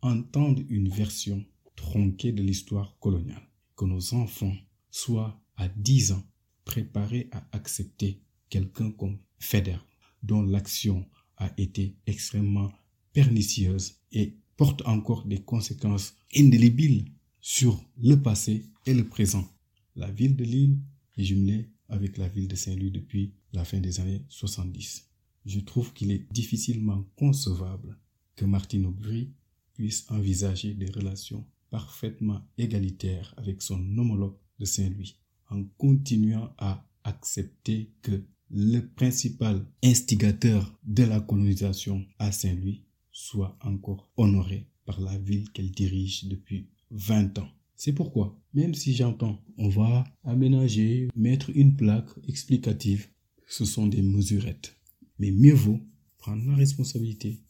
entendent 0.02 0.64
une 0.70 0.90
version 0.90 1.44
tronquée 1.76 2.32
de 2.32 2.44
l'histoire 2.44 2.98
coloniale, 3.00 3.50
que 3.76 3.86
nos 3.86 4.14
enfants 4.14 4.56
soient 4.92 5.42
à 5.58 5.68
10 5.68 6.12
ans 6.14 6.24
préparés 6.66 7.30
à 7.32 7.48
accepter 7.52 8.22
quelqu'un 8.50 8.92
comme 8.92 9.18
Feder, 9.40 9.80
dont 10.22 10.44
l'action 10.44 11.06
a 11.38 11.52
été 11.58 11.98
extrêmement 12.06 12.72
pernicieuse 13.12 13.96
et 14.12 14.38
porte 14.56 14.84
encore 14.86 15.26
des 15.26 15.42
conséquences 15.42 16.16
indélébiles 16.36 17.12
sur 17.42 17.84
le 17.98 18.16
passé 18.22 18.70
et 18.86 18.94
le 18.94 19.08
présent. 19.08 19.48
La 19.96 20.12
ville 20.12 20.36
de 20.36 20.44
Lille 20.44 20.78
est 21.18 21.24
jumelée 21.24 21.72
avec 21.90 22.18
la 22.18 22.28
ville 22.28 22.48
de 22.48 22.56
Saint-Louis 22.56 22.92
depuis 22.92 23.34
la 23.54 23.66
fin 23.66 23.80
des 23.80 24.00
années 24.00 24.26
70. 24.30 25.10
Je 25.46 25.60
trouve 25.60 25.94
qu'il 25.94 26.12
est 26.12 26.32
difficilement 26.32 27.04
concevable 27.16 27.98
que 28.36 28.46
Martine 28.46 28.86
Aubry 28.86 29.32
puisse 29.74 30.06
envisager 30.10 30.74
des 30.74 30.92
relations 30.92 31.46
parfaitement 31.70 32.42
égalitaires 32.58 33.34
avec 33.38 33.62
son 33.62 33.80
homologue 33.98 34.38
de 34.60 34.66
Saint-Louis, 34.66 35.18
en 35.50 35.64
continuant 35.78 36.54
à 36.58 36.86
accepter 37.04 37.92
que 38.02 38.24
le 38.52 38.82
principal 38.82 39.66
instigateur 39.84 40.78
de 40.84 41.04
la 41.04 41.20
colonisation 41.20 42.06
à 42.18 42.32
Saint-Louis 42.32 42.84
soit 43.12 43.58
encore 43.62 44.10
honoré 44.18 44.68
par 44.86 45.00
la 45.00 45.18
ville 45.18 45.50
qu'elle 45.52 45.72
dirige 45.72 46.26
depuis 46.26 46.70
20 46.92 47.38
ans. 47.40 47.50
C'est 47.82 47.94
pourquoi, 47.94 48.38
même 48.54 48.74
si 48.74 48.94
j'entends, 48.94 49.42
on 49.58 49.70
va 49.70 50.04
aménager, 50.26 51.08
mettre 51.16 51.50
une 51.56 51.78
plaque 51.78 52.10
explicative, 52.28 53.08
ce 53.48 53.64
sont 53.64 53.88
des 53.88 54.02
mesurettes. 54.02 54.76
Mais 55.18 55.32
mieux 55.32 55.54
vaut 55.54 55.80
prendre 56.18 56.46
la 56.46 56.56
responsabilité 56.56 57.42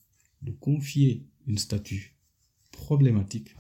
de 0.44 0.52
confier 0.52 1.26
une 1.48 1.58
statue 1.58 2.16
problématique 2.70 3.56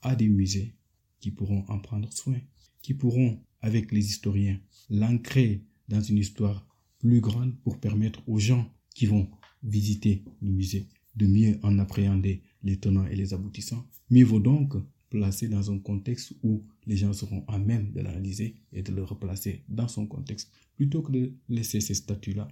à 0.00 0.16
des 0.16 0.28
musées 0.28 0.74
qui 1.20 1.30
pourront 1.32 1.66
en 1.68 1.80
prendre 1.80 2.10
soin, 2.10 2.40
qui 2.80 2.94
pourront, 2.94 3.38
avec 3.60 3.92
les 3.92 4.06
historiens, 4.06 4.58
l'ancrer 4.88 5.66
dans 5.88 6.00
une 6.00 6.16
histoire 6.16 6.66
plus 6.98 7.20
grande 7.20 7.60
pour 7.60 7.78
permettre 7.78 8.26
aux 8.26 8.38
gens 8.38 8.72
qui 8.94 9.04
vont 9.04 9.28
visiter 9.62 10.24
le 10.40 10.50
musée 10.50 10.88
de 11.14 11.26
mieux 11.26 11.58
en 11.62 11.78
appréhender 11.78 12.42
les 12.62 12.78
tenants 12.78 13.06
et 13.06 13.16
les 13.16 13.34
aboutissants. 13.34 13.86
Mieux 14.08 14.24
vaut 14.24 14.40
donc 14.40 14.76
placé 15.10 15.48
dans 15.48 15.70
un 15.70 15.78
contexte 15.78 16.34
où 16.42 16.62
les 16.86 16.96
gens 16.96 17.12
seront 17.12 17.44
à 17.48 17.58
même 17.58 17.92
de 17.92 18.00
l'analyser 18.00 18.56
et 18.72 18.82
de 18.82 18.92
le 18.92 19.04
replacer 19.04 19.64
dans 19.68 19.88
son 19.88 20.06
contexte, 20.06 20.50
plutôt 20.76 21.02
que 21.02 21.12
de 21.12 21.32
laisser 21.48 21.80
ces 21.80 21.94
statuts-là. 21.94 22.48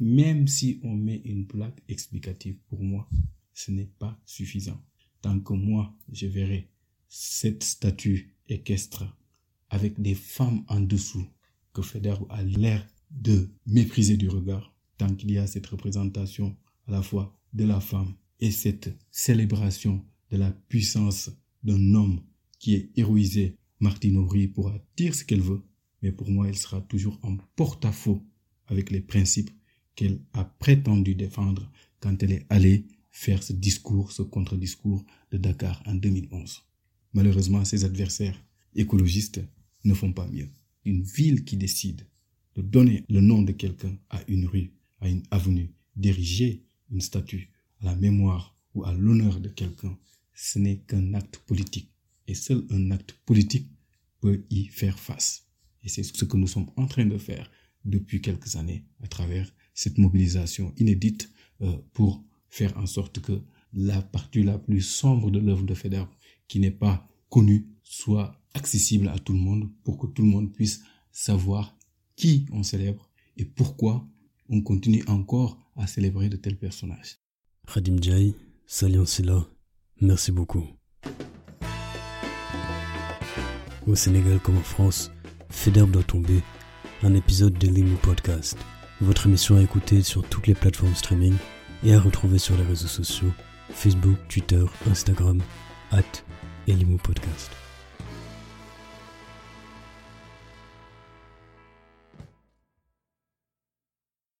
Même 0.00 0.48
si 0.48 0.80
on 0.82 0.94
met 0.94 1.22
une 1.24 1.46
plaque 1.46 1.82
explicative, 1.88 2.56
pour 2.68 2.82
moi, 2.82 3.08
ce 3.52 3.70
n'est 3.70 3.90
pas 3.98 4.20
suffisant. 4.26 4.80
Tant 5.22 5.40
que 5.40 5.52
moi, 5.52 5.96
je 6.12 6.26
verrai 6.26 6.68
cette 7.08 7.62
statue 7.62 8.34
équestre 8.48 9.04
avec 9.70 10.00
des 10.00 10.14
femmes 10.14 10.64
en 10.68 10.80
dessous, 10.80 11.26
que 11.72 11.82
Federer 11.82 12.24
a 12.28 12.42
l'air 12.42 12.86
de 13.10 13.48
mépriser 13.66 14.16
du 14.16 14.28
regard 14.28 14.74
tant 14.98 15.14
qu'il 15.14 15.30
y 15.30 15.38
a 15.38 15.46
cette 15.46 15.66
représentation 15.66 16.56
à 16.86 16.92
la 16.92 17.02
fois 17.02 17.36
de 17.52 17.64
la 17.64 17.80
femme 17.80 18.14
et 18.40 18.50
cette 18.50 18.94
célébration 19.10 20.04
de 20.30 20.36
la 20.36 20.50
puissance 20.50 21.30
d'un 21.64 21.94
homme 21.94 22.20
qui 22.58 22.74
est 22.74 22.90
héroïsé. 22.96 23.56
Martine 23.80 24.16
Aubry 24.16 24.48
pourra 24.48 24.78
dire 24.96 25.14
ce 25.14 25.24
qu'elle 25.24 25.40
veut, 25.40 25.62
mais 26.02 26.12
pour 26.12 26.30
moi, 26.30 26.48
elle 26.48 26.56
sera 26.56 26.80
toujours 26.82 27.18
en 27.22 27.36
porte-à-faux 27.56 28.22
avec 28.66 28.90
les 28.90 29.00
principes 29.00 29.50
qu'elle 29.94 30.20
a 30.32 30.44
prétendu 30.44 31.14
défendre 31.14 31.70
quand 32.00 32.22
elle 32.22 32.32
est 32.32 32.46
allée 32.50 32.86
faire 33.10 33.42
ce 33.42 33.52
discours, 33.52 34.12
ce 34.12 34.22
contre-discours 34.22 35.04
de 35.30 35.38
Dakar 35.38 35.82
en 35.86 35.94
2011. 35.94 36.62
Malheureusement, 37.12 37.64
ses 37.64 37.84
adversaires 37.84 38.42
écologistes 38.74 39.40
ne 39.84 39.94
font 39.94 40.12
pas 40.12 40.26
mieux. 40.28 40.48
Une 40.84 41.02
ville 41.02 41.44
qui 41.44 41.56
décide 41.56 42.06
de 42.56 42.62
donner 42.62 43.04
le 43.08 43.20
nom 43.20 43.42
de 43.42 43.52
quelqu'un 43.52 43.96
à 44.10 44.20
une 44.28 44.46
rue, 44.46 44.72
à 45.00 45.08
une 45.08 45.22
avenue, 45.30 45.70
d'ériger 45.96 46.64
une 46.90 47.00
statue 47.00 47.50
à 47.80 47.86
la 47.86 47.96
mémoire 47.96 48.56
ou 48.74 48.84
à 48.84 48.92
l'honneur 48.92 49.40
de 49.40 49.48
quelqu'un, 49.48 49.96
ce 50.34 50.58
n'est 50.58 50.78
qu'un 50.78 51.14
acte 51.14 51.38
politique. 51.46 51.90
Et 52.26 52.34
seul 52.34 52.64
un 52.70 52.90
acte 52.90 53.12
politique 53.24 53.70
peut 54.20 54.44
y 54.50 54.66
faire 54.66 54.98
face. 54.98 55.46
Et 55.82 55.88
c'est 55.88 56.02
ce 56.02 56.24
que 56.24 56.36
nous 56.36 56.46
sommes 56.46 56.70
en 56.76 56.86
train 56.86 57.06
de 57.06 57.18
faire 57.18 57.50
depuis 57.84 58.20
quelques 58.20 58.56
années 58.56 58.86
à 59.02 59.06
travers 59.08 59.52
cette 59.74 59.98
mobilisation 59.98 60.72
inédite 60.78 61.30
euh, 61.60 61.76
pour 61.92 62.24
faire 62.48 62.76
en 62.78 62.86
sorte 62.86 63.20
que 63.20 63.42
la 63.72 64.00
partie 64.00 64.42
la 64.42 64.58
plus 64.58 64.80
sombre 64.80 65.30
de 65.30 65.38
l'œuvre 65.40 65.64
de 65.64 65.74
Federer, 65.74 66.06
qui 66.48 66.60
n'est 66.60 66.70
pas 66.70 67.08
connue, 67.28 67.66
soit 67.82 68.40
accessible 68.54 69.08
à 69.08 69.18
tout 69.18 69.32
le 69.32 69.40
monde 69.40 69.68
pour 69.82 69.98
que 69.98 70.06
tout 70.06 70.22
le 70.22 70.28
monde 70.28 70.52
puisse 70.52 70.82
savoir 71.10 71.76
qui 72.16 72.46
on 72.52 72.62
célèbre 72.62 73.10
et 73.36 73.44
pourquoi 73.44 74.08
on 74.48 74.62
continue 74.62 75.02
encore 75.06 75.58
à 75.76 75.86
célébrer 75.86 76.28
de 76.28 76.36
tels 76.36 76.56
personnages. 76.56 77.18
Khadim 77.72 78.00
Djai, 78.00 78.34
Salian 78.66 79.06
Silla, 79.06 79.48
merci 80.00 80.32
beaucoup. 80.32 80.66
Au 83.86 83.94
Sénégal 83.94 84.38
comme 84.40 84.56
en 84.56 84.62
France, 84.62 85.10
Federbe 85.50 85.90
doit 85.90 86.02
tomber, 86.02 86.40
un 87.02 87.14
épisode 87.14 87.54
de 87.54 87.68
Limou 87.68 87.96
Podcast. 87.96 88.56
Votre 89.00 89.26
émission 89.26 89.56
à 89.56 89.62
écouter 89.62 90.02
sur 90.02 90.22
toutes 90.26 90.46
les 90.46 90.54
plateformes 90.54 90.94
streaming 90.94 91.34
et 91.84 91.94
à 91.94 92.00
retrouver 92.00 92.38
sur 92.38 92.56
les 92.56 92.62
réseaux 92.64 92.88
sociaux 92.88 93.32
Facebook, 93.70 94.16
Twitter, 94.28 94.64
Instagram, 94.90 95.40
at 95.90 96.02
Elimou 96.66 96.96
Podcast. 96.98 97.50